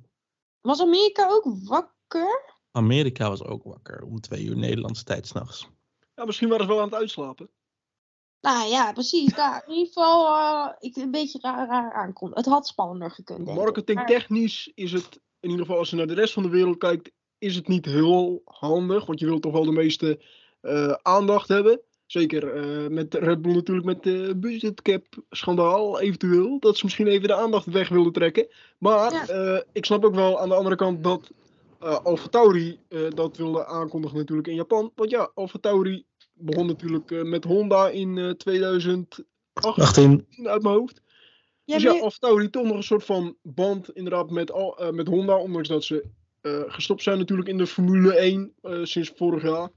Was 0.61 0.81
Amerika 0.81 1.29
ook 1.29 1.45
wakker? 1.63 2.57
Amerika 2.71 3.29
was 3.29 3.43
ook 3.43 3.63
wakker 3.63 4.03
om 4.03 4.19
twee 4.19 4.43
uur 4.43 4.57
Nederlandse 4.57 5.03
tijd 5.03 5.27
s'nachts. 5.27 5.67
Ja, 6.15 6.25
misschien 6.25 6.49
waren 6.49 6.65
ze 6.65 6.71
wel 6.71 6.81
aan 6.81 6.89
het 6.89 6.99
uitslapen. 6.99 7.49
Nou 8.41 8.69
ja, 8.69 8.93
precies. 8.93 9.33
Daar. 9.33 9.63
In 9.67 9.73
ieder 9.73 9.87
geval, 9.87 10.27
eh, 10.27 10.73
ik 10.79 10.95
een 10.95 11.11
beetje 11.11 11.39
raar, 11.41 11.67
raar 11.67 11.93
aankomt. 11.93 12.35
Het 12.35 12.45
had 12.45 12.67
spannender 12.67 13.11
gekund, 13.11 13.45
Marketingtechnisch 13.45 14.71
is 14.75 14.91
het, 14.91 15.19
in 15.39 15.49
ieder 15.49 15.65
geval 15.65 15.79
als 15.79 15.89
je 15.89 15.95
naar 15.95 16.07
de 16.07 16.13
rest 16.13 16.33
van 16.33 16.43
de 16.43 16.49
wereld 16.49 16.77
kijkt, 16.77 17.11
is 17.37 17.55
het 17.55 17.67
niet 17.67 17.85
heel 17.85 18.41
handig. 18.45 19.05
Want 19.05 19.19
je 19.19 19.25
wilt 19.25 19.41
toch 19.41 19.51
wel 19.51 19.65
de 19.65 19.71
meeste 19.71 20.23
eh, 20.61 20.91
aandacht 21.01 21.47
hebben. 21.47 21.81
Zeker 22.11 22.53
eh, 22.55 22.87
met 22.89 23.13
Red 23.13 23.41
Bull 23.41 23.53
natuurlijk 23.53 23.85
met 23.85 24.03
de 24.03 24.33
budgetcap 24.35 25.05
schandaal 25.29 25.99
eventueel. 25.99 26.59
Dat 26.59 26.77
ze 26.77 26.85
misschien 26.85 27.07
even 27.07 27.27
de 27.27 27.33
aandacht 27.35 27.65
weg 27.65 27.89
wilden 27.89 28.11
trekken. 28.13 28.47
Maar 28.77 29.13
Ja. 29.13 29.27
eh, 29.27 29.61
ik 29.71 29.85
snap 29.85 30.05
ook 30.05 30.15
wel 30.15 30.39
aan 30.39 30.49
de 30.49 30.55
andere 30.55 30.75
kant 30.75 31.03
dat 31.03 31.31
eh 31.79 31.97
Alfa 32.03 32.27
Tauri 32.27 32.79
eh, 32.87 32.99
dat 33.15 33.37
wilde 33.37 33.65
aankondigen 33.65 34.17
natuurlijk 34.17 34.47
in 34.47 34.55
Japan. 34.55 34.91
Want 34.95 35.09
ja, 35.09 35.31
Alfa 35.33 35.57
Tauri 35.59 36.03
begon 36.33 36.65
natuurlijk 36.67 37.11
eh, 37.11 37.21
met 37.23 37.43
Honda 37.43 37.89
in 37.89 38.17
eh 38.17 38.29
2008 38.29 39.23
18. 39.53 40.25
uit 40.43 40.61
mijn 40.61 40.75
hoofd. 40.75 41.01
Ja, 41.65 41.73
dus 41.75 41.83
ja, 41.83 41.91
je- 41.93 42.01
Alfa 42.01 42.17
Tauri 42.19 42.49
toch 42.49 42.63
nog 42.65 42.75
een 42.75 42.83
soort 42.83 43.05
van 43.05 43.35
band 43.41 43.89
inderdaad 43.95 44.29
met, 44.29 44.51
al, 44.51 44.77
eh, 44.79 44.89
met 44.91 45.07
Honda. 45.07 45.37
Ondanks 45.37 45.67
dat 45.67 45.83
ze 45.83 46.05
eh, 46.41 46.61
gestopt 46.67 47.03
zijn 47.03 47.17
natuurlijk 47.17 47.49
in 47.49 47.57
de 47.57 47.67
Formule 47.67 48.15
1 48.17 48.53
eh, 48.61 48.79
sinds 48.83 49.11
vorig 49.15 49.43
jaar. 49.43 49.69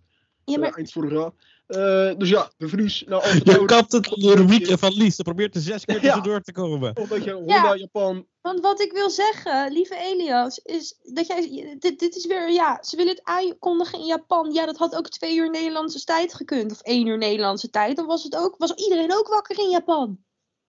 ja, 0.45 0.59
maar 0.59 0.73
eind 0.73 0.93
vorig 0.93 1.13
jaar. 1.13 1.31
Eh, 1.73 2.19
dus 2.19 2.29
ja, 2.29 2.51
de 2.57 2.69
Vries 2.69 2.99
Je 3.45 3.63
kapt 3.67 3.93
het 3.93 4.05
de 4.05 4.35
rubriekje 4.35 4.79
van 4.79 4.93
Lies. 4.93 5.17
Ze 5.17 5.23
probeert 5.23 5.55
er 5.55 5.61
zes 5.61 5.85
keer 5.85 5.95
Ja. 5.95 6.01
tussendoor 6.01 6.41
te 6.41 6.53
komen. 6.53 6.97
Omdat 6.97 7.25
je 7.25 7.33
Honda, 7.33 7.75
Japan. 7.75 8.27
Want 8.41 8.61
wat 8.61 8.81
ik 8.81 8.93
wil 8.93 9.11
zeggen, 9.11 9.73
lieve 9.73 9.97
Elias, 9.97 10.59
is 10.59 10.99
dat 11.03 11.27
jij. 11.27 11.77
Dit, 11.79 11.99
dit 11.99 12.17
is 12.17 12.27
weer. 12.27 12.51
Ja, 12.51 12.79
ze 12.83 12.97
willen 12.97 13.13
het 13.15 13.25
aankondigen 13.25 13.99
in 13.99 14.07
Japan. 14.07 14.53
Ja, 14.53 14.67
dat 14.67 14.77
had 14.77 14.95
ook 14.97 15.09
twee 15.09 15.37
uur 15.37 15.51
Nederlandse 15.51 16.05
tijd 16.05 16.35
gekund. 16.35 16.73
Of 16.73 16.81
één 16.81 17.07
uur 17.07 17.19
Nederlandse 17.19 17.71
tijd. 17.71 17.97
Dan 17.97 18.07
was, 18.07 18.23
het 18.23 18.37
ook, 18.37 18.55
was 18.59 18.73
iedereen 18.75 19.13
ook 19.17 19.29
wakker 19.29 19.59
in 19.59 19.71
Japan. 19.71 20.19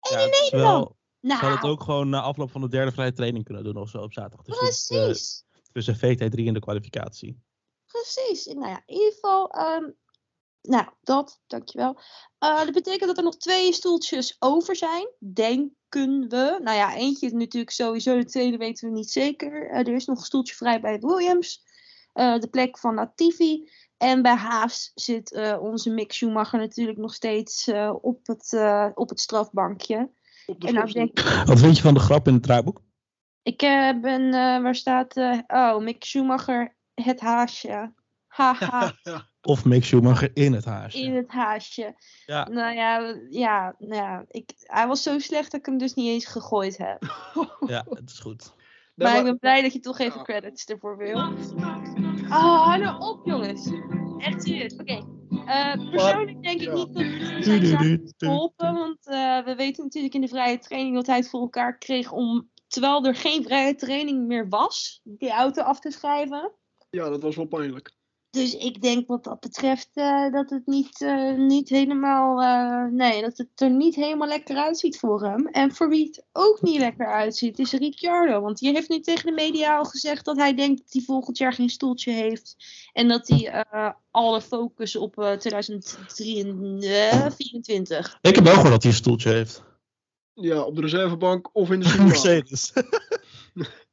Ja, 0.10 0.18
het 0.20 0.34
is 0.44 0.50
wel, 0.50 0.98
Nou, 1.22 1.40
zou 1.40 1.52
het 1.54 1.64
ook 1.64 1.84
gewoon 1.84 2.10
na 2.10 2.22
afloop 2.22 2.52
van 2.52 2.62
de 2.62 2.70
derde 2.70 2.92
vrije 2.92 3.14
training 3.14 3.46
kunnen 3.46 3.64
doen 3.64 3.78
of 3.78 3.90
zo 3.90 3.98
op 3.98 4.14
zaterdag. 4.14 4.46
Dus 4.46 4.60
dit, 4.88 4.98
eh, 4.98 5.04
precies. 5.06 5.44
tussen 5.72 5.96
VT3 5.96 6.48
en 6.48 6.54
de 6.54 6.60
kwalificatie. 6.60 7.40
Precies. 7.86 8.46
Nou 8.46 8.68
ja, 8.68 8.82
in 8.86 8.94
ieder 8.96 9.14
geval. 9.14 9.52
ehm, 9.52 9.84
nou, 10.68 10.86
dat, 11.02 11.42
dankjewel. 11.48 12.00
Eh 12.40 12.58
dat 12.58 12.72
betekent 12.72 13.08
dat 13.08 13.18
er 13.18 13.24
nog 13.24 13.38
twee 13.38 13.74
stoeltjes 13.74 14.36
over 14.40 14.76
zijn, 14.76 15.08
denk 15.20 15.72
denken 15.96 16.30
we. 16.30 16.60
Nou 16.64 16.78
ja, 16.78 16.96
eentje 16.96 17.26
is 17.26 17.32
natuurlijk 17.32 17.72
sowieso, 17.72 18.18
de 18.18 18.26
tweede 18.26 18.58
weten 18.58 18.90
we 18.90 18.96
niet 18.96 19.12
zeker. 19.12 19.70
Eh, 19.70 19.80
er 19.80 19.96
is 19.96 20.06
nog 20.06 20.18
een 20.18 20.26
stoeltje 20.26 20.56
vrij 20.56 20.82
bij 20.82 21.00
Williams. 21.00 21.64
Eh, 22.14 22.40
de 22.40 22.48
plek 22.48 22.78
van 22.80 22.96
Latifi. 22.96 23.70
En 23.98 24.22
bij 24.22 24.36
Haas 24.36 24.92
zit 24.96 25.32
eh, 25.32 25.58
onze 25.62 25.90
Mick 25.90 26.14
Schumacher 26.14 26.60
natuurlijk 26.60 26.98
nog 26.98 27.14
steeds 27.14 27.68
eh, 27.68 27.94
op, 28.02 28.28
het, 28.28 28.54
eh, 28.54 28.90
op 28.94 29.10
het 29.10 29.20
strafbankje. 29.20 30.10
Op 30.46 30.64
En 30.64 30.74
nou 30.74 30.92
denk 30.92 31.20
Wat 31.46 31.60
vind 31.60 31.76
je 31.76 31.84
van 31.84 31.94
de 31.94 32.00
grap 32.00 32.28
in 32.28 32.34
het 32.34 32.44
draaiboek? 32.44 32.84
ik 33.44 33.58
ben, 34.02 34.32
waar 34.62 34.76
staat, 34.76 35.18
eh, 35.18 35.40
oh, 35.48 35.78
Mick 35.78 36.04
Schumacher, 36.04 36.76
het 36.94 37.20
haasje. 37.20 37.94
Haha, 38.28 38.94
Of 39.46 39.66
Mick 39.66 39.84
Schumacher 39.84 40.32
in 40.34 40.54
het 40.54 40.66
haasje. 40.66 41.00
in 41.00 41.16
het 41.16 41.32
haasje. 41.32 41.96
Ja. 42.26 42.48
Nou 42.50 42.76
ja, 42.76 43.16
ja, 43.30 43.76
nou 43.80 43.96
ja 43.96 44.26
ik, 44.28 44.50
hij 44.58 44.88
was 44.88 45.04
zo 45.04 45.20
slecht 45.20 45.52
dat 45.52 45.60
ik 45.60 45.66
hem 45.66 45.78
dus 45.78 45.94
niet 45.94 46.08
eens 46.08 46.26
gegooid 46.26 46.78
heb. 46.78 47.04
Ja, 47.68 47.86
het 47.90 48.10
is 48.10 48.20
goed. 48.20 48.54
Maar 48.96 49.08
ik 49.08 49.14
maar- 49.14 49.24
ben 49.24 49.40
blij 49.40 49.62
dat 49.62 49.74
je 49.74 49.80
toch 49.80 50.00
even 50.00 50.24
credits 50.24 50.66
ervoor 50.66 50.98
wil. 50.98 51.18
Oh, 52.26 52.66
hou 52.66 52.80
nou 52.80 53.02
op 53.02 53.26
jongens. 53.26 53.72
Echt 54.18 54.44
serieus. 54.44 54.76
Oké. 54.76 55.06
Eh, 55.46 55.90
persoonlijk 55.90 56.44
denk 56.44 56.62
ik 56.62 56.74
niet 56.74 56.94
dat 56.94 57.04
het 57.04 57.46
zijn 57.46 57.78
heeft 57.78 58.14
geholpen. 58.18 58.74
Want 58.74 59.08
eh, 59.08 59.44
we 59.46 59.56
weten 59.56 59.84
natuurlijk 59.84 60.14
in 60.14 60.22
de 60.22 60.28
vrije 60.28 60.60
training 60.60 60.96
dat 60.96 61.06
hij 61.06 61.16
het 61.16 61.30
voor 61.30 61.42
elkaar 61.42 61.78
kreeg 61.78 62.12
om, 62.12 62.50
terwijl 62.68 63.06
er 63.06 63.16
geen 63.16 63.44
vrije 63.44 63.76
training 63.76 64.28
meer 64.28 64.50
was, 64.50 65.02
die 65.04 65.32
auto 65.32 65.62
af 65.62 65.80
te 65.80 65.92
schrijven. 65.92 66.52
ja, 66.90 67.10
dat 67.10 67.22
was 67.22 67.36
wel 67.36 67.46
pijnlijk. 67.48 67.94
Dus 68.36 68.56
ik 68.56 68.82
denk 68.82 69.08
wat 69.08 69.24
dat 69.24 69.40
betreft 69.40 69.90
eh, 69.94 70.32
dat 70.32 70.50
het 70.50 70.66
niet, 70.66 71.02
eh, 71.02 71.34
niet 71.36 71.70
helemaal. 71.70 72.42
eh, 72.42 72.86
nee, 72.92 73.22
dat 73.22 73.38
het 73.38 73.62
er 73.62 73.70
niet 73.70 73.96
helemaal 73.96 74.28
lekker 74.28 74.58
uitziet 74.58 75.00
voor 75.00 75.24
hem. 75.24 75.48
En 75.48 75.74
voor 75.74 75.90
wie 75.90 76.06
het 76.06 76.26
ook 76.32 76.62
niet 76.62 76.80
lekker 76.80 77.08
uitziet, 77.08 77.60
is 77.60 77.72
Ricciardo. 77.72 78.42
Want 78.42 78.58
die 78.58 78.74
heeft 78.74 78.90
nu 78.90 79.00
tegen 79.00 79.26
de 79.26 79.32
media 79.32 79.78
al 79.78 79.86
gezegd 79.86 80.26
dat 80.26 80.38
hij 80.38 80.56
denkt 80.56 80.82
dat 80.82 80.94
hij 80.94 81.02
volgend 81.02 81.38
jaar 81.38 81.54
geen 81.54 81.70
stoeltje 81.70 82.12
heeft. 82.12 82.56
En 82.94 83.08
dat 83.08 83.28
hij 83.28 83.50
eh, 83.50 83.90
alle 84.12 84.42
focus 84.42 84.96
op 84.96 85.20
eh 85.20 85.32
2024. 85.32 88.18
Ik 88.22 88.36
heb 88.36 88.44
wel 88.44 88.54
gehoord 88.54 88.72
dat 88.72 88.84
hij 88.84 88.92
een 88.92 88.98
stoeltje 88.98 89.30
heeft. 89.30 89.64
Ja, 90.34 90.62
op 90.62 90.76
de 90.76 90.82
reservebank 90.82 91.50
of 91.54 91.72
in 91.72 91.80
de. 91.80 91.96
Mercedes. 92.08 92.74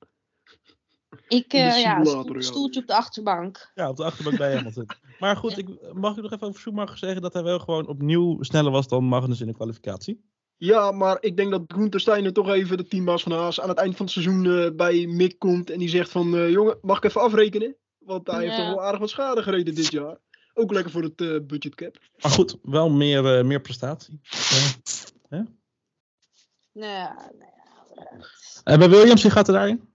Ik, 1.32 1.52
eh 1.52 1.80
ja, 1.82 2.04
stoeltje 2.38 2.80
op 2.80 2.86
de 2.86 2.94
achterbank. 2.94 3.70
ja, 3.74 3.88
op 3.88 3.96
de 3.96 4.04
achterbank 4.04 4.38
bij 4.38 4.54
Hamilton. 4.54 4.86
Maar 5.18 5.36
goed, 5.36 5.58
ik, 5.58 5.92
mag 5.92 6.16
ik 6.16 6.22
nog 6.22 6.32
even 6.32 6.46
over 6.46 6.60
Schumacher 6.60 6.98
zeggen 6.98 7.22
dat 7.22 7.32
hij 7.32 7.42
wel 7.42 7.58
gewoon 7.58 7.86
opnieuw 7.86 8.42
sneller 8.42 8.72
was 8.72 8.88
dan 8.88 9.04
Magnus 9.04 9.40
in 9.40 9.46
de 9.46 9.52
kwalificatie? 9.52 10.24
Ja, 10.56 10.90
maar 10.90 11.16
ik 11.20 11.36
denk 11.36 11.50
dat 11.50 11.62
Gunther 11.66 12.00
Steiner 12.00 12.32
toch 12.32 12.48
even 12.48 12.76
de 12.76 12.86
teambaas 12.86 13.22
van 13.22 13.32
Haas 13.32 13.60
aan 13.60 13.68
het 13.68 13.78
eind 13.78 13.96
van 13.96 14.04
het 14.06 14.14
seizoen 14.14 14.46
eh, 14.46 14.70
bij 14.76 15.06
Mick 15.06 15.38
komt. 15.38 15.70
En 15.70 15.78
die 15.78 15.88
zegt 15.88 16.10
van, 16.10 16.36
eh, 16.36 16.50
jongen, 16.50 16.78
mag 16.82 16.96
ik 16.96 17.04
even 17.04 17.20
afrekenen? 17.20 17.76
Want 17.98 18.26
hij 18.26 18.44
heeft 18.44 18.56
toch 18.56 18.66
wel 18.66 18.82
aardig 18.82 19.00
wat 19.00 19.10
schade 19.10 19.42
gereden 19.42 19.74
dit 19.74 19.90
jaar. 19.90 20.18
Ook 20.54 20.72
lekker 20.72 20.92
voor 20.92 21.02
het 21.02 21.20
eh 21.20 21.38
budgetcap. 21.46 21.98
Maar 22.22 22.32
goed, 22.32 22.56
wel 22.62 22.90
meer, 22.90 23.38
eh, 23.38 23.44
meer 23.44 23.60
prestatie. 23.60 24.20
Eh, 25.28 25.40
Nou 26.72 26.92
ja, 26.92 27.30
nou 27.38 27.50
ja. 27.50 28.26
En 28.64 28.78
bij 28.78 28.88
Williams, 28.90 29.22
wie 29.22 29.30
gaat 29.30 29.46
er 29.46 29.54
daarin? 29.54 29.91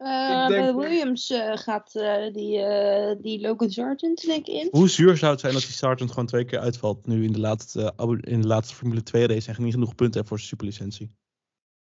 Eh, 0.00 0.46
denk- 0.48 0.76
Williams 0.80 1.30
eh, 1.30 1.56
gaat 1.56 1.94
eh, 1.94 2.32
die, 2.34 2.58
eh, 2.58 3.16
die 3.22 3.40
Logan 3.40 3.70
Sargent 3.70 4.26
denk 4.26 4.46
ik 4.46 4.54
in. 4.54 4.68
Hoe 4.70 4.88
zuur 4.88 5.16
zou 5.16 5.30
het 5.32 5.40
zijn 5.40 5.54
als 5.54 5.64
die 5.66 5.74
Sargent 5.74 6.10
gewoon 6.10 6.26
twee 6.26 6.44
keer 6.44 6.58
uitvalt 6.58 7.06
nu 7.06 7.24
in 7.24 7.32
de 7.32 7.40
laatste, 7.40 7.92
in 8.20 8.40
de 8.40 8.46
laatste 8.46 8.74
Formule 8.74 9.02
2 9.02 9.26
race 9.26 9.52
en 9.52 9.62
niet 9.62 9.72
genoeg 9.72 9.94
punten 9.94 10.14
heeft 10.16 10.28
voor 10.28 10.38
zijn 10.38 10.48
superlicentie? 10.50 11.14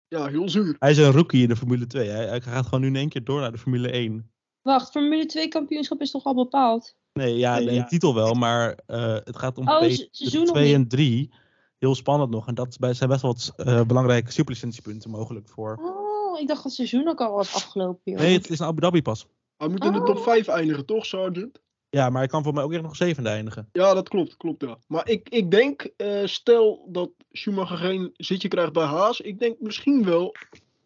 Ja, 0.07 0.27
heel 0.27 0.49
zuur. 0.49 0.75
Hij 0.79 0.91
is 0.91 0.97
een 0.97 1.11
rookie 1.11 1.41
in 1.41 1.47
de 1.47 1.55
Formule 1.55 1.87
2. 1.87 2.09
Hij, 2.09 2.25
hij 2.27 2.41
gaat 2.41 2.65
gewoon 2.65 2.81
nu 2.81 2.87
in 2.87 2.95
één 2.95 3.09
keer 3.09 3.23
door 3.23 3.39
naar 3.39 3.51
de 3.51 3.57
Formule 3.57 3.91
1. 3.91 4.31
Wacht, 4.61 4.91
Formule 4.91 5.25
2 5.25 5.47
kampioenschap 5.47 6.01
is 6.01 6.11
toch 6.11 6.23
al 6.23 6.35
bepaald? 6.35 6.95
Nee, 7.13 7.37
ja, 7.37 7.57
ja. 7.57 7.83
titel 7.85 8.15
wel, 8.15 8.33
maar 8.33 8.79
eh, 8.85 9.13
het 9.23 9.37
gaat 9.37 9.57
om 9.57 9.69
Oh, 9.69 9.81
se- 9.81 10.07
seizoen 10.11 10.43
nog 10.43 10.51
2 10.53 10.65
niet. 10.65 10.75
en 10.75 10.87
3. 10.87 11.33
Heel 11.77 11.95
spannend 11.95 12.29
nog. 12.31 12.47
En 12.47 12.55
dat 12.55 12.77
bij- 12.79 12.93
zijn 12.93 13.09
best 13.09 13.21
wel 13.21 13.31
wat 13.33 13.53
eh, 13.67 13.81
belangrijke 13.85 14.31
superlicentiepunten 14.31 15.09
mogelijk 15.09 15.49
voor. 15.49 15.79
Oh, 15.81 16.02
ik 16.39 16.47
dacht 16.47 16.63
dat 16.63 16.63
het 16.63 16.73
seizoen 16.73 17.07
ook 17.07 17.21
al 17.21 17.31
was 17.31 17.53
afgelopen. 17.55 18.11
Joh. 18.11 18.19
Nee, 18.21 18.33
het 18.37 18.49
is 18.49 18.59
een 18.59 18.65
Abu 18.65 18.81
Dhabi 18.81 19.01
pas. 19.01 19.27
Hij 19.57 19.67
moet 19.67 19.85
in 19.85 19.91
de 19.91 19.99
Oh. 19.99 20.05
top 20.05 20.19
5 20.23 20.47
eindigen, 20.47 20.85
toch, 20.85 21.05
Sargent? 21.05 21.61
Ja, 21.89 22.09
maar 22.09 22.17
hij 22.21 22.27
kan 22.27 22.43
voor 22.43 22.53
mij 22.53 22.63
ook 22.63 22.71
echt 22.73 22.81
nog 22.81 22.95
zevende 22.95 23.29
eindigen. 23.29 23.69
Ja, 23.71 23.93
dat 23.93 24.09
klopt, 24.09 24.37
klopt 24.37 24.61
ja. 24.61 24.77
Maar 24.87 25.09
ik, 25.09 25.29
ik 25.29 25.51
denk, 25.51 25.81
eh, 25.81 26.25
stel 26.25 26.87
dat 26.91 27.09
Schumacher 27.31 27.77
geen 27.77 28.11
zitje 28.17 28.47
krijgt 28.47 28.73
bij 28.73 28.85
Haas, 28.85 29.21
ik 29.21 29.39
denk 29.39 29.59
misschien 29.59 30.03
wel 30.05 30.35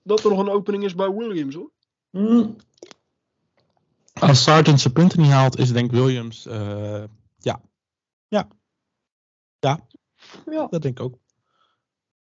dat 0.03 0.23
er 0.23 0.29
nog 0.29 0.39
een 0.39 0.49
opening 0.49 0.83
is 0.83 0.95
bij 0.95 1.11
Williams 1.11 1.55
hoor. 1.55 1.71
Als 4.13 4.43
Sargent 4.43 4.81
zijn 4.81 4.93
punten 4.93 5.21
niet 5.21 5.31
haalt, 5.31 5.57
is 5.57 5.71
denk 5.71 5.91
Williams. 5.91 6.45
eh, 6.45 7.03
ja. 7.37 7.61
ja. 8.27 8.47
Ja, 9.59 9.79
Ja. 10.45 10.67
dat 10.69 10.81
denk 10.81 10.99
ik 10.99 11.05
ook. 11.05 11.17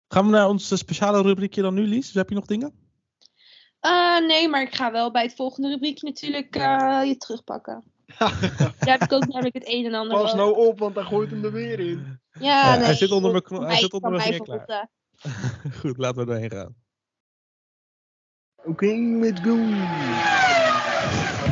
Gaan 0.08 0.24
we 0.24 0.30
naar 0.30 0.48
ons 0.48 0.78
speciale 0.78 1.22
rubriekje 1.22 1.62
dan 1.62 1.74
nu, 1.74 1.86
Lies? 1.86 2.06
Dus 2.06 2.14
heb 2.14 2.28
je 2.28 2.34
nog 2.34 2.46
dingen? 2.46 2.72
Eh, 3.80 4.26
nee, 4.26 4.48
maar 4.48 4.62
ik 4.62 4.74
ga 4.74 4.92
wel 4.92 5.10
bij 5.10 5.22
het 5.22 5.34
volgende 5.34 5.68
rubriekje 5.68 6.06
natuurlijk 6.06 6.56
eh, 6.56 7.00
je 7.04 7.16
terugpakken. 7.16 7.84
Daar 8.18 8.98
heb 8.98 9.02
ik 9.02 9.12
ook 9.12 9.26
namelijk 9.26 9.54
het 9.54 9.68
een 9.68 9.84
en 9.86 9.94
ander 9.94 10.18
Pas 10.18 10.34
nou 10.34 10.56
op, 10.68 10.78
want 10.78 10.94
hij 10.94 11.04
gooit 11.04 11.30
hem 11.30 11.44
er 11.44 11.52
weer 11.52 11.80
in. 11.80 12.20
Ja, 12.30 12.40
Ja, 12.40 12.76
nee, 12.76 12.84
hij 12.84 12.94
zit 12.94 13.10
onder 13.10 13.30
mijn 13.30 13.42
kno- 13.42 13.62
hij 13.64 13.76
zit 13.76 13.92
onder 13.92 14.10
mijn 14.10 14.34
verrotten. 14.34 14.90
Goed, 15.80 15.96
laten 15.96 16.26
we 16.26 16.32
erheen 16.32 16.50
gaan. 16.50 16.74
Oké, 18.64 18.86
let's 18.86 19.40
go. 19.42 19.56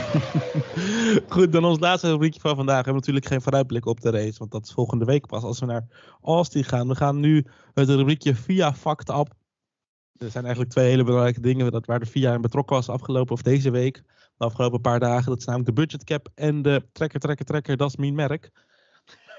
Goed, 1.34 1.52
dan 1.52 1.64
ons 1.64 1.78
laatste 1.78 2.10
rubriekje 2.10 2.40
van 2.40 2.56
vandaag. 2.56 2.76
We 2.78 2.84
hebben 2.84 2.94
natuurlijk 2.94 3.26
geen 3.26 3.42
vooruitblik 3.42 3.86
op 3.86 4.00
de 4.00 4.10
race, 4.10 4.38
want 4.38 4.50
dat 4.50 4.64
is 4.64 4.72
volgende 4.72 5.04
week 5.04 5.26
pas 5.26 5.42
als 5.42 5.60
we 5.60 5.66
naar 5.66 6.16
Austin 6.22 6.64
gaan. 6.64 6.88
We 6.88 6.94
gaan 6.94 7.20
nu 7.20 7.46
het 7.74 7.88
rubriekje 7.88 8.34
via 8.34 8.74
Fact 8.74 9.08
Up. 9.08 9.34
Er 10.18 10.30
zijn 10.30 10.44
eigenlijk 10.44 10.74
twee 10.74 10.88
hele 10.88 11.04
belangrijke 11.04 11.40
dingen 11.40 11.72
dat, 11.72 11.86
waar 11.86 12.00
de 12.00 12.06
VIA 12.06 12.34
in 12.34 12.40
betrokken 12.40 12.76
was 12.76 12.88
afgelopen 12.88 13.34
of 13.34 13.42
deze 13.42 13.70
week. 13.70 14.02
De 14.36 14.44
afgelopen 14.44 14.80
paar 14.80 15.00
dagen. 15.00 15.28
Dat 15.28 15.38
is 15.38 15.44
namelijk 15.44 15.68
de 15.68 15.80
budget 15.80 16.04
cap 16.04 16.28
en 16.34 16.62
de 16.62 16.88
trekker, 16.92 17.20
trekker, 17.20 17.44
trekker. 17.44 17.76
Dat 17.76 17.88
is 17.88 17.96
mijn 17.96 18.14
merk. 18.14 18.50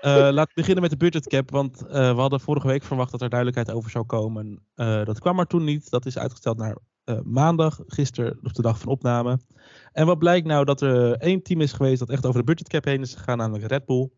Eh, 0.01 0.13
laten 0.37 0.53
we 0.53 0.61
beginnen 0.61 0.81
met 0.81 0.91
de 0.91 0.97
budget 0.97 1.27
cap, 1.27 1.51
want 1.51 1.85
eh, 1.85 2.13
we 2.13 2.19
hadden 2.19 2.39
vorige 2.39 2.67
week 2.67 2.83
verwacht 2.83 3.11
dat 3.11 3.21
er 3.21 3.29
duidelijkheid 3.29 3.77
over 3.77 3.91
zou 3.91 4.05
komen. 4.05 4.65
Eh, 4.75 5.05
dat 5.05 5.19
kwam 5.19 5.39
er 5.39 5.47
toen 5.47 5.63
niet. 5.63 5.89
Dat 5.89 6.05
is 6.05 6.17
uitgesteld 6.17 6.57
naar 6.57 6.77
maandag, 7.23 7.79
gisteren 7.87 8.39
op 8.43 8.53
de 8.53 8.61
dag 8.61 8.79
van 8.79 8.89
opname. 8.89 9.39
En 9.91 10.05
wat 10.05 10.19
blijkt 10.19 10.47
nou 10.47 10.65
dat 10.65 10.81
er 10.81 11.17
één 11.17 11.43
team 11.43 11.61
is 11.61 11.73
geweest 11.73 11.99
dat 11.99 12.09
echt 12.09 12.25
over 12.25 12.39
de 12.39 12.45
budgetcap 12.45 12.85
heen 12.85 13.01
is 13.01 13.15
gegaan, 13.15 13.37
namelijk 13.37 13.67
Red 13.67 13.85
Bull. 13.85 14.09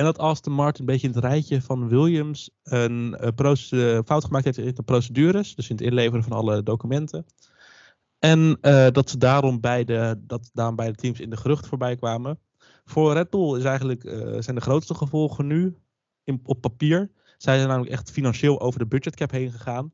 En 0.00 0.06
dat 0.06 0.18
Aston 0.18 0.52
Martin 0.52 0.80
een 0.80 0.86
beetje 0.86 1.08
in 1.08 1.14
het 1.14 1.24
rijtje 1.24 1.62
van 1.62 1.88
Williams 1.88 2.50
een 2.62 3.16
eh, 3.16 3.96
eh, 3.96 4.04
fout 4.04 4.24
gemaakt 4.24 4.44
heeft 4.44 4.58
in 4.58 4.74
de 4.74 4.82
procedures, 4.82 5.54
dus 5.54 5.68
in 5.68 5.76
het 5.76 5.84
inleveren 5.84 6.22
van 6.22 6.32
alle 6.32 6.62
documenten. 6.62 7.26
En 8.18 8.58
eh, 8.60 8.90
dat 8.90 9.10
ze 9.10 9.18
daarom 9.18 9.60
beide, 9.60 10.20
dat 10.20 10.50
daarom 10.52 10.76
beide 10.76 10.94
teams 10.94 11.20
in 11.20 11.30
de 11.30 11.36
gerucht 11.36 11.66
voorbij 11.66 11.96
kwamen. 11.96 12.40
Voor 12.84 13.12
Red 13.12 13.30
Bull 13.30 13.58
is 13.58 13.64
eigenlijk, 13.64 14.04
eh, 14.04 14.36
zijn 14.38 14.56
de 14.56 14.62
grootste 14.62 14.94
gevolgen 14.94 15.46
nu 15.46 15.76
in, 16.24 16.40
op 16.44 16.60
papier. 16.60 17.10
Zij 17.38 17.56
zijn 17.56 17.68
namelijk 17.68 17.92
echt 17.92 18.10
financieel 18.10 18.60
over 18.60 18.78
de 18.78 18.86
budgetcap 18.86 19.30
heen 19.30 19.50
gegaan. 19.50 19.92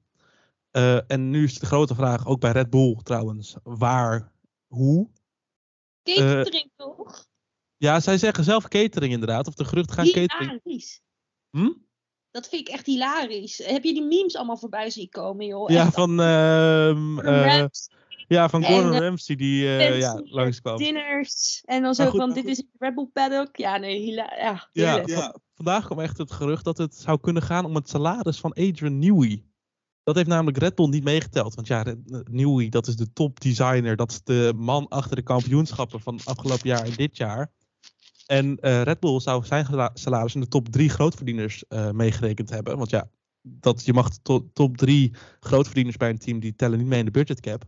En 1.06 1.30
nu 1.30 1.44
is 1.44 1.58
de 1.58 1.66
grote 1.66 1.94
vraag, 1.94 2.26
ook 2.26 2.40
bij 2.40 2.52
Red 2.52 2.70
Bull 2.70 2.96
trouwens, 3.02 3.56
waar, 3.62 4.32
hoe? 4.66 5.08
Catering 6.02 6.70
toch? 6.76 7.26
Ja, 7.76 8.00
zij 8.00 8.18
zeggen 8.18 8.44
zelf 8.44 8.68
catering 8.68 9.12
inderdaad. 9.12 9.46
Of 9.46 9.54
de 9.54 9.64
geruchten 9.64 9.94
gaan 9.94 10.06
catering. 10.06 10.60
Hilarisch. 10.62 11.00
Hm? 11.50 11.72
Dat 12.30 12.48
vind 12.48 12.68
ik 12.68 12.74
echt 12.74 12.86
hilarisch. 12.86 13.58
Heb 13.64 13.84
je 13.84 13.92
die 13.92 14.02
memes 14.04 14.36
allemaal 14.36 14.56
voorbij 14.56 14.90
zien 14.90 15.08
komen, 15.08 15.46
joh? 15.46 15.70
Ja, 15.70 15.84
Echt, 15.84 15.94
van, 15.94 16.20
Ramsay, 16.20 17.68
ja, 18.28 18.48
van 18.48 18.62
En, 18.62 18.72
Gordon 18.72 18.92
eh, 18.92 18.98
Ramsay 19.00 19.36
die 19.36 19.66
eh 19.76 19.98
ja, 19.98 20.20
langskwam. 20.24 20.76
dinners. 20.76 21.62
En 21.64 21.82
dan 21.82 21.94
zo 21.94 22.06
goed, 22.10 22.20
van, 22.20 22.32
dit 22.32 22.44
is 22.46 22.56
het 22.56 22.66
Red 22.78 22.94
Bull 22.94 23.08
paddock. 23.12 23.56
Ja, 23.56 23.76
nee, 23.76 24.10
ja, 24.12 24.68
Ja, 24.72 25.04
van- 25.06 25.40
vandaag 25.54 25.84
kwam 25.84 26.00
echt 26.00 26.18
het 26.18 26.32
gerucht 26.32 26.64
dat 26.64 26.78
het 26.78 26.94
zou 26.94 27.20
kunnen 27.20 27.42
gaan 27.42 27.64
om 27.64 27.74
het 27.74 27.88
salaris 27.88 28.38
van 28.40 28.52
Adrian 28.52 28.98
Newey. 28.98 29.44
Dat 30.02 30.14
heeft 30.14 30.28
namelijk 30.28 30.58
Red 30.58 30.74
Bull 30.74 30.88
niet 30.88 31.04
meegeteld. 31.04 31.54
Want 31.54 31.66
ja, 31.66 31.84
Newey, 32.30 32.68
dat 32.68 32.86
is 32.86 32.96
de 32.96 33.12
top 33.12 33.40
designer. 33.40 33.96
Dat 33.96 34.10
is 34.10 34.22
de 34.22 34.52
man 34.56 34.88
achter 34.88 35.16
de 35.16 35.22
kampioenschappen 35.22 36.00
van 36.00 36.20
afgelopen 36.24 36.68
jaar 36.68 36.84
en 36.84 36.92
dit 36.94 37.16
jaar. 37.16 37.52
En 38.26 38.58
eh, 38.60 38.82
Red 38.82 39.00
Bull 39.00 39.20
zou 39.20 39.44
zijn 39.44 39.90
salaris 39.94 40.34
in 40.34 40.40
de 40.40 40.48
top 40.48 40.68
drie 40.68 40.88
grootverdieners 40.88 41.66
eh, 41.68 41.90
meegerekend 41.90 42.50
hebben. 42.50 42.78
Want 42.78 42.90
ja, 42.90 43.08
dat, 43.42 43.84
je 43.84 43.92
mag 43.92 44.10
top 44.52 44.76
drie 44.76 45.14
grootverdieners 45.40 45.96
bij 45.96 46.10
een 46.10 46.18
team, 46.18 46.40
die 46.40 46.54
tellen 46.56 46.78
niet 46.78 46.86
mee 46.86 46.98
in 46.98 47.04
de 47.04 47.10
budgetcap. 47.10 47.64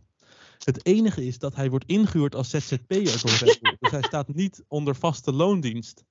Het 0.63 0.85
enige 0.85 1.25
is 1.25 1.39
dat 1.39 1.55
hij 1.55 1.69
wordt 1.69 1.85
ingehuurd 1.85 2.35
als 2.35 2.49
ZZP'er 2.49 3.21
door. 3.21 3.57
Dus 3.79 3.91
hij 3.91 4.01
staat 4.01 4.33
niet 4.33 4.63
onder 4.67 4.95
vaste 4.95 5.33
loondienst. 5.33 6.03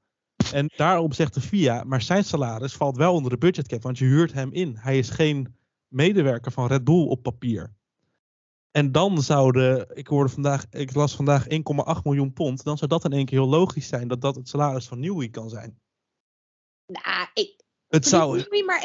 En 0.53 0.71
daarop 0.77 1.15
zegt 1.15 1.35
de 1.35 1.41
FIA, 1.41 1.85
maar 1.85 2.03
zijn 2.03 2.25
salaris 2.25 2.73
valt 2.73 2.97
wel 2.97 3.15
onder 3.15 3.31
de 3.31 3.39
budgetcap, 3.39 3.83
want 3.83 3.99
je 3.99 4.05
huurt 4.05 4.33
hem 4.33 4.53
in. 4.53 4.77
Hij 4.77 4.99
is 4.99 5.11
geen 5.11 5.57
medewerker 5.89 6.53
van 6.53 6.67
Red 6.67 6.85
Bull 6.85 7.07
op 7.07 7.23
papier. 7.23 7.77
En 8.79 8.93
dan 8.93 9.23
zouden, 9.23 9.97
ik 9.97 10.07
hoorde 10.07 10.29
vandaag, 10.29 10.67
ik 10.71 10.95
las 10.95 11.17
vandaag 11.17 11.45
1,8 11.45 11.49
miljoen 12.03 12.33
pond. 12.33 12.65
Dan 12.65 12.79
zou 12.79 12.91
dat 12.91 13.05
in 13.05 13.13
één 13.13 13.25
keer 13.25 13.39
heel 13.39 13.49
logisch 13.49 13.89
zijn 13.89 14.09
dat 14.09 14.21
dat 14.21 14.35
het 14.35 14.49
salaris 14.49 14.87
van 14.87 15.01
Newey 15.01 15.29
kan 15.29 15.49
zijn. 15.49 15.81
Nou, 16.87 17.29
ik. 17.35 17.63
Het 17.89 18.07
zou, 18.07 18.41
Verdient 18.41 18.67
maar 18.67 18.83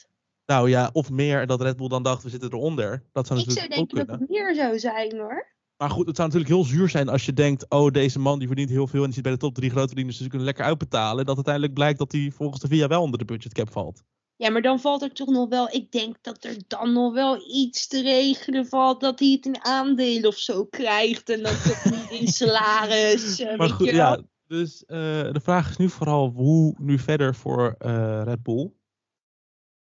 1,8? 0.00 0.08
nou 0.44 0.68
ja, 0.68 0.90
of 0.92 1.10
meer 1.10 1.46
dat 1.46 1.60
Red 1.60 1.76
Bull 1.76 1.88
dan 1.88 2.02
dacht 2.02 2.22
we 2.22 2.28
zitten 2.28 2.52
eronder. 2.52 3.04
Dat 3.12 3.26
zou 3.26 3.40
Ik 3.40 3.50
zou 3.50 3.68
natuurlijk 3.68 3.90
denken 3.90 4.06
dat 4.06 4.20
het 4.20 4.28
meer 4.28 4.54
zou 4.54 4.78
zijn 4.78 5.18
hoor. 5.18 5.56
Maar 5.76 5.90
goed, 5.90 6.06
het 6.06 6.16
zou 6.16 6.28
natuurlijk 6.28 6.54
heel 6.54 6.76
zuur 6.76 6.88
zijn 6.88 7.08
als 7.08 7.26
je 7.26 7.32
denkt, 7.32 7.70
oh 7.70 7.90
deze 7.90 8.18
man 8.18 8.38
die 8.38 8.46
verdient 8.46 8.70
heel 8.70 8.86
veel 8.86 9.00
en 9.00 9.04
die 9.04 9.14
zit 9.14 9.22
bij 9.22 9.32
de 9.32 9.38
top 9.38 9.54
drie 9.54 9.70
grote 9.70 9.86
verdieners, 9.86 10.14
dus 10.14 10.24
ze 10.24 10.30
kunnen 10.30 10.46
lekker 10.46 10.64
uitbetalen. 10.64 11.24
Dat 11.24 11.36
uiteindelijk 11.36 11.74
blijkt 11.74 11.98
dat 11.98 12.12
hij 12.12 12.30
volgens 12.34 12.60
de 12.60 12.68
VIA 12.68 12.86
wel 12.86 13.02
onder 13.02 13.18
de 13.18 13.24
budgetcap 13.24 13.70
valt. 13.70 14.02
Ja, 14.38 14.50
maar 14.50 14.62
dan 14.62 14.80
valt 14.80 15.02
er 15.02 15.12
toch 15.12 15.28
nog 15.28 15.48
wel. 15.48 15.68
Ik 15.70 15.92
denk 15.92 16.16
dat 16.20 16.44
er 16.44 16.56
dan 16.66 16.92
nog 16.92 17.12
wel 17.12 17.50
iets 17.52 17.86
te 17.86 18.02
regelen 18.02 18.66
valt. 18.66 19.00
Dat 19.00 19.18
hij 19.18 19.28
het 19.28 19.46
in 19.46 19.64
aandelen 19.64 20.28
of 20.28 20.36
zo 20.36 20.64
krijgt. 20.64 21.30
En 21.30 21.42
dan 21.42 21.52
toch 21.52 21.84
niet 21.84 22.20
in 22.20 22.28
salaris. 22.28 23.38
eh, 23.40 23.58
Maar 23.58 23.68
goed, 23.68 23.90
ja. 23.90 24.20
Dus 24.46 24.84
eh, 24.84 24.98
de 25.32 25.40
vraag 25.42 25.70
is 25.70 25.76
nu 25.76 25.88
vooral 25.88 26.30
hoe 26.30 26.74
nu 26.78 26.98
verder 26.98 27.34
voor 27.34 27.74
eh, 27.78 28.22
Red 28.24 28.42
Bull. 28.42 28.72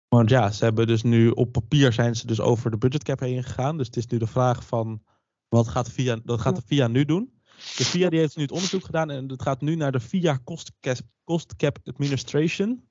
Want 0.09 0.31
ja, 0.31 0.51
ze 0.51 0.65
hebben 0.65 0.87
dus 0.87 1.03
nu 1.03 1.31
op 1.31 1.53
papier 1.53 1.93
zijn 1.93 2.17
ze 2.17 2.27
dus 2.27 2.41
over 2.41 2.71
de 2.71 2.79
budgetcap 2.79 3.21
heen 3.21 3.45
gegaan. 3.45 3.77
Dus 3.77 3.87
het 3.87 3.97
is 3.97 4.07
nu 4.07 4.19
de 4.19 4.27
vraag 4.27 4.67
van 4.67 5.03
wat 5.49 5.69
gaat 5.69 5.87
de 5.87 5.93
VIA, 5.93 6.19
wat 6.25 6.41
gaat 6.41 6.57
de 6.57 6.63
VIA 6.67 6.89
nu 6.89 7.05
doen? 7.05 7.41
De 7.77 7.85
VIA 7.85 8.09
die 8.09 8.19
heeft 8.19 8.37
nu 8.37 8.43
het 8.43 8.53
onderzoek 8.53 8.85
gedaan 8.85 9.11
en 9.11 9.29
het 9.29 9.43
gaat 9.43 9.61
nu 9.61 9.75
naar 9.75 9.93
de 9.93 10.01
VIA 10.01 10.39
Cost 10.45 10.73
Cap, 10.81 10.97
Cost 11.25 11.57
Cap 11.57 11.79
Administration. 11.85 12.88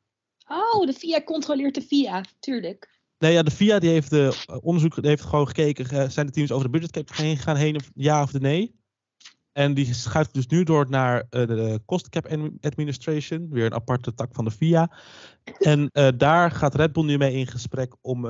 Oh, 0.47 0.85
de 0.85 0.93
VIA 0.93 1.21
controleert 1.23 1.75
de 1.75 1.81
VIA. 1.81 2.23
Tuurlijk. 2.39 2.99
Nee, 3.19 3.33
ja, 3.33 3.43
de 3.43 3.51
VIA 3.51 3.79
die 3.79 3.89
heeft 3.89 4.09
de 4.09 4.45
onderzoek 4.61 4.95
die 4.95 5.07
heeft 5.07 5.23
gewoon 5.23 5.47
gekeken, 5.47 5.89
eh, 5.89 6.09
zijn 6.09 6.25
de 6.25 6.31
teams 6.31 6.51
over 6.51 6.65
de 6.65 6.71
budgetcap 6.71 7.15
heen 7.15 7.37
gegaan, 7.37 7.55
heen 7.55 7.75
of 7.75 7.89
ja 7.93 8.21
of 8.21 8.31
de 8.31 8.39
nee? 8.39 8.75
En 9.51 9.73
die 9.73 9.93
schuift 9.93 10.33
dus 10.33 10.47
nu 10.47 10.63
door 10.63 10.89
naar 10.89 11.25
eh, 11.29 11.47
de 11.47 11.81
Cost 11.85 12.09
Cap 12.09 12.25
Admi- 12.25 12.57
Administration, 12.61 13.49
weer 13.49 13.65
een 13.65 13.73
aparte 13.73 14.13
tak 14.13 14.35
van 14.35 14.45
de 14.45 14.51
VIA. 14.51 14.97
En 15.59 15.89
eh, 15.91 16.07
daar 16.17 16.51
gaat 16.51 16.75
Red 16.75 16.91
Bull 16.91 17.05
nu 17.05 17.17
mee 17.17 17.33
in 17.33 17.47
gesprek 17.47 17.95
om 18.01 18.21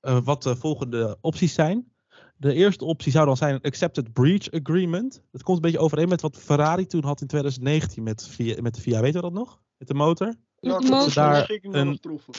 wat 0.00 0.42
de 0.42 0.56
volgende 0.56 1.18
opties 1.20 1.54
zijn. 1.54 1.92
De 2.36 2.54
eerste 2.54 2.84
optie 2.84 3.12
zou 3.12 3.26
dan 3.26 3.36
zijn 3.36 3.54
een 3.54 3.60
Accepted 3.60 4.12
Breach 4.12 4.50
Agreement. 4.50 5.22
Dat 5.30 5.42
komt 5.42 5.56
een 5.56 5.62
beetje 5.62 5.78
overeen 5.78 6.08
met 6.08 6.20
wat 6.20 6.36
Ferrari 6.36 6.86
toen 6.86 7.04
had 7.04 7.20
in 7.20 7.26
2019 7.26 8.02
met, 8.02 8.28
VIA, 8.28 8.60
met 8.60 8.74
de 8.74 8.80
VIA. 8.80 9.00
Weet 9.00 9.14
je 9.14 9.20
dat 9.20 9.32
nog? 9.32 9.62
Met 9.78 9.88
de 9.88 9.94
motor? 9.94 10.34
Klopt, 10.60 10.84
ze 10.84 11.14
daar 11.14 11.50
een- 11.62 11.98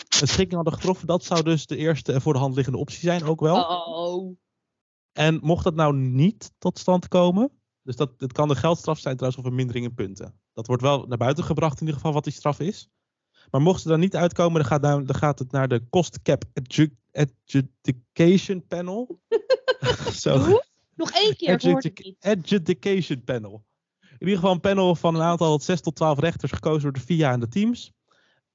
schikking 0.10 0.54
hadden 0.54 0.74
getroffen. 0.74 1.08
Dat 1.08 1.24
zou 1.24 1.44
dus 1.44 1.66
de 1.66 1.76
eerste 1.78 2.14
en 2.14 2.22
voor 2.22 2.34
de 2.34 2.40
hand 2.40 2.56
liggende 2.56 2.80
optie 2.80 3.00
zijn 3.00 3.24
ook 3.24 3.40
wel. 3.40 3.64
Oh. 3.64 4.38
En 5.12 5.40
mocht 5.42 5.64
dat 5.64 5.76
nou 5.76 5.96
niet 5.96 6.52
tot 6.58 6.80
stand 6.80 7.08
komen, 7.08 7.52
dus 7.82 7.96
dat, 7.96 8.12
het 8.18 8.32
kan 8.32 8.48
de 8.48 8.56
geldstraf 8.56 9.00
zijn 9.00 9.16
trouwens 9.18 9.44
of 9.44 9.50
een 9.50 9.56
mindering 9.58 9.86
in 9.86 9.94
punten. 9.94 10.40
Dat 10.54 10.68
wordt 10.68 10.82
wel 10.82 11.06
naar 11.08 11.18
buiten 11.18 11.44
gebracht 11.44 11.74
in 11.74 11.80
ieder 11.80 11.96
geval 11.96 12.14
wat 12.14 12.24
die 12.24 12.34
straf 12.34 12.60
is. 12.60 12.90
Maar 13.52 13.62
mocht 13.62 13.82
ze 13.82 13.88
daar 13.88 13.98
niet 13.98 14.16
uitkomen, 14.16 14.54
dan 14.62 14.66
gaat, 14.66 14.82
dan 14.82 15.16
gaat 15.16 15.40
het 15.40 15.52
naar 15.52 15.68
de 15.68 15.90
Cost 15.90 16.22
Cap 16.22 16.44
Adju- 16.54 16.96
Adjudication 17.12 18.68
Panel. 18.68 19.22
Zo. 20.22 20.60
Nog 20.96 21.12
één 21.12 21.36
keer, 21.36 21.54
ik 21.54 21.62
hoorde 21.62 21.68
het 21.68 22.00
Adjudic- 22.00 22.06
niet. 22.06 22.26
Adjudication 22.26 23.24
Panel. 23.24 23.66
In 24.00 24.28
ieder 24.28 24.36
geval 24.36 24.52
een 24.52 24.60
panel 24.60 24.96
van 24.96 25.16
een 25.16 25.22
aantal 25.22 25.60
6 25.60 25.82
tot 25.82 25.96
12 25.96 26.20
rechters 26.20 26.52
gekozen 26.52 26.82
door 26.82 26.92
de 26.92 27.00
FIA 27.00 27.32
en 27.32 27.40
de 27.40 27.48
teams. 27.48 27.92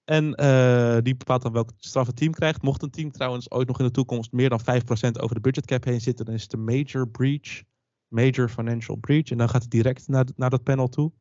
En 0.07 0.35
eh, 0.35 0.97
die 1.03 1.17
bepaalt 1.17 1.43
dan 1.43 1.53
welke 1.53 1.73
straf 1.77 2.07
het 2.07 2.17
team 2.17 2.33
krijgt. 2.33 2.63
Mocht 2.63 2.83
een 2.83 2.91
team 2.91 3.11
trouwens 3.11 3.51
ooit 3.51 3.69
nog 3.69 3.79
in 3.79 3.85
de 3.85 3.91
toekomst 3.91 4.33
meer 4.33 4.49
dan 4.49 4.61
5% 4.61 4.65
over 5.21 5.35
de 5.35 5.41
budgetcap 5.41 5.85
heen 5.85 6.01
zitten, 6.01 6.25
dan 6.25 6.35
is 6.35 6.43
het 6.43 6.53
een 6.53 6.65
major 6.65 7.09
breach. 7.09 7.63
Major 8.09 8.49
financial 8.49 8.97
breach. 8.97 9.31
En 9.31 9.39
dan 9.39 9.49
gaat 9.49 9.63
het 9.63 9.71
direct 9.71 10.09
naar, 10.09 10.27
naar 10.37 10.51
dat 10.51 10.63
panel 10.63 10.89
toe. 10.89 11.13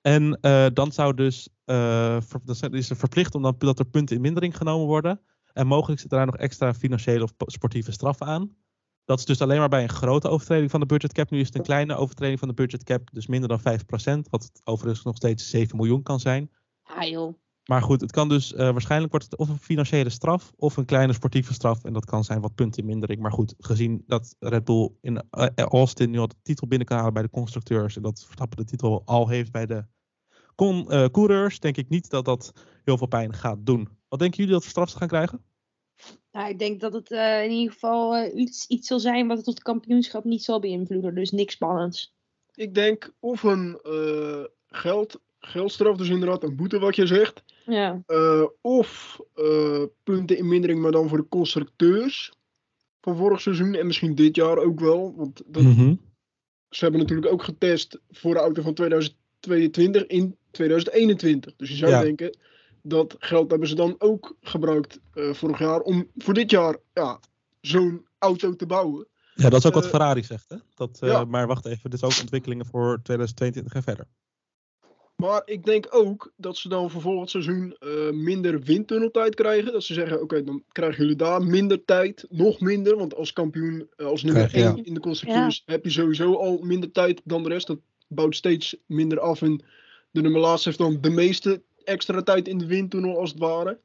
En 0.00 0.38
eh, 0.40 0.66
dan 0.72 0.92
zou 0.92 1.14
dus, 1.14 1.48
eh, 1.64 2.16
ver- 2.20 2.40
dan 2.44 2.74
is 2.74 2.90
er 2.90 2.96
verplicht 2.96 3.34
om 3.34 3.42
dan, 3.42 3.54
dat 3.58 3.78
er 3.78 3.84
punten 3.84 4.16
in 4.16 4.22
mindering 4.22 4.56
genomen 4.56 4.86
worden. 4.86 5.20
En 5.52 5.66
mogelijk 5.66 6.00
zitten 6.00 6.18
daar 6.18 6.26
nog 6.26 6.36
extra 6.36 6.74
financiële 6.74 7.22
of 7.22 7.36
po- 7.36 7.48
sportieve 7.48 7.92
straffen 7.92 8.26
aan. 8.26 8.56
Dat 9.04 9.18
is 9.18 9.24
dus 9.24 9.40
alleen 9.40 9.58
maar 9.58 9.68
bij 9.68 9.82
een 9.82 9.88
grote 9.88 10.28
overtreding 10.28 10.70
van 10.70 10.80
de 10.80 10.86
budgetcap. 10.86 11.30
Nu 11.30 11.40
is 11.40 11.46
het 11.46 11.56
een 11.56 11.62
kleine 11.62 11.94
overtreding 11.94 12.38
van 12.38 12.48
de 12.48 12.54
budgetcap, 12.54 13.08
dus 13.12 13.26
minder 13.26 13.48
dan 13.48 13.60
5%. 13.60 14.28
Wat 14.30 14.50
overigens 14.64 15.04
nog 15.04 15.16
steeds 15.16 15.50
7 15.50 15.76
miljoen 15.76 16.02
kan 16.02 16.20
zijn. 16.20 16.50
Ah 16.82 17.08
joh. 17.08 17.34
Maar 17.68 17.82
goed, 17.82 18.00
het 18.00 18.12
kan 18.12 18.28
dus 18.28 18.54
eh, 18.54 18.58
waarschijnlijk 18.58 19.10
wordt 19.10 19.26
het 19.30 19.38
of 19.38 19.48
een 19.48 19.58
financiële 19.58 20.10
straf 20.10 20.52
of 20.56 20.76
een 20.76 20.84
kleine 20.84 21.12
sportieve 21.12 21.52
straf. 21.52 21.84
En 21.84 21.92
dat 21.92 22.04
kan 22.04 22.24
zijn 22.24 22.40
wat 22.40 22.54
punten 22.54 22.82
in 22.82 22.88
mindering. 22.88 23.20
Maar 23.20 23.32
goed, 23.32 23.54
gezien 23.58 24.04
dat 24.06 24.36
Red 24.38 24.64
Bull 24.64 24.90
in 25.00 25.22
eh, 25.30 25.46
Austin 25.54 26.10
nu 26.10 26.18
al 26.18 26.28
de 26.28 26.34
titel 26.42 26.66
binnen 26.66 26.86
kan 26.86 26.96
halen 26.96 27.12
bij 27.12 27.22
de 27.22 27.30
constructeurs. 27.30 27.96
En 27.96 28.02
dat 28.02 28.24
Verstappen 28.24 28.56
de 28.56 28.64
titel 28.64 29.02
al 29.04 29.28
heeft 29.28 29.52
bij 29.52 29.66
de 29.66 29.84
con, 30.54 30.90
eh, 30.90 31.04
coureurs, 31.12 31.60
denk 31.60 31.76
ik 31.76 31.88
niet 31.88 32.10
dat 32.10 32.24
dat 32.24 32.52
heel 32.84 32.98
veel 32.98 33.06
pijn 33.06 33.34
gaat 33.34 33.66
doen. 33.66 33.88
Wat 34.08 34.18
denken 34.18 34.38
jullie 34.38 34.52
dat 34.52 34.62
we 34.62 34.70
straf 34.70 34.92
gaan 34.92 35.08
krijgen? 35.08 35.44
Nou, 36.32 36.48
ik 36.48 36.58
denk 36.58 36.80
dat 36.80 36.92
het 36.92 37.10
eh, 37.10 37.44
in 37.44 37.50
ieder 37.50 37.72
geval 37.72 38.26
iets, 38.36 38.66
iets 38.66 38.86
zal 38.86 39.00
zijn 39.00 39.26
wat 39.26 39.36
het 39.36 39.44
tot 39.44 39.54
het 39.54 39.62
kampioenschap 39.62 40.24
niet 40.24 40.44
zal 40.44 40.60
beïnvloeden. 40.60 41.14
Dus 41.14 41.30
niks 41.30 41.54
spannends. 41.54 42.16
Ik 42.54 42.74
denk 42.74 43.14
of 43.20 43.42
een 43.42 43.78
eh, 43.82 44.44
geld, 44.66 45.20
geldstraf, 45.38 45.96
dus 45.96 46.08
inderdaad 46.08 46.42
een 46.42 46.56
boete 46.56 46.78
wat 46.78 46.96
je 46.96 47.06
zegt. 47.06 47.44
Ja. 47.68 48.02
eh, 48.06 48.44
of 48.60 49.20
eh, 49.34 49.82
punten 50.02 50.36
in 50.38 50.48
mindering, 50.48 50.80
maar 50.80 50.92
dan 50.92 51.08
voor 51.08 51.18
de 51.18 51.28
constructeurs 51.28 52.32
van 53.00 53.16
vorig 53.16 53.40
seizoen. 53.40 53.74
En 53.74 53.86
misschien 53.86 54.14
dit 54.14 54.36
jaar 54.36 54.58
ook 54.58 54.80
wel. 54.80 55.14
Want 55.16 55.42
dat, 55.46 55.62
Mhm. 55.62 55.94
ze 56.70 56.82
hebben 56.82 57.00
natuurlijk 57.00 57.32
ook 57.32 57.42
getest 57.42 58.00
voor 58.10 58.34
de 58.34 58.40
auto 58.40 58.62
van 58.62 58.74
2022 58.74 60.06
in 60.06 60.36
2021. 60.50 61.56
Dus 61.56 61.68
je 61.68 61.76
zou 61.76 61.90
Ja. 61.92 62.00
denken, 62.00 62.36
dat 62.82 63.16
geld 63.18 63.50
hebben 63.50 63.68
ze 63.68 63.74
dan 63.74 63.94
ook 63.98 64.36
gebruikt 64.40 65.00
eh, 65.14 65.32
vorig 65.32 65.58
jaar 65.58 65.80
om 65.80 66.06
voor 66.16 66.34
dit 66.34 66.50
jaar 66.50 66.76
ja, 66.92 67.20
zo'n 67.60 68.06
auto 68.18 68.54
te 68.56 68.66
bouwen. 68.66 69.06
Ja, 69.34 69.48
dat 69.48 69.58
is 69.58 69.66
ook 69.66 69.74
wat 69.74 69.88
Ferrari 69.88 70.22
zegt. 70.22 70.48
Hè? 70.48 70.56
Dat, 70.74 70.98
eh, 71.00 71.08
ja. 71.08 71.24
Maar 71.24 71.46
wacht 71.46 71.66
even, 71.66 71.90
dit 71.90 72.02
is 72.02 72.08
ook 72.14 72.20
ontwikkelingen 72.20 72.66
voor 72.66 73.00
2022 73.02 73.74
en 73.74 73.82
verder. 73.82 74.06
Maar 75.22 75.42
ik 75.44 75.64
denk 75.64 75.86
ook 75.90 76.32
dat 76.36 76.56
ze 76.56 76.68
dan 76.68 76.90
voor 76.90 77.00
volgend 77.00 77.30
seizoen 77.30 77.76
eh, 77.78 78.10
minder 78.10 78.60
windtunneltijd 78.60 79.34
krijgen. 79.34 79.72
Dat 79.72 79.84
ze 79.84 79.94
zeggen, 79.94 80.22
oké, 80.22 80.44
dan 80.44 80.62
krijgen 80.72 80.98
jullie 80.98 81.16
daar 81.16 81.42
minder 81.42 81.84
tijd, 81.84 82.26
nog 82.28 82.60
minder. 82.60 82.96
Want 82.96 83.14
als 83.14 83.32
kampioen, 83.32 83.88
eh, 83.96 84.06
als 84.06 84.22
nummer 84.22 84.48
Krijg 84.48 84.64
je, 84.64 84.78
1 84.78 84.84
in 84.84 84.94
de 84.94 85.00
constructeurs, 85.00 85.62
heb 85.66 85.84
je 85.84 85.90
sowieso 85.90 86.34
al 86.34 86.58
minder 86.62 86.92
tijd 86.92 87.20
dan 87.24 87.42
de 87.42 87.48
rest. 87.48 87.66
Dat 87.66 87.78
bouwt 88.08 88.36
steeds 88.36 88.76
minder 88.86 89.20
af. 89.20 89.42
En 89.42 89.62
de 90.10 90.20
nummer 90.20 90.40
laatste 90.40 90.68
heeft 90.68 90.80
dan 90.80 90.98
de 91.00 91.10
meeste 91.10 91.62
extra 91.84 92.22
tijd 92.22 92.48
in 92.48 92.58
de 92.58 92.66
windtunnel, 92.66 93.18
als 93.18 93.30
het 93.30 93.38
ware. 93.38 93.78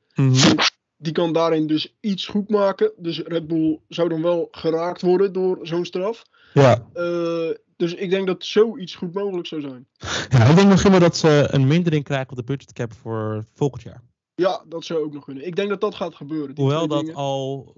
Die 0.98 1.14
kan 1.14 1.34
daarin 1.34 1.68
dus 1.68 1.96
iets 2.00 2.26
goed 2.26 2.50
maken. 2.50 2.92
Dus 2.98 3.20
Red 3.20 3.48
Bull 3.48 3.80
zou 3.90 4.10
dan 4.10 4.22
wel 4.22 4.48
geraakt 4.52 5.02
worden 5.02 5.34
door 5.34 5.60
zo'n 5.62 5.86
straf. 5.86 6.24
Ja. 6.54 6.88
Eh, 6.94 7.50
dus 7.76 7.94
ik 7.94 8.10
denk 8.10 8.28
dat 8.28 8.46
zoiets 8.46 8.96
goed 8.96 9.14
mogelijk 9.14 9.48
zou 9.48 9.62
zijn. 9.62 9.88
ja, 10.30 10.46
ik 10.46 10.56
denk 10.56 10.70
misschien 10.70 10.92
wel 10.92 11.00
dat 11.00 11.18
ze 11.18 11.48
een 11.52 11.68
mindering 11.68 12.04
krijgen 12.04 12.30
op 12.30 12.36
de 12.36 12.44
budgetcap 12.44 12.94
voor 12.94 13.46
volgend 13.54 13.82
jaar. 13.82 14.04
Ja, 14.36 14.64
dat 14.68 14.86
zou 14.86 15.04
ook 15.04 15.14
nog 15.14 15.26
kunnen. 15.26 15.46
Ik 15.46 15.56
denk 15.56 15.70
dat 15.70 15.82
dat 15.82 15.96
gaat 15.96 16.16
gebeuren. 16.16 16.56
Hoewel 16.56 16.88
dat 16.88 17.00
dingen. 17.00 17.16
al 17.16 17.76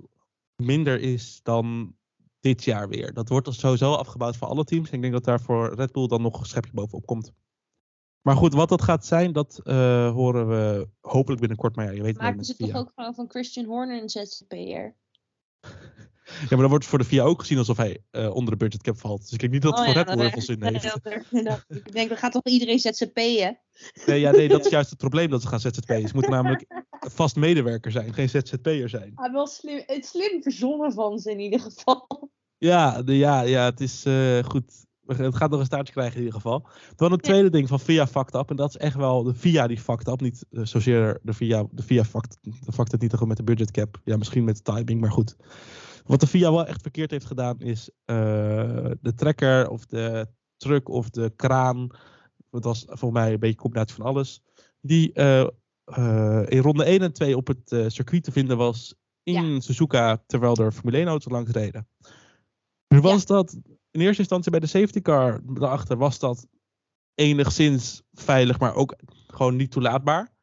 minder 0.56 1.00
is 1.00 1.40
dan 1.44 1.96
dit 2.40 2.64
jaar 2.64 2.90
weer. 2.90 3.14
Dat 3.14 3.30
wordt 3.30 3.46
dus 3.46 3.60
sowieso 3.60 3.94
afgebouwd 3.94 4.38
voor 4.38 4.48
alle 4.48 4.64
teams. 4.64 4.90
Ik 4.90 5.02
denk 5.02 5.14
dat 5.14 5.24
daar 5.24 5.42
voor 5.42 5.74
Red 5.74 5.92
Bull 5.92 6.08
dan 6.08 6.22
nog 6.22 6.40
een 6.40 6.46
schepje 6.46 6.72
bovenop 6.74 7.06
komt. 7.06 7.32
Maar 8.22 8.36
goed, 8.36 8.54
wat 8.54 8.70
dat 8.70 8.82
gaat 8.82 9.06
zijn, 9.06 9.34
dat 9.34 9.60
eh, 9.64 10.12
horen 10.12 10.48
we 10.48 10.88
hopelijk 11.02 11.40
binnenkort. 11.40 11.76
Maar 11.76 11.86
ja, 11.86 11.92
je 11.92 12.02
weet 12.02 12.22
het 12.22 12.36
met 12.36 12.46
ze 12.46 12.56
toch 12.56 12.76
ook 12.76 12.92
gewoon 12.96 13.14
van 13.14 13.30
Christian 13.30 13.66
Horner 13.66 14.02
een 14.02 14.10
ZZP'er? 14.10 14.96
Ja, 16.26 16.48
maar 16.50 16.60
dan 16.60 16.70
wordt 16.70 16.84
het 16.84 16.86
voor 16.86 17.00
de 17.00 17.06
VIA 17.06 17.24
ook 17.24 17.40
gezien 17.40 17.58
alsof 17.58 17.78
hij 17.78 18.04
eh, 18.12 18.36
onder 18.36 18.52
de 18.52 18.58
budgetcap 18.58 19.00
valt. 19.00 19.22
Dus 19.22 19.32
ik 19.32 19.40
denk 19.40 19.52
niet 19.52 19.62
dat 19.62 19.72
het 19.72 19.80
Oh 19.80 19.86
voor 19.86 19.96
ja, 19.96 20.02
Red 20.02 20.16
Bull 20.16 20.24
heel 20.24 20.32
veel 20.32 20.42
zin 20.42 20.64
heeft. 20.64 20.98
Ik 21.86 21.94
denk, 21.94 22.10
dat 22.10 22.18
gaat 22.18 22.32
toch 22.32 22.44
iedereen 22.44 22.80
ZZP'en? 22.80 23.60
Nee, 24.06 24.20
ja, 24.20 24.32
nee, 24.32 24.48
dat 24.48 24.66
is 24.66 24.72
juist 24.72 24.90
het 24.90 25.00
probleem 25.00 25.30
dat 25.30 25.42
ze 25.42 25.48
gaan 25.48 25.60
ZZP'en. 25.60 26.08
Ze 26.08 26.14
moeten 26.14 26.32
namelijk 26.32 26.66
vast 26.90 27.36
medewerker 27.36 27.92
zijn, 27.92 28.14
geen 28.14 28.30
ZZP'er 28.30 28.90
zijn. 28.90 29.12
Ah, 29.16 29.34
wel 29.34 29.48
slim, 29.48 29.84
het 29.86 30.06
slim 30.06 30.42
verzonnen 30.42 30.94
van 30.94 31.20
ze 31.20 31.32
in 31.32 31.40
ieder 31.40 31.60
geval. 31.60 32.30
Ja, 32.58 33.04
de, 33.04 33.18
ja, 33.18 33.42
ja 33.42 33.66
het 33.66 33.82
is 33.82 34.06
eh, 34.06 34.44
goed. 34.44 34.86
Het 35.18 35.36
gaat 35.36 35.50
nog 35.50 35.60
een 35.60 35.66
staartje 35.66 35.94
krijgen 35.94 36.16
in 36.16 36.24
ieder 36.24 36.36
geval. 36.42 36.68
Dan 36.96 37.12
een 37.12 37.20
tweede 37.20 37.50
ding 37.50 37.68
van 37.68 37.80
VIA 37.80 38.08
fucked 38.08 38.36
up. 38.36 38.50
En 38.50 38.56
dat 38.56 38.70
is 38.70 38.78
echt 38.78 38.96
wel 38.96 39.24
de 39.24 39.34
VIA 39.34 39.68
die 39.68 39.80
fucked 39.80 40.08
up. 40.08 40.22
Niet 40.22 40.46
eh, 40.52 40.66
zozeer 40.66 41.20
de 41.24 41.34
VIA. 41.34 41.66
De 41.72 41.84
VIA 41.84 42.04
fucked, 42.04 42.38
de 42.42 42.72
fucked 42.72 42.92
het 42.92 43.02
niet 43.02 43.10
te 43.10 43.18
goed 43.18 43.28
met 43.28 43.38
de 43.38 43.44
budget 43.44 43.72
cap. 43.72 44.02
Ja, 44.04 44.18
misschien 44.18 44.44
met 44.44 44.56
de 44.56 44.74
timing, 44.74 45.02
maar 45.02 45.12
goed. 45.12 45.36
Wat 46.06 46.20
de 46.20 46.28
VIA 46.28 46.52
wel 46.52 46.66
echt 46.66 46.82
verkeerd 46.82 47.12
heeft 47.12 47.26
gedaan 47.26 47.60
is 47.60 47.90
eh, 48.06 48.16
de 49.02 49.14
trekker 49.16 49.70
of 49.70 49.86
de 49.86 50.28
truck 50.58 50.90
of 50.90 51.10
de 51.10 51.34
kraan. 51.36 51.90
Het 52.50 52.64
was 52.64 52.84
volgens 52.86 53.12
mij 53.12 53.34
een 53.34 53.40
beetje 53.40 53.56
een 53.56 53.62
combinatie 53.62 53.96
van 53.96 54.06
alles. 54.06 54.42
Die 54.82 55.14
eh, 55.14 55.48
in 56.46 56.60
ronde 56.60 56.84
1 56.84 57.02
en 57.02 57.14
2 57.14 57.38
op 57.38 57.48
het 57.48 57.94
circuit 57.94 58.24
te 58.24 58.32
vinden 58.32 58.58
was 58.58 58.96
in 59.24 59.62
Suzuka 59.62 60.24
terwijl 60.26 60.56
er 60.56 60.72
Formule 60.72 60.98
1 60.98 61.08
auto's 61.08 61.32
langs 61.32 61.52
reden. 61.52 61.88
Nu 62.88 63.02
was 63.02 63.26
dat 63.26 63.58
in 63.96 64.02
eerste 64.02 64.22
instantie 64.22 64.52
bij 64.52 64.60
de 64.60 64.68
safety 64.68 65.02
car 65.02 65.42
daarachter 65.44 65.98
was 65.98 66.20
dat 66.20 66.48
enigszins 67.14 68.02
veilig, 68.14 68.60
maar 68.60 68.76
ook 68.76 68.96
gewoon 69.28 69.56
niet 69.56 69.72
toelaatbaar. 69.72 70.34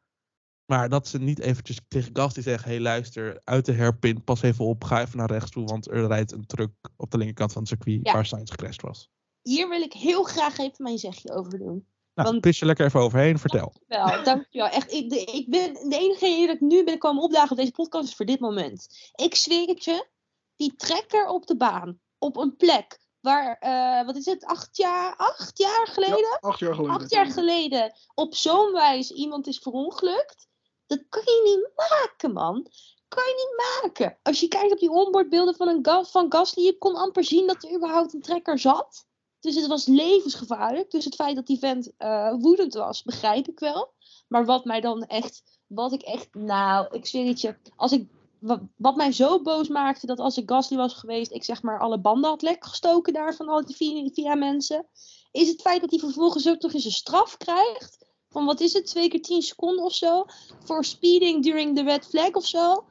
Maar 0.65 0.89
dat 0.89 1.07
ze 1.07 1.19
niet 1.19 1.39
eventjes 1.39 1.79
tegen 1.87 2.09
Gasly 2.15 2.41
zeggen: 2.41 2.69
hey, 2.69 2.79
luister, 2.79 3.41
uit 3.43 3.65
de 3.65 3.71
herpin, 3.71 4.23
pas 4.23 4.41
even 4.41 4.65
op, 4.65 4.83
ga 4.83 5.01
even 5.01 5.17
naar 5.17 5.31
rechts 5.31 5.51
toe, 5.51 5.65
want 5.65 5.91
er 5.91 6.07
rijdt 6.07 6.31
een 6.31 6.45
truck 6.45 6.71
op 6.97 7.11
de 7.11 7.17
linkerkant 7.17 7.51
van 7.51 7.61
het 7.61 7.71
circuit 7.71 7.99
Ja. 8.03 8.13
waar 8.13 8.25
Sainz 8.25 8.49
gecrashed 8.51 8.81
was. 8.81 9.09
Hier 9.41 9.69
wil 9.69 9.81
ik 9.81 9.93
heel 9.93 10.23
graag 10.23 10.57
even 10.57 10.83
mijn 10.83 10.97
zegje 10.97 11.33
over 11.33 11.57
doen. 11.57 11.87
Nou, 12.13 12.29
Want- 12.29 12.41
pis 12.41 12.59
je 12.59 12.65
lekker 12.65 12.85
even 12.85 12.99
overheen, 12.99 13.39
vertel. 13.39 13.73
Wel, 13.87 14.23
dankjewel. 14.23 14.67
Echt, 14.69 14.91
ik, 14.91 15.09
de, 15.09 15.19
ik 15.19 15.49
ben 15.49 15.73
de 15.89 15.97
enige 15.99 16.25
reden 16.25 16.47
dat 16.47 16.55
ik 16.55 16.61
nu 16.61 16.83
ben 16.83 16.97
komen 16.97 17.23
opdagen 17.23 17.51
op 17.51 17.57
deze 17.57 17.71
podcast 17.71 18.07
is 18.07 18.15
voor 18.15 18.25
dit 18.25 18.39
moment. 18.39 19.11
Ik 19.15 19.35
zweer 19.35 19.67
het 19.67 19.83
je, 19.83 20.07
die 20.55 20.75
trekker 20.75 21.27
op 21.27 21.47
de 21.47 21.57
baan, 21.57 21.99
op 22.17 22.37
een 22.37 22.55
plek 22.55 22.99
waar, 23.23 23.57
eh, 23.59 24.05
wat 24.05 24.15
is 24.15 24.25
het, 24.25 24.45
acht 24.45 24.77
jaar, 24.77 25.15
acht 25.15 25.57
jaar 25.57 25.87
geleden? 25.87 26.17
Ja, 26.17 26.37
acht 26.39 26.59
jaar 26.59 26.73
geleden. 26.75 26.95
acht 26.95 27.11
jaar 27.11 27.25
geleden 27.31 27.93
op 28.15 28.35
zo'n 28.35 28.71
wijze 28.71 29.13
iemand 29.13 29.47
is 29.47 29.57
verongelukt. 29.57 30.47
Dat 30.87 31.03
kan 31.09 31.21
je 31.25 31.41
niet 31.43 31.89
maken, 31.89 32.33
man. 32.33 32.67
Kan 33.07 33.23
je 33.23 33.33
niet 33.35 33.81
maken. 33.81 34.17
Als 34.23 34.39
je 34.39 34.47
kijkt 34.47 34.71
op 34.71 34.79
die 34.79 34.89
onboardbeelden 34.91 35.55
van, 35.55 35.67
een 35.67 35.79
Ga- 35.85 36.03
van 36.03 36.31
Gasly, 36.31 36.63
je 36.63 36.77
kon 36.77 36.95
amper 36.95 37.23
zien 37.23 37.47
dat 37.47 37.63
er 37.63 37.75
überhaupt 37.75 38.13
een 38.13 38.21
trekker 38.21 38.59
zat. 38.59 39.05
Dus 39.39 39.55
het 39.55 39.67
was 39.67 39.85
levensgevaarlijk. 39.85 40.91
Dus 40.91 41.05
het 41.05 41.15
feit 41.15 41.35
dat 41.35 41.47
die 41.47 41.59
vent 41.59 41.91
eh, 41.97 42.33
woedend 42.39 42.73
was, 42.73 43.03
begrijp 43.03 43.47
ik 43.47 43.59
wel. 43.59 43.93
Maar 44.27 44.45
wat 44.45 44.65
mij 44.65 44.81
dan 44.81 45.03
echt, 45.03 45.43
wat 45.67 45.91
ik 45.91 46.01
echt, 46.01 46.33
nou, 46.33 46.87
ik 46.91 47.05
zweer 47.05 47.27
het 47.27 47.41
je, 47.41 47.55
als 47.75 47.91
ik, 47.91 48.09
wat, 48.43 48.59
wat 48.75 48.95
mij 48.95 49.11
zo 49.11 49.41
boos 49.41 49.67
maakte, 49.67 50.05
dat 50.05 50.19
als 50.19 50.37
ik 50.37 50.49
Gasly 50.49 50.77
was 50.77 50.93
geweest, 50.93 51.31
ik 51.31 51.43
zeg 51.43 51.61
maar 51.61 51.79
alle 51.79 51.99
banden 51.99 52.29
had 52.29 52.41
lek 52.41 52.65
gestoken 52.65 53.13
daar 53.13 53.35
van 53.35 53.47
al 53.47 53.65
die 53.65 53.75
via, 53.75 54.09
via 54.13 54.35
mensen 54.35 54.87
is 55.31 55.47
het 55.47 55.61
feit 55.61 55.81
dat 55.81 55.89
hij 55.89 55.99
vervolgens 55.99 56.49
ook 56.49 56.61
nog 56.61 56.73
eens 56.73 56.85
een 56.85 56.91
straf 56.91 57.37
krijgt. 57.37 58.05
Van 58.29 58.45
wat 58.45 58.59
is 58.59 58.73
het, 58.73 58.85
twee 58.85 59.09
keer 59.09 59.21
tien 59.21 59.41
seconden 59.41 59.85
of 59.85 59.93
zo. 59.93 60.25
Voor 60.63 60.85
speeding 60.85 61.43
during 61.43 61.75
the 61.75 61.83
red 61.83 62.05
flag 62.05 62.31
of 62.31 62.45
zo. 62.45 62.85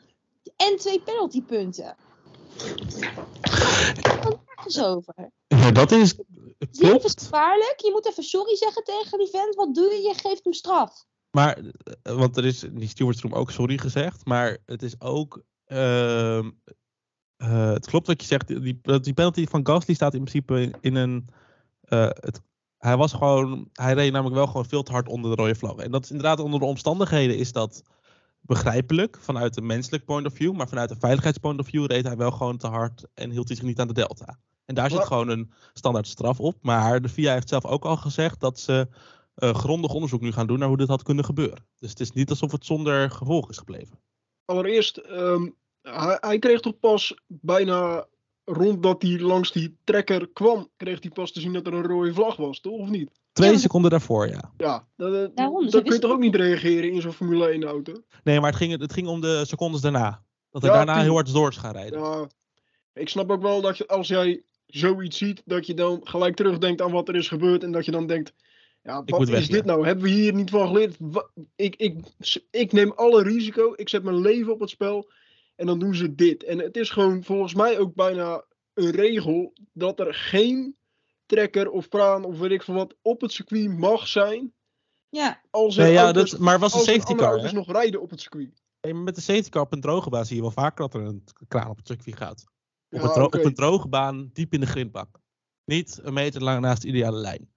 En 0.56 0.76
twee 0.76 1.00
penaltypunten. 1.00 1.96
Wat 4.54 4.66
is 4.66 4.82
over? 4.82 5.30
Ja, 5.48 5.70
dat 5.70 5.92
is. 5.92 6.14
Klopt. 6.14 6.78
Levensgevaarlijk. 6.78 7.80
Je 7.80 7.90
moet 7.90 8.06
even 8.06 8.22
sorry 8.22 8.56
zeggen 8.56 8.84
tegen 8.84 9.18
die 9.18 9.28
vent. 9.28 9.54
Wat 9.54 9.74
doe 9.74 9.84
je? 9.84 10.02
Je 10.02 10.14
geeft 10.14 10.44
hem 10.44 10.52
straf. 10.52 11.04
Maar, 11.32 11.58
eh, 12.02 12.14
want 12.14 12.36
er 12.36 12.44
is 12.44 12.62
in 12.64 12.78
die 12.78 12.88
stewardsroom 12.88 13.32
ook 13.34 13.50
sorry 13.50 13.78
gezegd, 13.78 14.24
maar 14.24 14.58
het 14.66 14.82
is 14.82 15.00
ook. 15.00 15.42
ehm, 15.64 16.50
eh, 17.36 17.72
het 17.72 17.86
klopt 17.86 18.06
wat 18.06 18.20
je 18.20 18.26
zegt, 18.26 18.46
die, 18.48 18.80
die 19.00 19.14
penalty 19.14 19.46
van 19.46 19.66
Gasly 19.66 19.94
staat 19.94 20.14
in 20.14 20.24
principe 20.24 20.60
in, 20.60 20.74
in 20.80 20.94
een. 20.94 21.28
eh, 21.80 22.08
het, 22.10 22.42
hij 22.78 22.96
was 22.96 23.12
gewoon. 23.12 23.68
Hij 23.72 23.94
reed 23.94 24.12
namelijk 24.12 24.36
wel 24.36 24.46
gewoon 24.46 24.66
veel 24.66 24.82
te 24.82 24.92
hard 24.92 25.08
onder 25.08 25.36
de 25.36 25.42
rode 25.42 25.54
vlag. 25.54 25.76
En 25.76 25.90
dat 25.90 26.04
is 26.04 26.10
inderdaad 26.10 26.40
onder 26.40 26.60
de 26.60 26.66
omstandigheden 26.66 27.36
is 27.38 27.52
dat 27.52 27.82
begrijpelijk 28.40 29.18
vanuit 29.20 29.56
een 29.56 29.66
menselijk 29.66 30.04
point 30.04 30.26
of 30.26 30.34
view, 30.34 30.52
maar 30.52 30.68
vanuit 30.68 30.90
een 30.90 31.00
veiligheidspoint 31.00 31.60
of 31.60 31.66
view 31.66 31.86
reed 31.86 32.04
hij 32.06 32.16
wel 32.16 32.30
gewoon 32.30 32.56
te 32.56 32.66
hard 32.66 33.04
en 33.14 33.30
hield 33.30 33.48
hij 33.48 33.56
zich 33.56 33.66
niet 33.66 33.80
aan 33.80 33.86
de 33.86 33.92
delta. 33.94 34.38
En 34.64 34.74
daar 34.74 34.90
zit 34.90 35.04
gewoon 35.04 35.28
een 35.28 35.52
standaard 35.72 36.06
straf 36.06 36.40
op. 36.40 36.56
Maar 36.62 37.02
de 37.02 37.08
FIA 37.08 37.32
heeft 37.32 37.48
zelf 37.48 37.64
ook 37.64 37.84
al 37.84 37.96
gezegd 37.96 38.40
dat 38.40 38.60
ze 38.60 38.88
eh, 39.34 39.54
grondig 39.54 39.92
onderzoek 39.92 40.20
nu 40.20 40.32
gaan 40.32 40.46
doen 40.46 40.58
naar 40.58 40.68
hoe 40.68 40.76
dit 40.76 40.88
had 40.88 41.02
kunnen 41.02 41.24
gebeuren. 41.24 41.66
Dus 41.78 41.90
het 41.90 42.00
is 42.00 42.12
niet 42.12 42.30
alsof 42.30 42.52
het 42.52 42.64
zonder 42.64 43.10
gevolg 43.10 43.50
is 43.50 43.58
gebleven. 43.58 44.00
Allereerst, 44.44 44.96
ehm, 44.96 45.48
hij, 45.82 46.16
hij 46.20 46.38
kreeg 46.38 46.60
toch 46.60 46.78
pas 46.78 47.14
bijna 47.26 48.06
rond 48.44 48.82
dat 48.82 49.02
hij 49.02 49.18
langs 49.18 49.52
die 49.52 49.76
trekker 49.84 50.28
kwam, 50.32 50.68
kreeg 50.76 51.02
hij 51.02 51.10
pas 51.10 51.32
te 51.32 51.40
zien 51.40 51.52
dat 51.52 51.66
er 51.66 51.74
een 51.74 51.86
rode 51.86 52.14
vlag 52.14 52.36
was, 52.36 52.60
toch? 52.60 52.78
Of 52.78 52.88
niet? 52.88 53.10
Twee 53.32 53.58
seconden 53.58 53.90
daarvoor, 53.90 54.28
ja. 54.28 54.52
Ja, 54.56 54.86
dat, 54.96 55.12
dat, 55.12 55.36
Daarom, 55.36 55.64
ze 55.64 55.70
dat 55.70 55.82
kun 55.82 55.92
je 55.92 55.98
toch 55.98 56.10
ook 56.10 56.18
niet 56.18 56.34
reageren 56.34 56.92
in 56.92 57.00
zo'n 57.00 57.12
Formule 57.12 57.46
1 57.46 57.64
auto? 57.64 57.92
Nee, 58.24 58.40
maar 58.40 58.50
het 58.50 58.58
ging, 58.58 58.80
het 58.80 58.92
ging 58.92 59.08
om 59.08 59.20
de 59.20 59.44
secondes 59.46 59.80
daarna. 59.80 60.22
Dat 60.50 60.62
hij 60.62 60.70
Ja, 60.70 60.76
daarna 60.76 61.02
heel 61.02 61.14
hard 61.14 61.32
door 61.32 61.48
is 61.48 61.56
gaan 61.56 61.72
rijden. 61.72 62.00
Ja, 62.00 62.26
ik 62.92 63.08
snap 63.08 63.30
ook 63.30 63.42
wel 63.42 63.60
dat 63.60 63.78
je, 63.78 63.86
als 63.86 64.08
jij 64.08 64.42
zoiets 64.66 65.18
ziet, 65.18 65.42
dat 65.44 65.66
je 65.66 65.74
dan 65.74 66.00
gelijk 66.04 66.36
terugdenkt 66.36 66.82
aan 66.82 66.92
wat 66.92 67.08
er 67.08 67.16
is 67.16 67.28
gebeurd 67.28 67.62
en 67.62 67.72
dat 67.72 67.84
je 67.84 67.90
dan 67.90 68.06
denkt, 68.06 68.34
ja, 68.82 69.02
wat 69.04 69.28
is 69.28 69.48
dit 69.48 69.64
nou? 69.64 69.86
Hebben 69.86 70.04
we 70.04 70.10
hier 70.10 70.34
niet 70.34 70.50
van 70.50 70.66
geleerd? 70.66 70.96
Ik, 71.56 71.76
ik, 71.76 71.96
ik 72.50 72.72
neem 72.72 72.92
alle 72.92 73.22
risico, 73.22 73.72
ik 73.76 73.88
zet 73.88 74.02
mijn 74.02 74.20
leven 74.20 74.52
op 74.52 74.60
het 74.60 74.70
spel 74.70 75.10
en 75.56 75.66
dan 75.66 75.78
doen 75.78 75.94
ze 75.94 76.14
dit. 76.14 76.44
En 76.44 76.58
het 76.58 76.76
is 76.76 76.90
gewoon 76.90 77.24
volgens 77.24 77.54
mij 77.54 77.78
ook 77.78 77.94
bijna 77.94 78.44
een 78.74 78.90
regel 78.90 79.52
dat 79.72 80.00
er 80.00 80.14
geen 80.14 80.76
trekker 81.26 81.70
of 81.70 81.88
kraan 81.88 82.24
of 82.24 82.38
weet 82.38 82.50
ik 82.50 82.62
veel 82.62 82.74
wat 82.74 82.94
op 83.02 83.20
het 83.20 83.32
circuit 83.32 83.78
mag 83.78 84.08
zijn 84.08 84.52
Ja, 85.08 85.40
als 85.50 85.76
er 85.76 85.82
Nee, 85.82 85.92
ja, 85.92 86.04
auto's, 86.04 86.30
dat, 86.30 86.40
maar 86.40 86.58
was 86.58 86.72
een 86.72 86.78
als 86.78 86.88
safety 86.88 87.14
car. 87.14 87.28
auto's 87.28 87.50
Hè? 87.50 87.56
nog 87.56 87.72
rijden 87.72 88.00
op 88.00 88.10
het 88.10 88.20
circuit. 88.20 88.62
Maar 88.80 88.96
met 88.96 89.14
de 89.14 89.20
safety 89.20 89.48
car 89.48 89.62
op 89.62 89.72
een 89.72 89.80
droge 89.80 90.10
baan 90.10 90.26
zie 90.26 90.36
je 90.36 90.42
wel 90.42 90.50
vaker 90.50 90.88
dat 90.88 90.94
er 90.94 91.06
een 91.06 91.24
kraan 91.48 91.70
op 91.70 91.76
het 91.76 91.86
circuit 91.86 92.16
gaat. 92.16 92.44
Op, 92.90 93.00
Ja, 93.00 93.14
een, 93.16 93.22
op 93.22 93.34
een 93.34 93.54
droge 93.54 93.88
baan, 93.88 94.30
diep 94.32 94.52
in 94.52 94.60
de 94.60 94.66
grindbak. 94.66 95.20
Niet 95.64 96.00
een 96.02 96.12
meter 96.12 96.42
lang 96.42 96.60
naast 96.60 96.82
de 96.82 96.88
ideale 96.88 97.18
lijn. 97.18 97.51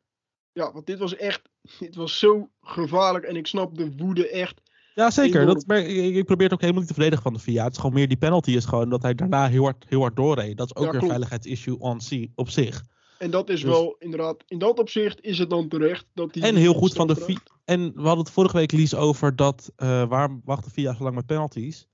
Ja, 0.56 0.72
want 0.74 0.86
dit 0.86 1.00
was 1.00 1.16
echt, 1.16 1.42
dit 1.80 1.96
was 1.96 2.20
zo 2.20 2.50
gevaarlijk 2.62 3.26
en 3.26 3.36
ik 3.36 3.48
snap 3.48 3.78
de 3.78 3.96
woede 3.98 4.30
echt. 4.30 4.62
Ja, 4.94 5.12
zeker. 5.12 5.46
Dat, 5.46 5.64
maar 5.68 5.78
ik, 5.78 6.16
ik 6.16 6.26
probeer 6.26 6.46
het 6.46 6.54
ook 6.54 6.60
helemaal 6.62 6.82
niet 6.82 6.90
te 6.90 6.96
verdedigen 6.96 7.24
van 7.24 7.34
de 7.34 7.40
VIA. 7.40 7.64
Het 7.64 7.72
is 7.74 7.80
gewoon 7.80 7.96
meer 7.96 8.08
die 8.08 8.18
penalty 8.18 8.52
is 8.52 8.66
gewoon 8.66 8.90
dat 8.90 9.02
hij 9.02 9.16
daarna 9.16 9.48
heel 9.48 9.64
hard, 9.64 9.86
heel 9.88 10.00
hard 10.02 10.16
doorreed. 10.16 10.58
Dat 10.58 10.68
is 10.68 10.76
ook 10.76 10.86
Ja, 10.86 10.92
weer 10.92 11.02
een 11.02 11.08
veiligheidsissue 11.08 11.80
on 11.80 12.00
op 12.36 12.50
zich. 12.50 12.84
En 13.18 13.32
dat 13.32 13.50
is 13.50 13.62
Dus- 13.62 13.70
wel 13.70 13.96
inderdaad, 14.00 14.44
in 14.48 14.60
dat 14.60 14.80
opzicht 14.80 15.22
is 15.22 15.38
het 15.38 15.50
dan 15.50 15.68
terecht 15.68 16.06
dat 16.14 16.34
die. 16.34 16.44
En 16.44 16.56
heel 16.56 16.74
goed 16.74 16.94
van 16.94 17.08
de 17.08 17.16
VIA. 17.16 17.38
En 17.66 17.94
we 17.94 18.02
hadden 18.02 18.24
het 18.26 18.34
vorige 18.34 18.58
week, 18.58 18.72
Lies, 18.72 18.96
over 18.96 19.36
dat. 19.36 19.72
eh 19.76 20.08
waarom 20.08 20.42
wacht 20.46 20.64
de 20.64 20.70
VIA 20.70 20.94
zo 20.96 21.04
lang 21.04 21.16
met 21.16 21.26
penalties? 21.26 21.88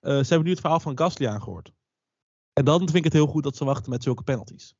Eh, 0.00 0.12
ze 0.12 0.26
hebben 0.28 0.44
nu 0.44 0.50
het 0.50 0.60
verhaal 0.60 0.80
van 0.80 0.98
Gasly 0.98 1.26
aangehoord. 1.26 1.72
En 2.52 2.64
dan 2.64 2.78
vind 2.78 2.94
ik 2.94 3.04
het 3.04 3.12
heel 3.12 3.26
goed 3.26 3.42
dat 3.42 3.56
ze 3.56 3.64
wachten 3.64 3.90
met 3.90 4.02
zulke 4.02 4.22
penalties. 4.22 4.74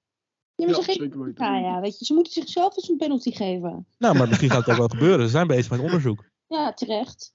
Ja 0.58 0.66
maar 0.66 0.74
Ja, 0.76 0.82
ze 0.82 0.82
geven 0.82 1.02
zeker 1.02 1.24
weten. 1.24 1.60
ja, 1.60 1.80
weet 1.80 1.98
je, 1.98 2.04
ze 2.04 2.14
moeten 2.14 2.32
zichzelf 2.32 2.76
eens 2.76 2.88
een 2.88 2.96
penalty 2.96 3.32
geven. 3.32 3.86
Nou, 3.98 4.16
maar 4.16 4.28
misschien 4.28 4.50
gaat 4.50 4.60
het 4.60 4.70
ook 4.70 4.76
wel 4.76 4.88
gebeuren. 4.88 5.24
Ze 5.24 5.30
zijn 5.30 5.46
bezig 5.46 5.70
met 5.70 5.80
onderzoek. 5.80 6.24
Ja, 6.46 6.72
terecht. 6.72 7.34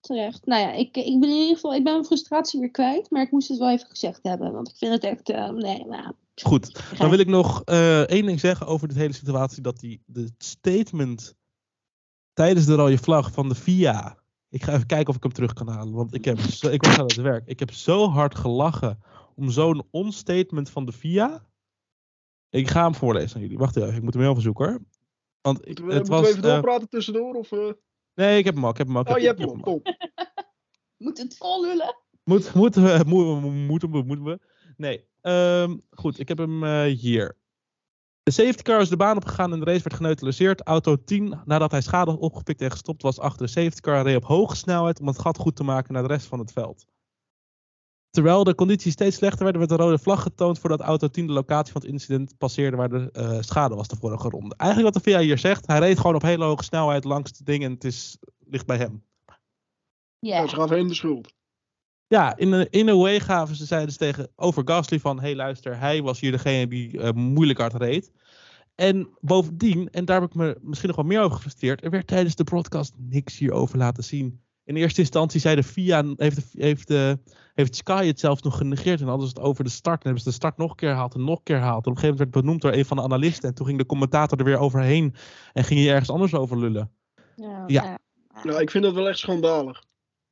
Terecht. 0.00 0.46
Nou 0.46 0.60
ja, 0.60 0.72
ik, 0.72 0.96
ik 0.96 1.20
ben 1.20 1.28
in 1.28 1.36
ieder 1.36 1.54
geval, 1.54 1.74
ik 1.74 1.84
ben 1.84 1.92
mijn 1.92 2.04
frustratie 2.04 2.60
weer 2.60 2.70
kwijt, 2.70 3.10
maar 3.10 3.22
ik 3.22 3.30
moest 3.30 3.48
het 3.48 3.58
wel 3.58 3.70
even 3.70 3.88
gezegd 3.88 4.22
hebben, 4.22 4.52
want 4.52 4.68
ik 4.68 4.76
vind 4.76 4.92
het 4.92 5.04
echt, 5.04 5.30
eh, 5.30 5.50
nee, 5.50 5.84
nou, 5.86 6.12
Goed, 6.42 6.98
dan 6.98 7.10
wil 7.10 7.18
ik 7.18 7.26
nog 7.26 7.62
eh, 7.64 8.00
één 8.00 8.26
ding 8.26 8.40
zeggen 8.40 8.66
over 8.66 8.88
de 8.88 8.94
hele 8.94 9.12
situatie. 9.12 9.62
Dat 9.62 9.80
die, 9.80 10.02
de 10.06 10.28
statement 10.38 11.34
tijdens 12.32 12.66
de 12.66 12.74
rode 12.74 12.98
vlag 12.98 13.32
van 13.32 13.48
de 13.48 13.54
VIA. 13.54 14.18
Ik 14.48 14.62
ga 14.62 14.72
even 14.72 14.86
kijken 14.86 15.08
of 15.08 15.16
ik 15.16 15.22
hem 15.22 15.32
terug 15.32 15.52
kan 15.52 15.68
halen. 15.68 15.94
Want 15.94 16.14
ik, 16.14 16.24
heb 16.24 16.40
zo, 16.40 16.68
ik 16.68 16.84
was 16.84 16.98
aan 16.98 17.04
het 17.04 17.14
werk. 17.14 17.46
Ik 17.46 17.58
heb 17.58 17.72
zo 17.72 18.08
hard 18.08 18.34
gelachen 18.34 18.98
om 19.34 19.50
zo'n 19.50 19.82
onstatement 19.90 20.70
van 20.70 20.84
de 20.84 20.92
VIA. 20.92 21.46
Ik 22.54 22.68
ga 22.70 22.82
hem 22.82 22.94
voorlezen 22.94 23.36
aan 23.36 23.42
jullie. 23.42 23.58
Wacht 23.58 23.76
even, 23.76 23.94
ik 23.94 24.02
moet 24.02 24.12
hem 24.12 24.22
heel 24.22 24.30
even 24.30 24.42
zoeken 24.42 24.66
hoor. 24.68 24.80
Want 25.40 25.68
ik, 25.68 25.78
we, 25.78 25.84
het 25.84 25.94
moeten 25.94 26.12
was. 26.12 26.20
we 26.20 26.28
even 26.28 26.42
eh, 26.42 26.50
doorpraten 26.52 26.88
tussendoor? 26.88 27.34
Of, 27.34 27.52
eh? 27.52 27.72
nee, 28.14 28.38
ik 28.38 28.44
heb 28.44 28.54
hem 28.54 28.64
al. 28.64 28.70
Ik 28.70 28.76
heb 28.76 28.86
hem 28.86 28.96
al. 28.96 29.02
ik 29.02 29.08
Oh, 29.08 29.14
heb- 29.14 29.22
je 29.22 29.28
hebt 29.28 29.40
hem 29.40 29.62
al. 29.62 29.82
moet 31.04 31.18
het 31.18 31.36
vol 31.36 31.60
lullen? 31.62 31.96
Moet, 32.24 32.54
moeten 32.54 32.82
we, 32.82 33.04
moeten, 33.06 33.66
moeten 33.66 33.90
we, 33.90 34.02
moeten 34.02 34.24
we. 34.24 34.38
Nee, 34.76 35.04
ehm, 35.20 35.76
goed, 35.90 36.18
ik 36.18 36.28
heb 36.28 36.38
hem 36.38 36.64
eh, 36.64 36.82
hier. 36.82 37.36
De 38.22 38.30
safety 38.30 38.62
car 38.62 38.80
is 38.80 38.88
de 38.88 38.96
baan 38.96 39.16
opgegaan 39.16 39.52
en 39.52 39.58
de 39.58 39.64
race 39.64 39.82
werd 39.82 39.94
geneutraliseerd. 39.94 40.62
Auto 40.62 41.04
10, 41.04 41.40
nadat 41.44 41.70
hij 41.70 41.80
schade 41.80 42.10
had 42.10 42.20
opgepikt 42.20 42.60
en 42.60 42.70
gestopt 42.70 43.02
was 43.02 43.18
achter 43.18 43.46
de 43.46 43.52
safety 43.52 43.80
car, 43.80 44.02
reed 44.02 44.16
op 44.16 44.24
hoge 44.24 44.56
snelheid 44.56 45.00
om 45.00 45.06
het 45.06 45.18
gat 45.18 45.38
goed 45.38 45.56
te 45.56 45.64
maken 45.64 45.92
naar 45.92 46.02
de 46.02 46.08
rest 46.08 46.26
van 46.26 46.38
het 46.38 46.52
veld. 46.52 46.86
Terwijl 48.14 48.44
de 48.44 48.54
condities 48.54 48.92
steeds 48.92 49.16
slechter 49.16 49.42
werden, 49.42 49.60
werd 49.60 49.72
een 49.72 49.86
rode 49.86 49.98
vlag 49.98 50.22
getoond 50.22 50.58
voordat 50.58 50.80
auto 50.80 51.08
10 51.08 51.26
de 51.26 51.32
locatie 51.32 51.72
van 51.72 51.82
het 51.82 51.90
incident 51.90 52.38
passeerde 52.38 52.76
waar 52.76 52.88
de 52.88 53.08
eh, 53.12 53.36
schade 53.40 53.74
was 53.74 53.88
de 53.88 53.96
vorige 53.96 54.28
ronde. 54.28 54.54
Eigenlijk 54.56 54.94
wat 54.94 55.04
de 55.04 55.10
VIA 55.10 55.20
hier 55.20 55.38
zegt, 55.38 55.66
hij 55.66 55.78
reed 55.78 55.98
gewoon 55.98 56.14
op 56.14 56.22
hele 56.22 56.44
hoge 56.44 56.64
snelheid 56.64 57.04
langs 57.04 57.30
het 57.30 57.46
ding 57.46 57.64
en 57.64 57.72
het 57.72 57.84
is, 57.84 58.18
ligt 58.50 58.66
bij 58.66 58.76
hem. 58.76 59.04
Ja. 59.26 59.38
Ja, 60.18 60.48
ze 60.48 60.56
gaven 60.56 60.76
hem 60.76 60.88
de 60.88 60.94
schuld. 60.94 61.34
Ja, 62.06 62.36
in 62.36 62.52
een, 62.52 62.70
in 62.70 62.88
een 62.88 62.98
way 62.98 63.20
gaven 63.20 63.56
ze, 63.56 63.64
zeiden 63.64 63.92
ze 63.92 63.98
tegen 63.98 64.28
over 64.36 64.62
Gasly 64.64 65.00
van... 65.00 65.16
hé 65.16 65.22
hey, 65.22 65.36
luister, 65.36 65.78
hij 65.78 66.02
was 66.02 66.20
hier 66.20 66.30
degene 66.30 66.68
die 66.68 67.00
eh, 67.00 67.12
moeilijk 67.12 67.58
hard 67.58 67.74
reed. 67.74 68.12
En 68.74 69.08
bovendien, 69.20 69.90
en 69.90 70.04
daar 70.04 70.20
heb 70.20 70.30
ik 70.30 70.36
me 70.36 70.58
misschien 70.60 70.88
nog 70.88 70.96
wel 70.96 71.06
meer 71.06 71.20
over 71.20 71.36
gefrustreerd... 71.36 71.84
er 71.84 71.90
werd 71.90 72.06
tijdens 72.06 72.34
de 72.34 72.44
broadcast 72.44 72.94
niks 72.96 73.38
hierover 73.38 73.78
laten 73.78 74.04
zien. 74.04 74.40
In 74.64 74.76
eerste 74.76 75.00
instantie 75.00 75.40
zei 75.40 75.56
de 75.56 75.62
FIA, 75.62 76.04
heeft, 76.16 76.36
de, 76.36 76.62
heeft, 76.62 76.88
de, 76.88 77.18
heeft 77.54 77.76
Sky 77.76 78.06
het 78.06 78.20
zelfs 78.20 78.42
nog 78.42 78.56
genegeerd... 78.56 79.00
en 79.00 79.06
hadden 79.06 79.28
ze 79.28 79.34
het 79.34 79.42
over 79.44 79.64
de 79.64 79.70
start. 79.70 79.96
En 79.96 80.04
hebben 80.04 80.22
ze 80.22 80.28
de 80.28 80.34
start 80.34 80.56
nog 80.56 80.70
een 80.70 80.76
keer 80.76 80.88
herhaald 80.88 81.14
en 81.14 81.24
nog 81.24 81.36
een 81.38 81.42
keer 81.42 81.56
herhaald. 81.56 81.84
En 81.84 81.90
op 81.90 81.96
een 81.96 82.02
gegeven 82.02 82.16
moment 82.16 82.34
werd 82.34 82.34
het 82.34 82.44
benoemd 82.44 82.62
door 82.62 82.72
een 82.80 82.86
van 82.86 82.96
de 82.96 83.02
analisten... 83.02 83.48
en 83.48 83.54
toen 83.54 83.66
ging 83.66 83.78
de 83.78 83.86
commentator 83.86 84.38
er 84.38 84.44
weer 84.44 84.58
overheen... 84.58 85.14
en 85.52 85.64
ging 85.64 85.80
hij 85.80 85.90
ergens 85.90 86.10
anders 86.10 86.34
over 86.34 86.58
lullen. 86.58 86.90
Ja. 87.36 87.64
Ja. 87.66 87.82
ja. 87.84 87.98
Nou, 88.42 88.60
ik 88.60 88.70
vind 88.70 88.84
dat 88.84 88.94
wel 88.94 89.08
echt 89.08 89.18
schandalig. 89.18 89.84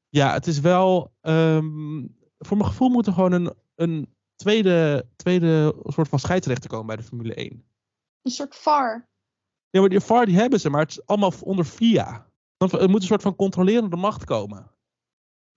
Ja, 0.08 0.32
het 0.32 0.46
is 0.46 0.60
wel. 0.60 1.12
ehm, 1.20 2.06
voor 2.38 2.56
mijn 2.56 2.68
gevoel 2.68 2.88
moet 2.88 3.06
er 3.06 3.12
gewoon 3.12 3.32
een, 3.32 3.52
een 3.74 4.14
tweede, 4.36 5.06
tweede 5.16 5.74
soort 5.84 6.08
van 6.08 6.18
scheidsrechter 6.18 6.70
komen 6.70 6.86
bij 6.86 6.96
de 6.96 7.02
Formule 7.02 7.34
1. 7.34 7.64
Een 8.22 8.30
soort 8.30 8.56
VAR. 8.56 9.08
Ja, 9.70 9.80
maar 9.80 9.88
die 9.88 10.00
VAR 10.00 10.26
die 10.26 10.36
hebben 10.36 10.60
ze, 10.60 10.70
maar 10.70 10.80
het 10.80 10.90
is 10.90 11.06
allemaal 11.06 11.32
onder 11.40 11.64
FIA. 11.64 12.26
Dan- 12.56 12.70
Er 12.70 12.90
moet 12.90 13.00
een 13.00 13.06
soort 13.06 13.22
van 13.22 13.36
controlerende 13.36 13.96
macht 13.96 14.24
komen. 14.24 14.70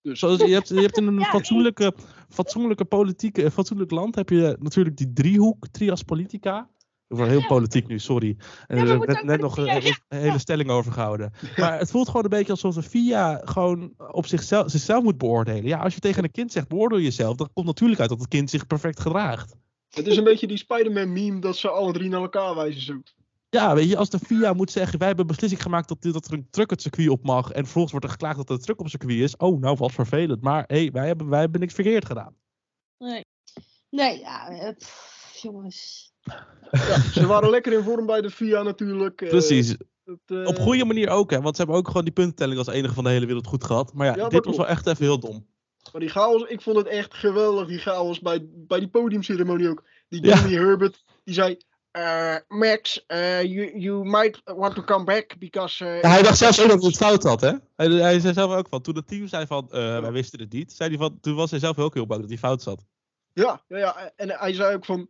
Dus 0.05 0.19
Zoals 0.19 0.41
je 0.41 0.53
hebt, 0.53 0.67
je 0.67 0.79
hebt 0.79 0.97
in 0.97 1.07
een 1.07 1.19
Ja, 1.19 1.25
fatsoenlijke, 1.25 1.93
fatsoenlijke 2.29 2.85
politieke, 2.85 3.43
een 3.43 3.51
fatsoenlijk 3.51 3.91
land 3.91 4.15
heb 4.15 4.29
je 4.29 4.57
natuurlijk 4.59 4.97
die 4.97 5.13
driehoek, 5.13 5.67
trias 5.67 6.03
politica. 6.03 6.69
Ik 7.07 7.17
word 7.17 7.29
heel 7.29 7.45
politiek 7.45 7.87
nu, 7.87 7.99
sorry. 7.99 8.37
En 8.67 8.77
Ja, 8.77 8.83
er 8.83 8.89
is 8.89 8.97
moeten 8.97 9.25
net, 9.25 9.41
nog 9.41 9.57
een, 9.57 9.65
politiek, 9.65 9.99
een 10.07 10.19
hele 10.19 10.39
stelling 10.39 10.69
over 10.69 10.91
gehouden. 10.91 11.33
Maar 11.55 11.79
het 11.79 11.91
voelt 11.91 12.07
gewoon 12.07 12.23
een 12.23 12.29
beetje 12.29 12.51
alsof 12.51 12.75
de 12.75 12.83
FIA 12.83 13.41
gewoon 13.43 13.93
op 14.11 14.25
zichzelf, 14.25 14.71
zichzelf 14.71 15.03
moet 15.03 15.17
beoordelen. 15.17 15.65
Ja, 15.65 15.79
als 15.79 15.93
je 15.93 15.99
tegen 15.99 16.23
een 16.23 16.31
kind 16.31 16.51
zegt, 16.51 16.67
beoordeel 16.67 16.99
jezelf, 16.99 17.35
dan 17.35 17.49
komt 17.53 17.65
natuurlijk 17.65 17.99
uit 17.99 18.09
dat 18.09 18.19
het 18.19 18.27
kind 18.27 18.49
zich 18.49 18.67
perfect 18.67 18.99
gedraagt. 18.99 19.55
het 19.89 20.07
is 20.07 20.17
een 20.17 20.23
beetje 20.23 20.47
die 20.47 20.57
Spider-Man 20.57 21.13
meme 21.13 21.39
dat 21.39 21.57
ze 21.57 21.69
alle 21.69 21.93
drie 21.93 22.09
naar 22.09 22.21
elkaar 22.21 22.55
wijzen 22.55 22.81
zo. 22.81 23.01
Ja, 23.55 23.75
weet 23.75 23.89
je, 23.89 23.97
als 23.97 24.09
de 24.09 24.19
FIA 24.19 24.53
moet 24.53 24.71
zeggen, 24.71 24.97
wij 24.99 25.07
hebben 25.07 25.27
beslissing 25.27 25.61
gemaakt 25.61 25.87
dat, 25.87 26.01
dat 26.01 26.25
er 26.25 26.33
een 26.33 26.47
truck 26.49 26.69
het 26.69 26.81
circuit 26.81 27.09
op 27.09 27.23
mag. 27.23 27.51
En 27.51 27.63
vervolgens 27.63 27.91
wordt 27.91 28.05
er 28.05 28.11
geklaagd 28.11 28.37
dat 28.37 28.49
er 28.49 28.55
een 28.55 28.61
truck 28.61 28.77
op 28.79 28.83
het 28.85 28.91
circuit 28.91 29.19
is. 29.19 29.37
Oh, 29.37 29.59
nou 29.59 29.75
wat 29.79 29.91
vervelend. 29.91 30.41
Maar 30.41 30.63
hé, 30.67 30.75
hey, 30.81 30.91
wij, 30.91 31.07
hebben, 31.07 31.29
wij 31.29 31.39
hebben 31.39 31.59
niks 31.59 31.73
verkeerd 31.73 32.05
gedaan. 32.05 32.35
Nee. 32.97 33.25
Nee, 33.89 34.19
ja, 34.19 34.47
eh, 34.49 34.75
pff, 34.77 35.37
jongens. 35.41 36.11
Ja, 36.71 37.01
ze 37.13 37.25
waren 37.27 37.49
lekker 37.49 37.73
in 37.73 37.83
vorm 37.83 38.05
bij 38.05 38.21
de 38.21 38.29
FIA 38.29 38.61
natuurlijk. 38.61 39.21
eh, 39.21 39.29
Precies. 39.29 39.69
het, 40.03 40.19
eh, 40.25 40.45
Op 40.45 40.57
goede 40.59 40.85
manier 40.85 41.09
ook, 41.09 41.31
hè. 41.31 41.41
Want 41.41 41.55
ze 41.55 41.61
hebben 41.61 41.79
ook 41.79 41.87
gewoon 41.87 42.03
die 42.03 42.13
puntentelling 42.13 42.57
als 42.57 42.67
enige 42.67 42.93
van 42.93 43.03
de 43.03 43.09
hele 43.09 43.25
wereld 43.25 43.47
goed 43.47 43.63
gehad. 43.63 43.93
Maar 43.93 44.05
ja, 44.05 44.13
dit 44.13 44.31
was 44.31 44.41
klopt. 44.41 44.57
wel 44.57 44.67
echt 44.67 44.87
even 44.87 45.03
heel 45.05 45.19
dom. 45.19 45.45
Maar 45.91 46.01
die 46.01 46.09
chaos, 46.09 46.43
ik 46.43 46.61
vond 46.61 46.77
het 46.77 46.87
echt 46.87 47.13
geweldig, 47.13 47.67
die 47.67 47.79
chaos 47.79 48.19
bij, 48.19 48.45
bij 48.49 48.79
die 48.79 48.87
podiumceremonie 48.89 49.69
ook. 49.69 49.83
Die 50.09 50.25
Ja. 50.25 50.35
Danny 50.35 50.53
Herbert, 50.55 51.03
die 51.23 51.33
zei... 51.33 51.57
eh, 51.95 52.35
Max, 52.47 53.05
eh, 53.07 53.43
you, 53.43 53.79
you 53.79 54.03
might 54.03 54.41
want 54.43 54.75
to 54.75 54.83
come 54.83 55.03
back 55.03 55.35
because... 55.39 55.85
eh, 55.85 56.01
Ja, 56.01 56.09
hij 56.09 56.21
dacht 56.21 56.37
zelfs 56.37 56.61
ook 56.61 56.67
dat 56.69 56.79
hij 56.79 56.87
het 56.87 56.97
fout 56.97 57.23
had, 57.23 57.41
hè. 57.41 57.51
Hij, 57.75 57.87
hij 57.87 58.19
zei 58.19 58.33
zelf 58.33 58.53
ook 58.53 58.67
van, 58.69 58.81
toen 58.81 58.95
het 58.95 59.07
team 59.07 59.27
zei 59.27 59.45
van, 59.45 59.67
wij 59.69 60.11
wisten 60.11 60.39
het 60.39 60.51
niet. 60.51 60.73
Zei 60.73 60.89
hij 60.89 60.97
van, 60.97 61.19
toen 61.21 61.35
was 61.35 61.51
hij 61.51 61.59
zelf 61.59 61.79
ook 61.79 61.93
heel 61.93 62.05
bang 62.05 62.21
dat 62.21 62.29
hij 62.29 62.37
fout 62.37 62.61
zat. 62.61 62.85
Ja, 63.33 63.63
ja, 63.67 63.77
ja, 63.77 64.11
en 64.15 64.29
hij 64.29 64.53
zei 64.53 64.75
ook 64.75 64.85
van, 64.85 65.09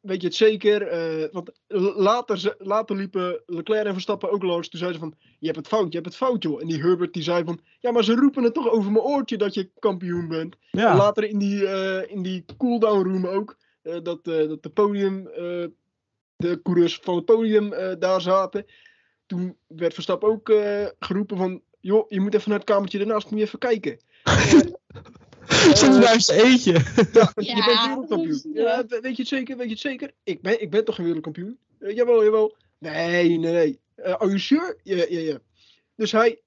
weet 0.00 0.20
je 0.20 0.26
het 0.26 0.34
zeker? 0.34 0.88
Want 1.32 1.50
later, 1.96 2.54
later 2.58 2.96
liepen 2.96 3.42
Leclerc 3.46 3.86
en 3.86 3.92
Verstappen 3.92 4.30
ook 4.30 4.42
langs. 4.42 4.68
Toen 4.68 4.80
zei 4.80 4.92
ze 4.92 4.98
van, 4.98 5.14
je 5.38 5.46
hebt 5.46 5.58
het 5.58 5.68
fout, 5.68 5.86
je 5.88 5.98
hebt 5.98 6.06
het 6.06 6.16
fout 6.16 6.42
joh. 6.42 6.60
En 6.60 6.66
die 6.66 6.80
Herbert 6.80 7.12
die 7.12 7.22
zei 7.22 7.44
van, 7.44 7.60
ja 7.80 7.90
maar 7.90 8.04
ze 8.04 8.14
roepen 8.14 8.42
het 8.42 8.54
toch 8.54 8.70
over 8.70 8.92
mijn 8.92 9.04
oortje 9.04 9.36
dat 9.36 9.54
je 9.54 9.70
kampioen 9.78 10.28
bent. 10.28 10.56
En 10.70 10.96
later 10.96 11.24
in 11.24 11.38
die, 11.38 11.68
in 12.08 12.22
die 12.22 12.44
cooldown 12.56 13.08
room 13.08 13.26
ook, 13.26 13.56
dat, 13.82 14.18
eh, 14.28 14.48
dat 14.48 14.62
de 14.62 14.70
podium, 14.70 15.26
eh, 15.26 15.66
de 16.36 16.60
coureurs 16.62 16.98
van 17.02 17.16
het 17.16 17.24
podium 17.24 17.72
eh, 17.72 17.94
daar 17.98 18.20
zaten. 18.20 18.66
Toen 19.26 19.56
werd 19.66 19.94
Verstappen 19.94 20.28
ook 20.28 20.48
eh, 20.48 20.86
geroepen 20.98 21.36
van, 21.36 21.62
joh, 21.80 22.04
je 22.08 22.20
moet 22.20 22.34
even 22.34 22.48
naar 22.50 22.58
het 22.58 22.68
kamertje 22.68 22.98
daarnaast, 22.98 23.30
moet 23.30 23.38
je 23.40 23.44
even 23.46 23.58
kijken. 23.58 23.98
soms 25.74 25.98
blijft 25.98 26.24
ze 26.24 26.42
eentje. 26.42 26.72
Ja, 27.12 27.32
je 27.34 27.44
Ja, 27.44 27.64
bent 27.64 27.80
wereldkampioen. 27.86 28.40
ja. 28.54 28.62
Ja, 28.62 28.86
we- 28.86 29.00
weet 29.00 29.16
je 29.16 29.22
het 29.22 29.30
zeker? 29.30 29.56
Weet 29.56 29.66
je 29.66 29.72
het 29.72 29.80
zeker? 29.82 30.10
Ik 30.22 30.42
ben, 30.42 30.62
ik 30.62 30.70
ben 30.70 30.84
toch 30.84 30.94
geen 30.94 31.04
wereldkampioen? 31.04 31.58
Eh, 31.78 31.94
jawel, 31.94 32.24
jawel. 32.24 32.56
Nee, 32.78 33.38
nee, 33.38 33.52
nee. 33.52 33.80
Eh, 33.94 34.12
are 34.12 34.26
you 34.26 34.38
sure? 34.38 34.78
Ja, 34.82 34.96
ja, 35.08 35.18
ja. 35.18 35.38
Dus 35.94 36.12
hij 36.12 36.40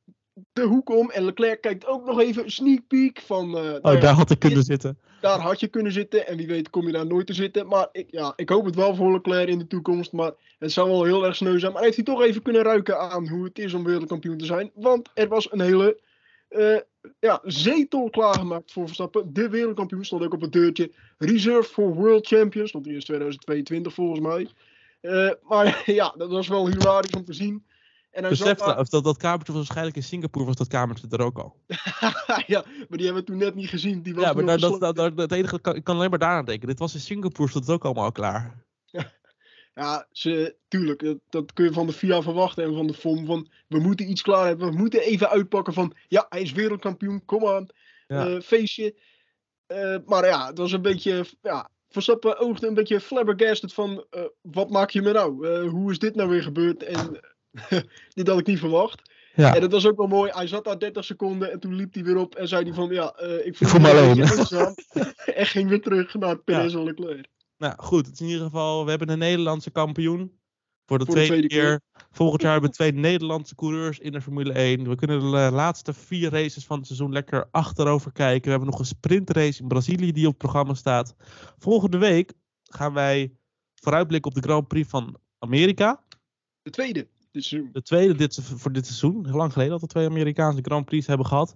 de 0.53 0.61
hoek 0.61 0.89
om 0.89 1.09
en 1.11 1.23
Leclerc 1.25 1.61
kijkt 1.61 1.85
ook 1.85 2.05
nog 2.05 2.19
even 2.19 2.43
een 2.43 2.51
sneak 2.51 2.87
peek 2.87 3.21
van... 3.25 3.57
eh, 3.57 3.73
Oh, 3.81 4.01
daar 4.01 4.13
had 4.13 4.29
ik 4.31 4.39
kunnen 4.39 4.63
zitten. 4.63 4.97
daar 5.21 5.39
had 5.39 5.59
je 5.59 5.67
kunnen 5.67 5.91
zitten 5.91 6.27
en 6.27 6.37
wie 6.37 6.47
weet 6.47 6.69
kom 6.69 6.85
je 6.85 6.91
daar 6.91 7.05
nooit 7.07 7.27
te 7.27 7.33
zitten. 7.33 7.67
Maar 7.67 7.87
ik, 7.91 8.07
ja, 8.11 8.33
ik 8.35 8.49
hoop 8.49 8.65
het 8.65 8.75
wel 8.75 8.95
voor 8.95 9.11
Leclerc 9.11 9.47
in 9.47 9.59
de 9.59 9.67
toekomst. 9.67 10.11
Maar 10.11 10.31
het 10.59 10.71
zou 10.71 10.89
wel 10.89 11.03
heel 11.03 11.25
erg 11.25 11.35
sneu 11.35 11.59
zijn. 11.59 11.73
Maar 11.73 11.83
heeft 11.83 11.95
hij 11.95 12.05
toch 12.05 12.21
even 12.21 12.41
kunnen 12.41 12.61
ruiken 12.63 12.99
aan 12.99 13.27
hoe 13.27 13.43
het 13.43 13.59
is 13.59 13.73
om 13.73 13.83
wereldkampioen 13.83 14.37
te 14.37 14.45
zijn. 14.45 14.71
Want 14.73 15.09
er 15.13 15.27
was 15.27 15.51
een 15.51 15.61
hele 15.61 15.99
eh, 16.47 16.77
ja, 17.19 17.41
zetel 17.43 18.09
klaargemaakt 18.09 18.71
voor 18.71 18.85
Verstappen. 18.85 19.33
De 19.33 19.49
wereldkampioen 19.49 20.05
stond 20.05 20.23
ook 20.23 20.33
op 20.33 20.41
het 20.41 20.51
deurtje. 20.51 20.91
Reserved 21.17 21.71
for 21.71 21.93
World 21.93 22.27
Champion. 22.27 22.67
Stond 22.67 22.85
hier 22.85 22.93
in 22.93 22.99
2022 22.99 23.93
volgens 23.93 24.19
mij. 24.19 24.47
Eh, 25.01 25.31
maar 25.47 25.83
ja, 26.01 26.13
dat 26.17 26.29
was 26.29 26.47
wel 26.47 26.67
hilarisch 26.69 27.15
om 27.15 27.25
te 27.25 27.33
zien. 27.33 27.65
En 28.15 28.29
Besef 28.29 28.61
of 28.61 28.89
dat, 28.89 29.03
dat 29.03 29.17
kamertje 29.17 29.53
was 29.53 29.61
waarschijnlijk 29.61 29.95
in 29.95 30.03
Singapore, 30.03 30.45
was 30.45 30.55
dat 30.55 30.67
kamertje 30.67 31.07
er 31.09 31.21
ook 31.21 31.37
al. 31.37 31.55
ja, 32.53 32.63
maar 32.65 32.97
die 32.97 33.05
hebben 33.05 33.15
we 33.15 33.23
toen 33.23 33.37
net 33.37 33.55
niet 33.55 33.69
gezien. 33.69 34.01
Die 34.01 34.13
was 34.15 34.23
Ja, 34.23 34.33
maar 34.33 34.57
dat, 34.59 34.79
dat, 34.79 34.95
dat, 34.95 35.11
het 35.17 35.31
enige, 35.31 35.59
kan- 35.59 35.75
ik 35.75 35.83
kan 35.83 35.95
alleen 35.95 36.09
maar 36.09 36.19
daaraan 36.19 36.45
denken. 36.45 36.67
Dit 36.67 36.79
was 36.79 36.93
in 36.93 36.99
Singapore, 36.99 37.49
stond 37.49 37.65
het 37.65 37.73
ook 37.75 37.85
allemaal 37.85 38.03
al 38.03 38.11
klaar. 38.11 38.63
Ja, 39.73 40.07
ze, 40.11 40.55
tuurlijk, 40.67 40.99
dat, 41.03 41.17
dat 41.29 41.53
kun 41.53 41.65
je 41.65 41.73
van 41.73 41.87
de 41.87 41.93
FIA 41.93 42.21
verwachten 42.21 42.63
en 42.63 42.73
van 42.75 42.87
de 42.87 42.93
FOM. 42.93 43.25
Van, 43.25 43.47
we 43.67 43.79
moeten 43.79 44.09
iets 44.09 44.21
klaar 44.21 44.47
hebben, 44.47 44.69
we 44.69 44.77
moeten 44.77 45.01
even 45.01 45.29
uitpakken 45.29 45.73
van, 45.73 45.95
ja, 46.07 46.25
hij 46.29 46.41
is 46.41 46.51
wereldkampioen, 46.51 47.25
kom 47.25 47.47
aan, 47.47 47.67
Ja. 48.07 48.27
eh, 48.27 48.41
feestje. 48.41 48.95
Eh, 49.67 49.95
maar 50.05 50.25
ja, 50.25 50.47
het 50.47 50.57
was 50.57 50.71
een 50.71 50.81
beetje, 50.81 51.25
ja, 51.41 51.69
Verstappen 51.89 52.39
oogde 52.39 52.67
een 52.67 52.73
beetje 52.73 52.99
flabbergasted 52.99 53.73
van, 53.73 54.05
eh, 54.09 54.21
wat 54.41 54.69
maak 54.69 54.89
je 54.89 55.01
me 55.01 55.11
nou? 55.11 55.47
Hoe 55.67 55.91
is 55.91 55.99
dit 55.99 56.15
nou 56.15 56.29
weer 56.29 56.43
gebeurd? 56.43 56.83
En 56.83 57.19
dit 58.13 58.27
had 58.27 58.39
ik 58.39 58.47
niet 58.47 58.59
verwacht. 58.59 59.01
Ja. 59.35 59.55
En 59.55 59.61
dat 59.61 59.71
was 59.71 59.87
ook 59.87 59.97
wel 59.97 60.07
mooi, 60.07 60.31
hij 60.33 60.47
zat 60.47 60.63
daar 60.63 60.79
30 60.79 61.05
seconden 61.05 61.51
en 61.51 61.59
toen 61.59 61.75
liep 61.75 61.93
hij 61.93 62.03
weer 62.03 62.17
op 62.17 62.35
en 62.35 62.47
zei 62.47 62.63
hij 62.63 62.73
van, 62.73 62.89
ja, 62.89 63.11
eh, 63.11 63.45
ik 63.45 63.57
voel, 63.57 63.67
voel 63.67 63.79
me 63.79 63.89
een 63.89 63.97
alone. 63.97 64.15
beetje 64.15 64.37
eenzaam. 64.37 64.73
en 65.35 65.45
ging 65.45 65.69
weer 65.69 65.81
terug 65.81 66.13
naar 66.13 66.37
Perez 66.37 66.73
en 66.73 66.83
Leclerc. 66.83 67.27
Nou 67.57 67.73
goed, 67.77 68.05
het 68.05 68.13
is 68.13 68.21
in 68.21 68.27
ieder 68.27 68.45
geval, 68.45 68.83
we 68.83 68.89
hebben 68.89 69.09
een 69.09 69.17
Nederlandse 69.17 69.71
kampioen. 69.71 70.31
Voor 70.85 70.99
de, 70.99 71.05
Voor 71.05 71.15
de 71.15 71.21
tweede, 71.21 71.47
tweede 71.47 71.47
keer. 71.47 71.81
Volgend 72.11 72.41
jaar 72.41 72.51
hebben 72.51 72.69
we 72.69 72.75
twee 72.75 72.91
Nederlandse 72.91 73.55
coureurs 73.55 73.99
in 73.99 74.11
de 74.11 74.21
Formule 74.21 74.53
1. 74.53 74.89
We 74.89 74.95
kunnen 74.95 75.19
de 75.19 75.49
laatste 75.51 75.93
vier 75.93 76.31
races 76.31 76.65
van 76.65 76.77
het 76.77 76.85
seizoen 76.85 77.11
lekker 77.11 77.47
achterover 77.51 78.11
kijken. 78.11 78.43
We 78.43 78.49
hebben 78.49 78.69
nog 78.69 78.79
een 78.79 78.85
sprintrace 78.85 79.61
in 79.61 79.67
Brazilië 79.67 80.11
die 80.11 80.25
op 80.25 80.31
het 80.31 80.41
programma 80.41 80.73
staat. 80.73 81.15
Volgende 81.57 81.97
week 81.97 82.33
gaan 82.63 82.93
wij 82.93 83.35
vooruitblikken 83.75 84.31
op 84.31 84.37
de 84.37 84.47
Grand 84.47 84.67
Prix 84.67 84.89
van 84.89 85.17
Amerika. 85.39 86.03
De 86.61 86.69
tweede. 86.69 87.07
Dit 87.35 87.43
seizoen. 87.43 87.69
De 87.71 87.81
tweede 87.81 88.15
dit, 88.15 88.39
voor 88.43 88.71
dit 88.71 88.85
seizoen. 88.85 89.25
Heel 89.25 89.35
lang 89.35 89.51
geleden 89.51 89.71
dat 89.71 89.81
we 89.81 89.87
twee 89.87 90.07
Amerikaanse 90.09 90.61
Grand 90.61 90.85
Prix 90.85 91.07
hebben 91.07 91.25
gehad. 91.25 91.55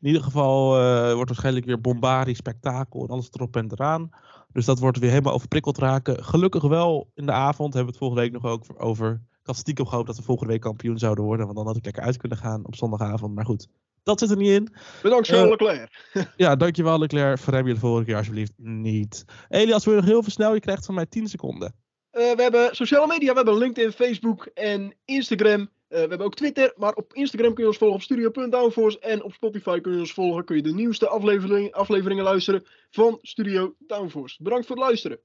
In 0.00 0.06
ieder 0.06 0.22
geval 0.22 0.78
eh, 0.78 1.12
wordt 1.12 1.28
waarschijnlijk 1.28 1.66
weer 1.66 1.80
bombardie, 1.80 2.34
spektakel 2.34 3.02
en 3.02 3.08
alles 3.08 3.28
erop 3.32 3.56
en 3.56 3.72
eraan. 3.72 4.10
Dus 4.52 4.64
dat 4.64 4.78
wordt 4.78 4.98
weer 4.98 5.10
helemaal 5.10 5.32
overprikkeld 5.32 5.78
raken. 5.78 6.24
Gelukkig 6.24 6.62
wel 6.62 7.10
in 7.14 7.26
de 7.26 7.32
avond 7.32 7.74
hebben 7.74 7.92
we 7.92 7.98
het 7.98 7.98
volgende 7.98 8.22
week 8.22 8.32
nog 8.32 8.44
ook 8.44 8.64
over. 8.76 9.12
Ik 9.12 9.46
had 9.46 9.56
stiekem 9.56 9.86
gehoopt 9.86 10.06
dat 10.06 10.16
we 10.16 10.22
volgende 10.22 10.52
week 10.52 10.62
kampioen 10.62 10.98
zouden 10.98 11.24
worden. 11.24 11.44
Want 11.44 11.58
dan 11.58 11.66
had 11.66 11.76
ik 11.76 11.84
lekker 11.84 12.02
uit 12.02 12.16
kunnen 12.16 12.38
gaan 12.38 12.66
op 12.66 12.74
zondagavond. 12.74 13.34
Maar 13.34 13.44
goed, 13.44 13.68
dat 14.02 14.18
zit 14.18 14.30
er 14.30 14.36
niet 14.36 14.50
in. 14.50 14.68
Bedankt 15.02 15.26
Charles 15.26 15.44
Eh, 15.44 15.50
Leclerc. 15.50 16.08
Ja, 16.36 16.56
dankjewel 16.56 16.98
Leclerc. 16.98 17.38
Verrem 17.38 17.66
je 17.66 17.74
de 17.74 17.80
volgende 17.80 18.06
keer 18.06 18.16
alsjeblieft 18.16 18.52
niet. 18.56 19.24
Elias, 19.48 19.84
wil 19.84 19.94
je 19.94 20.00
nog 20.00 20.08
heel 20.08 20.22
veel 20.22 20.32
snel? 20.32 20.54
Je 20.54 20.60
krijgt 20.60 20.86
van 20.86 20.94
mij 20.94 21.06
10 21.06 21.28
seconden. 21.28 21.74
Eh, 22.10 22.32
we 22.32 22.42
hebben 22.42 22.76
sociale 22.76 23.06
media, 23.06 23.30
we 23.30 23.36
hebben 23.36 23.58
LinkedIn, 23.58 23.92
Facebook 23.92 24.44
en 24.54 24.94
Instagram. 25.04 25.60
Eh, 25.60 25.68
we 25.88 26.08
hebben 26.08 26.20
ook 26.20 26.34
Twitter, 26.34 26.72
maar 26.76 26.92
op 26.92 27.14
Instagram 27.14 27.54
kun 27.54 27.62
je 27.62 27.68
ons 27.68 27.78
volgen 27.78 27.96
op 27.96 28.02
studio.downforce. 28.02 28.98
En 28.98 29.22
op 29.22 29.32
Spotify 29.32 29.80
kun 29.80 29.92
je 29.92 29.98
ons 29.98 30.12
volgen, 30.12 30.44
kun 30.44 30.56
je 30.56 30.62
de 30.62 30.74
nieuwste 30.74 31.08
aflevering, 31.08 31.72
afleveringen 31.72 32.24
luisteren 32.24 32.64
van 32.90 33.18
Studio 33.22 33.74
Downforce. 33.78 34.42
Bedankt 34.42 34.66
voor 34.66 34.76
het 34.76 34.84
luisteren. 34.84 35.20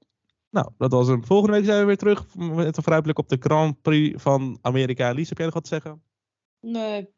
Nou, 0.50 0.70
dat 0.78 0.92
was 0.92 1.08
hem. 1.08 1.24
Volgende 1.24 1.56
week 1.56 1.64
zijn 1.64 1.80
we 1.80 1.86
weer 1.86 1.96
terug 1.96 2.34
met 2.34 2.76
een 2.76 2.82
vooruitblik 2.82 3.18
op 3.18 3.28
de 3.28 3.36
Grand 3.40 3.82
Prix 3.82 4.22
van 4.22 4.58
Amerika. 4.60 5.10
Lies, 5.12 5.28
heb 5.28 5.38
jij 5.38 5.46
nog 5.46 5.54
wat 5.54 5.64
te 5.64 5.68
zeggen? 5.68 6.02
Nee. 6.60 7.08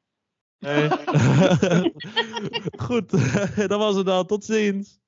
Nee. 0.59 0.89
Goed, 2.87 3.11
dat 3.71 3.79
was 3.79 3.97
het 3.97 4.07
dan. 4.07 4.27
Tot 4.27 4.45
ziens. 4.45 5.01